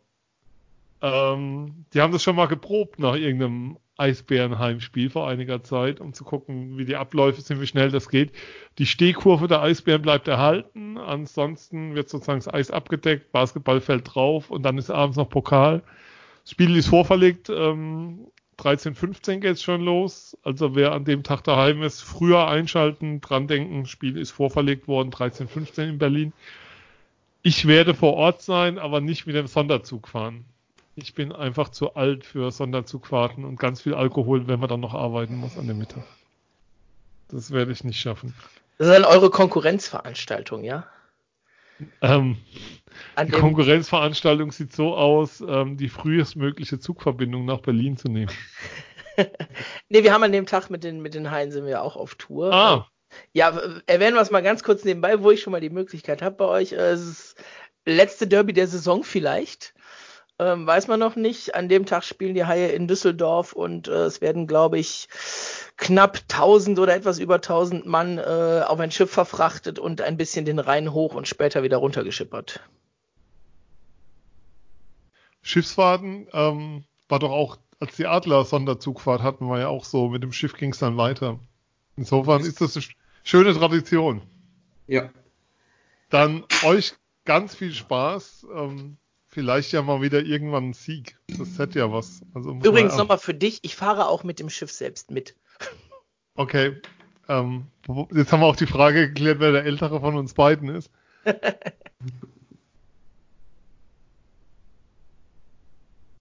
Ähm, 1.03 1.85
die 1.93 2.01
haben 2.01 2.13
das 2.13 2.23
schon 2.23 2.37
mal 2.37 2.47
geprobt 2.47 2.99
nach 2.99 3.15
irgendeinem 3.15 3.79
Eisbärenheimspiel 3.99 5.11
vor 5.11 5.29
einiger 5.29 5.63
Zeit, 5.63 6.01
um 6.01 6.13
zu 6.13 6.25
gucken, 6.25 6.77
wie 6.77 6.85
die 6.85 6.97
Abläufe 6.97 7.41
sind, 7.41 7.61
wie 7.61 7.67
schnell 7.67 7.91
das 7.91 8.09
geht. 8.09 8.33
Die 8.79 8.87
Stehkurve 8.87 9.49
der 9.49 9.63
Eisbären 9.63 10.03
bleibt 10.03 10.29
erhalten. 10.29 10.99
Ansonsten 10.99 11.95
wird 11.95 12.09
sozusagen 12.09 12.41
das 12.41 12.53
Eis 12.53 12.71
abgedeckt, 12.71 13.33
Basketball 13.33 13.81
fällt 13.81 14.15
drauf 14.15 14.51
und 14.51 14.63
dann 14.63 14.79
ist 14.79 14.91
abends 14.91 15.17
noch 15.17 15.29
Pokal. 15.29 15.83
Das 16.43 16.51
Spiel 16.51 16.77
ist 16.77 16.89
vorverlegt. 16.89 17.49
Ähm, 17.49 18.27
13, 18.59 18.95
15 18.95 19.41
geht 19.41 19.53
es 19.53 19.63
schon 19.63 19.83
los. 19.83 20.37
Also 20.43 20.75
wer 20.75 20.93
an 20.93 21.05
dem 21.05 21.23
Tag 21.23 21.43
daheim 21.45 21.83
ist, 21.83 22.01
früher 22.01 22.49
einschalten, 22.49 23.21
dran 23.21 23.49
denken. 23.49 23.87
Spiel 23.87 24.17
ist 24.17 24.31
vorverlegt 24.31 24.89
worden, 24.89 25.11
13, 25.11 25.49
15 25.49 25.89
in 25.91 25.99
Berlin. 25.99 26.33
Ich 27.43 27.67
werde 27.67 27.95
vor 27.95 28.15
Ort 28.15 28.43
sein, 28.43 28.79
aber 28.79 29.01
nicht 29.01 29.27
mit 29.27 29.37
dem 29.37 29.47
Sonderzug 29.47 30.09
fahren. 30.09 30.45
Ich 30.95 31.15
bin 31.15 31.31
einfach 31.31 31.69
zu 31.69 31.95
alt 31.95 32.25
für 32.25 32.51
Sonderzugfahrten 32.51 33.45
und 33.45 33.61
ganz 33.61 33.83
viel 33.83 33.95
Alkohol, 33.95 34.49
wenn 34.49 34.59
man 34.59 34.69
dann 34.69 34.81
noch 34.81 34.95
arbeiten 34.95 35.37
muss 35.37 35.59
an 35.59 35.69
dem 35.69 35.79
Mittag. 35.79 36.05
Das 37.29 37.51
werde 37.51 37.73
ich 37.73 37.85
nicht 37.85 38.01
schaffen. 38.01 38.35
Das 38.79 38.89
ist 38.89 38.95
dann 38.95 39.05
eure 39.05 39.31
Konkurrenzveranstaltung, 39.31 40.65
ja? 40.65 40.87
Ähm, 42.01 42.37
die 43.23 43.33
Konkurrenzveranstaltung 43.33 44.53
sieht 44.53 44.73
so 44.73 44.95
aus, 44.95 45.43
ähm, 45.47 45.77
die 45.77 45.89
frühestmögliche 45.89 46.79
Zugverbindung 46.79 47.45
nach 47.45 47.61
Berlin 47.61 47.97
zu 47.97 48.09
nehmen. 48.09 48.33
nee, 49.89 50.03
wir 50.03 50.13
haben 50.13 50.23
an 50.23 50.33
dem 50.33 50.47
Tag 50.47 50.71
mit 50.71 50.85
den, 50.85 51.01
mit 51.01 51.15
den 51.15 51.31
Haien 51.31 51.51
sind 51.53 51.67
wir 51.67 51.83
auch 51.83 51.97
auf 51.97 52.15
Tour. 52.15 52.53
Ah, 52.53 52.87
ja, 53.33 53.49
erwähnen 53.87 54.15
wir 54.15 54.21
es 54.21 54.31
mal 54.31 54.43
ganz 54.43 54.63
kurz 54.63 54.85
nebenbei, 54.85 55.23
wo 55.23 55.31
ich 55.31 55.41
schon 55.41 55.53
mal 55.53 55.61
die 55.61 55.71
Möglichkeit 55.71 56.23
habe 56.23 56.37
bei 56.37 56.45
euch. 56.47 56.73
Äh, 56.73 56.93
es 56.93 57.07
ist 57.07 57.37
letzte 57.85 58.27
Derby 58.27 58.53
der 58.53 58.67
Saison 58.67 59.05
vielleicht. 59.05 59.75
Ähm, 60.39 60.67
weiß 60.67 60.89
man 60.89 61.01
noch 61.01 61.17
nicht. 61.17 61.55
An 61.55 61.69
dem 61.69 61.87
Tag 61.87 62.05
spielen 62.05 62.35
die 62.35 62.45
Haie 62.45 62.69
in 62.69 62.89
Düsseldorf 62.89 63.55
und 63.55 63.89
äh, 63.89 64.05
es 64.05 64.21
werden, 64.21 64.47
glaube 64.47 64.79
ich, 64.79 65.09
knapp 65.79 66.19
1000 66.31 66.79
oder 66.79 66.95
etwas 66.95 67.19
über 67.19 67.37
1000 67.37 67.87
Mann 67.87 68.19
äh, 68.19 68.63
auf 68.67 68.79
ein 68.79 68.91
Schiff 68.91 69.11
verfrachtet 69.11 69.79
und 69.79 70.03
ein 70.03 70.19
bisschen 70.19 70.45
den 70.45 70.59
Rhein 70.59 70.93
hoch 70.93 71.15
und 71.15 71.27
später 71.27 71.63
wieder 71.63 71.79
runtergeschippert. 71.79 72.61
Schiffsfahrten 75.41 76.27
ähm, 76.33 76.85
war 77.09 77.19
doch 77.19 77.31
auch, 77.31 77.57
als 77.81 77.97
die 77.97 78.07
Adler 78.07 78.45
Sonderzugfahrt 78.45 79.23
hatten, 79.23 79.49
war 79.49 79.61
ja 79.61 79.69
auch 79.69 79.85
so, 79.85 80.09
mit 80.09 80.23
dem 80.23 80.33
Schiff 80.33 80.55
ging 80.55 80.73
es 80.73 80.79
dann 80.79 80.99
weiter. 80.99 81.39
Insofern 81.97 82.43
ist 82.43 82.61
das 82.61 82.77
eine 82.77 82.85
schöne 83.23 83.55
Tradition. 83.55 84.23
Ja. 84.87 85.11
Dann 86.11 86.45
euch 86.65 86.95
ganz 87.25 87.55
viel 87.55 87.73
Spaß. 87.73 88.47
Ähm, 88.55 88.99
vielleicht 89.37 89.71
ja 89.73 89.83
mal 89.83 90.01
wieder 90.01 90.23
irgendwann 90.23 90.71
ein 90.71 90.73
Sieg. 90.73 91.19
Das 91.37 91.59
hätte 91.59 91.81
ja 91.81 91.93
was. 91.93 92.23
Also 92.33 92.53
Übrigens 92.53 92.97
nochmal 92.97 93.19
für 93.19 93.35
dich, 93.35 93.59
ich 93.65 93.77
fahre 93.77 94.09
auch 94.09 94.25
mit 94.25 94.41
dem 94.41 94.49
Schiff 94.49 94.73
selbst 94.73 95.11
mit. 95.11 95.37
Okay. 96.37 96.81
Ähm, 97.29 97.67
jetzt 98.13 98.33
haben 98.33 98.41
wir 98.41 98.47
auch 98.47 98.57
die 98.57 98.65
Frage 98.65 99.09
geklärt, 99.09 99.39
wer 99.41 99.53
der 99.53 99.67
ältere 99.67 100.01
von 100.01 100.17
uns 100.17 100.33
beiden 100.33 100.71
ist. 100.71 100.91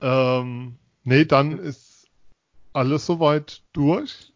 ähm, 0.01 0.75
nee, 1.05 1.23
dann 1.23 1.57
ist 1.57 2.09
alles 2.73 3.05
soweit 3.05 3.61
durch. 3.71 4.33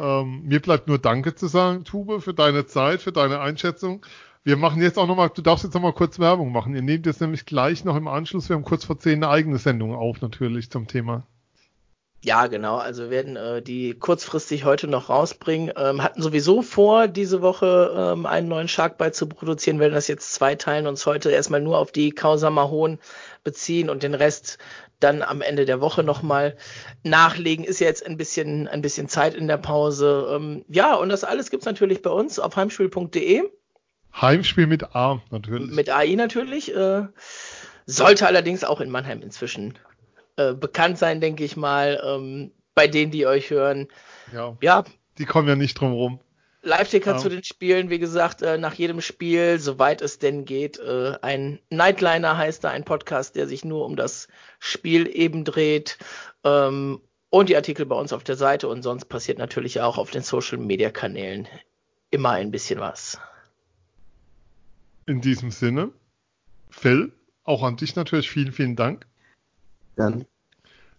Ähm, 0.00 0.42
mir 0.42 0.60
bleibt 0.60 0.88
nur 0.88 0.98
Danke 0.98 1.36
zu 1.36 1.46
sagen, 1.46 1.84
Tube, 1.84 2.20
für 2.20 2.34
deine 2.34 2.66
Zeit, 2.66 3.00
für 3.00 3.12
deine 3.12 3.38
Einschätzung. 3.38 4.04
Wir 4.44 4.56
machen 4.56 4.80
jetzt 4.80 4.98
auch 4.98 5.06
nochmal, 5.06 5.30
du 5.34 5.42
darfst 5.42 5.64
jetzt 5.64 5.74
nochmal 5.74 5.92
kurz 5.92 6.18
Werbung 6.18 6.52
machen. 6.52 6.74
Ihr 6.74 6.82
nehmt 6.82 7.06
jetzt 7.06 7.20
nämlich 7.20 7.44
gleich 7.44 7.84
noch 7.84 7.96
im 7.96 8.08
Anschluss, 8.08 8.48
wir 8.48 8.56
haben 8.56 8.64
kurz 8.64 8.84
vor 8.84 8.98
zehn 8.98 9.22
eine 9.22 9.28
eigene 9.28 9.58
Sendung 9.58 9.94
auf, 9.94 10.20
natürlich 10.20 10.70
zum 10.70 10.86
Thema. 10.86 11.26
Ja, 12.24 12.48
genau. 12.48 12.78
Also 12.78 13.04
wir 13.04 13.10
werden 13.10 13.36
äh, 13.36 13.62
die 13.62 13.94
kurzfristig 13.94 14.64
heute 14.64 14.88
noch 14.88 15.08
rausbringen. 15.08 15.72
Ähm, 15.76 16.02
hatten 16.02 16.20
sowieso 16.20 16.62
vor, 16.62 17.06
diese 17.06 17.42
Woche 17.42 17.94
ähm, 17.96 18.26
einen 18.26 18.48
neuen 18.48 18.66
Sharkbite 18.66 19.12
zu 19.12 19.28
produzieren, 19.28 19.78
werden 19.78 19.94
das 19.94 20.08
jetzt 20.08 20.34
zweiteilen, 20.34 20.88
uns 20.88 21.06
heute 21.06 21.30
erstmal 21.30 21.60
nur 21.60 21.78
auf 21.78 21.92
die 21.92 22.10
Causa 22.10 22.50
Mahon 22.50 22.98
beziehen 23.44 23.88
und 23.88 24.02
den 24.02 24.14
Rest 24.14 24.58
dann 24.98 25.22
am 25.22 25.42
Ende 25.42 25.64
der 25.64 25.80
Woche 25.80 26.02
nochmal 26.02 26.56
nachlegen. 27.04 27.64
Ist 27.64 27.78
ja 27.78 27.86
jetzt 27.86 28.04
ein 28.04 28.16
bisschen, 28.16 28.66
ein 28.66 28.82
bisschen 28.82 29.08
Zeit 29.08 29.34
in 29.36 29.46
der 29.46 29.58
Pause. 29.58 30.28
Ähm, 30.32 30.64
ja, 30.68 30.94
und 30.96 31.10
das 31.10 31.22
alles 31.22 31.50
gibt's 31.50 31.66
natürlich 31.66 32.02
bei 32.02 32.10
uns 32.10 32.40
auf 32.40 32.56
heimspiel.de. 32.56 33.44
Heimspiel 34.14 34.66
mit 34.66 34.94
A, 34.94 35.20
natürlich. 35.30 35.70
Mit 35.70 35.90
AI 35.90 36.14
natürlich. 36.14 36.74
Äh, 36.74 37.06
sollte 37.86 38.26
allerdings 38.26 38.64
auch 38.64 38.80
in 38.80 38.90
Mannheim 38.90 39.22
inzwischen 39.22 39.78
äh, 40.36 40.54
bekannt 40.54 40.98
sein, 40.98 41.20
denke 41.20 41.44
ich 41.44 41.56
mal, 41.56 42.00
ähm, 42.04 42.52
bei 42.74 42.86
denen, 42.86 43.10
die 43.10 43.26
euch 43.26 43.50
hören. 43.50 43.88
Ja. 44.32 44.56
ja. 44.60 44.84
Die 45.18 45.24
kommen 45.24 45.48
ja 45.48 45.56
nicht 45.56 45.74
drum 45.74 45.92
rum. 45.92 46.20
Live-Ticker 46.62 47.12
ja. 47.12 47.18
zu 47.18 47.28
den 47.28 47.44
Spielen, 47.44 47.88
wie 47.88 47.98
gesagt, 47.98 48.42
äh, 48.42 48.58
nach 48.58 48.74
jedem 48.74 49.00
Spiel, 49.00 49.58
soweit 49.58 50.02
es 50.02 50.18
denn 50.18 50.44
geht. 50.44 50.78
Äh, 50.78 51.14
ein 51.22 51.60
Nightliner 51.70 52.36
heißt 52.36 52.62
da, 52.62 52.70
ein 52.70 52.84
Podcast, 52.84 53.36
der 53.36 53.46
sich 53.46 53.64
nur 53.64 53.84
um 53.84 53.96
das 53.96 54.28
Spiel 54.58 55.08
eben 55.08 55.44
dreht. 55.44 55.98
Ähm, 56.44 57.00
und 57.30 57.48
die 57.48 57.56
Artikel 57.56 57.86
bei 57.86 57.96
uns 57.96 58.12
auf 58.12 58.24
der 58.24 58.36
Seite 58.36 58.68
und 58.68 58.82
sonst 58.82 59.06
passiert 59.06 59.38
natürlich 59.38 59.80
auch 59.80 59.98
auf 59.98 60.10
den 60.10 60.22
Social-Media-Kanälen 60.22 61.46
immer 62.10 62.30
ein 62.30 62.50
bisschen 62.50 62.80
was. 62.80 63.18
In 65.08 65.22
diesem 65.22 65.50
Sinne, 65.50 65.90
Phil, 66.68 67.14
auch 67.42 67.62
an 67.62 67.76
dich 67.76 67.96
natürlich 67.96 68.28
vielen, 68.28 68.52
vielen 68.52 68.76
Dank. 68.76 69.06
Dann. 69.96 70.26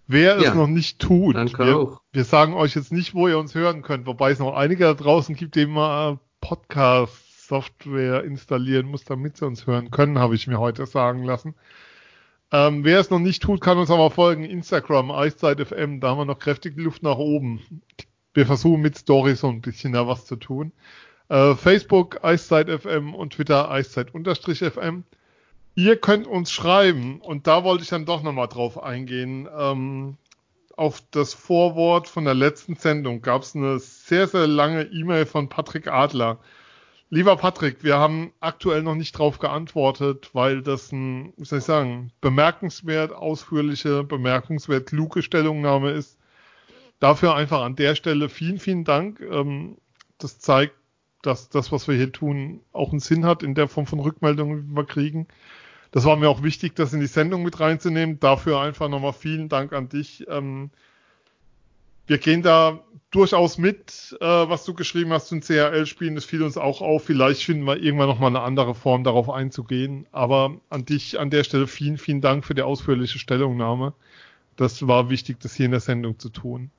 Wer 0.08 0.42
ja, 0.42 0.50
es 0.50 0.56
noch 0.56 0.66
nicht 0.66 0.98
tut, 0.98 1.36
wir, 1.36 2.00
wir, 2.12 2.24
sagen 2.24 2.56
euch 2.56 2.74
jetzt 2.74 2.92
nicht, 2.92 3.14
wo 3.14 3.28
ihr 3.28 3.38
uns 3.38 3.54
hören 3.54 3.84
könnt, 3.84 4.08
wobei 4.08 4.32
es 4.32 4.40
noch 4.40 4.56
einige 4.56 4.86
da 4.86 4.96
draußen 4.96 5.36
gibt, 5.36 5.54
die 5.54 5.62
immer 5.62 6.20
Podcast-Software 6.42 8.24
installieren 8.24 8.88
muss, 8.88 9.04
damit 9.04 9.38
sie 9.38 9.46
uns 9.46 9.68
hören 9.68 9.92
können, 9.92 10.18
habe 10.18 10.34
ich 10.34 10.48
mir 10.48 10.60
heute 10.60 10.88
sagen 10.88 11.24
lassen. 11.24 11.54
Ähm, 12.52 12.84
wer 12.84 13.00
es 13.00 13.12
noch 13.12 13.20
nicht 13.20 13.44
tut, 13.44 13.62
kann 13.62 13.78
uns 13.78 13.92
aber 13.92 14.10
folgen. 14.10 14.44
Instagram, 14.44 15.12
EiszeitFM, 15.12 16.00
da 16.00 16.10
haben 16.10 16.18
wir 16.18 16.26
noch 16.26 16.40
kräftig 16.40 16.76
die 16.76 16.82
Luft 16.82 17.04
nach 17.04 17.20
oben. 17.20 17.62
Wir 18.34 18.48
versuchen 18.48 18.82
mit 18.82 18.98
Story 18.98 19.36
so 19.36 19.50
ein 19.50 19.62
bisschen 19.62 19.94
da 19.94 20.08
was 20.08 20.26
zu 20.26 20.36
tun. 20.36 20.72
Äh, 21.30 21.56
Facebook, 21.56 22.24
EiszeitFM 22.24 23.14
und 23.14 23.34
Twitter, 23.34 23.70
Eiszeit-FM. 23.70 25.04
Ihr 25.76 25.96
könnt 25.98 26.28
uns 26.28 26.52
schreiben, 26.52 27.22
und 27.22 27.48
da 27.48 27.64
wollte 27.64 27.84
ich 27.84 27.90
dann 27.90 28.06
doch 28.06 28.24
nochmal 28.24 28.48
drauf 28.48 28.82
eingehen. 28.82 29.48
Ähm, 29.58 30.18
auf 30.76 31.04
das 31.12 31.34
Vorwort 31.34 32.08
von 32.08 32.26
der 32.26 32.34
letzten 32.34 32.76
Sendung 32.76 33.22
gab 33.22 33.44
es 33.44 33.56
eine 33.56 33.80
sehr, 33.80 34.28
sehr 34.28 34.48
lange 34.48 34.84
E-Mail 34.84 35.26
von 35.26 35.50
Patrick 35.50 35.88
Adler. 35.88 36.40
Lieber 37.12 37.36
Patrick, 37.38 37.84
wir 37.84 37.98
haben 37.98 38.32
aktuell 38.40 38.82
noch 38.82 38.96
nicht 38.96 39.18
drauf 39.18 39.40
geantwortet, 39.40 40.30
weil 40.34 40.62
das 40.62 40.92
ein, 40.92 41.34
wie 41.38 41.46
soll 41.46 41.60
ich 41.60 41.66
sagen, 41.66 42.12
bemerkenswert 42.22 43.12
ausführliche, 43.12 44.04
bemerkenswert 44.04 44.88
kluge 44.88 45.22
Stellungnahme 45.22 45.92
ist. 45.92 46.18
Dafür 47.00 47.36
einfach 47.36 47.62
an 47.62 47.76
der 47.76 47.96
Stelle 47.96 48.30
vielen, 48.30 48.60
vielen 48.60 48.84
Dank. 48.84 49.22
Ähm, 49.22 49.78
das 50.18 50.40
zeigt, 50.40 50.76
dass 51.22 51.50
das, 51.50 51.72
was 51.72 51.88
wir 51.88 51.96
hier 51.96 52.12
tun, 52.12 52.62
auch 52.72 52.92
einen 52.92 53.00
Sinn 53.00 53.26
hat 53.26 53.44
in 53.44 53.56
der 53.56 53.68
Form 53.68 53.86
von 53.86 54.00
Rückmeldungen, 54.00 54.70
die 54.70 54.76
wir 54.76 54.86
kriegen. 54.86 55.28
Das 55.92 56.06
war 56.06 56.16
mir 56.16 56.30
auch 56.30 56.44
wichtig, 56.44 56.76
das 56.76 56.94
in 56.94 57.00
die 57.00 57.08
Sendung 57.08 57.44
mit 57.44 57.60
reinzunehmen. 57.60 58.20
Dafür 58.20 58.60
einfach 58.60 58.90
nochmal 58.90 59.14
vielen 59.14 59.50
Dank 59.50 59.74
an 59.74 59.90
dich. 59.90 60.26
Ähm, 60.30 60.70
wir 62.06 62.20
gehen 62.20 62.42
da 62.42 62.80
durchaus 63.12 63.58
mit, 63.58 64.18
äh, 64.20 64.26
was 64.26 64.66
du 64.66 64.74
geschrieben 64.74 65.12
hast 65.12 65.28
zu 65.28 65.36
den 65.36 65.42
CRL-Spielen. 65.42 66.16
Das 66.16 66.26
fiel 66.26 66.44
uns 66.44 66.58
auch 66.58 66.82
auf. 66.82 67.06
Vielleicht 67.06 67.44
finden 67.44 67.66
wir 67.66 67.78
irgendwann 67.78 68.08
nochmal 68.08 68.30
eine 68.30 68.42
andere 68.42 68.76
Form, 68.76 69.04
darauf 69.04 69.30
einzugehen. 69.30 70.06
Aber 70.12 70.60
an 70.70 70.86
dich 70.86 71.20
an 71.20 71.30
der 71.30 71.44
Stelle 71.44 71.68
vielen, 71.68 71.98
vielen 71.98 72.22
Dank 72.22 72.46
für 72.46 72.56
die 72.56 72.62
ausführliche 72.62 73.20
Stellungnahme. 73.20 73.94
Das 74.56 74.88
war 74.88 75.10
wichtig, 75.10 75.40
das 75.40 75.56
hier 75.56 75.66
in 75.66 75.72
der 75.72 75.80
Sendung 75.80 76.20
zu 76.20 76.30
tun. 76.30 76.72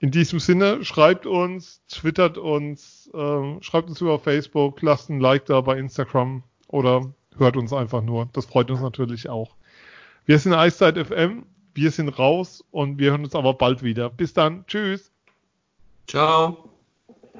In 0.00 0.10
diesem 0.10 0.38
Sinne, 0.38 0.84
schreibt 0.84 1.26
uns, 1.26 1.82
twittert 1.88 2.38
uns, 2.38 3.10
äh, 3.12 3.62
schreibt 3.62 3.88
uns 3.88 4.00
über 4.00 4.18
Facebook, 4.18 4.80
lasst 4.82 5.10
ein 5.10 5.20
Like 5.20 5.46
da 5.46 5.60
bei 5.60 5.76
Instagram 5.76 6.44
oder 6.68 7.12
hört 7.36 7.56
uns 7.56 7.72
einfach 7.72 8.02
nur. 8.02 8.28
Das 8.32 8.46
freut 8.46 8.70
uns 8.70 8.80
natürlich 8.80 9.28
auch. 9.28 9.56
Wir 10.24 10.38
sind 10.38 10.54
Eiszeit 10.54 10.98
FM, 10.98 11.46
wir 11.74 11.90
sind 11.90 12.10
raus 12.18 12.64
und 12.70 12.98
wir 12.98 13.10
hören 13.10 13.24
uns 13.24 13.34
aber 13.34 13.54
bald 13.54 13.82
wieder. 13.82 14.10
Bis 14.10 14.34
dann. 14.34 14.64
Tschüss. 14.66 15.10
Ciao. 16.06 16.67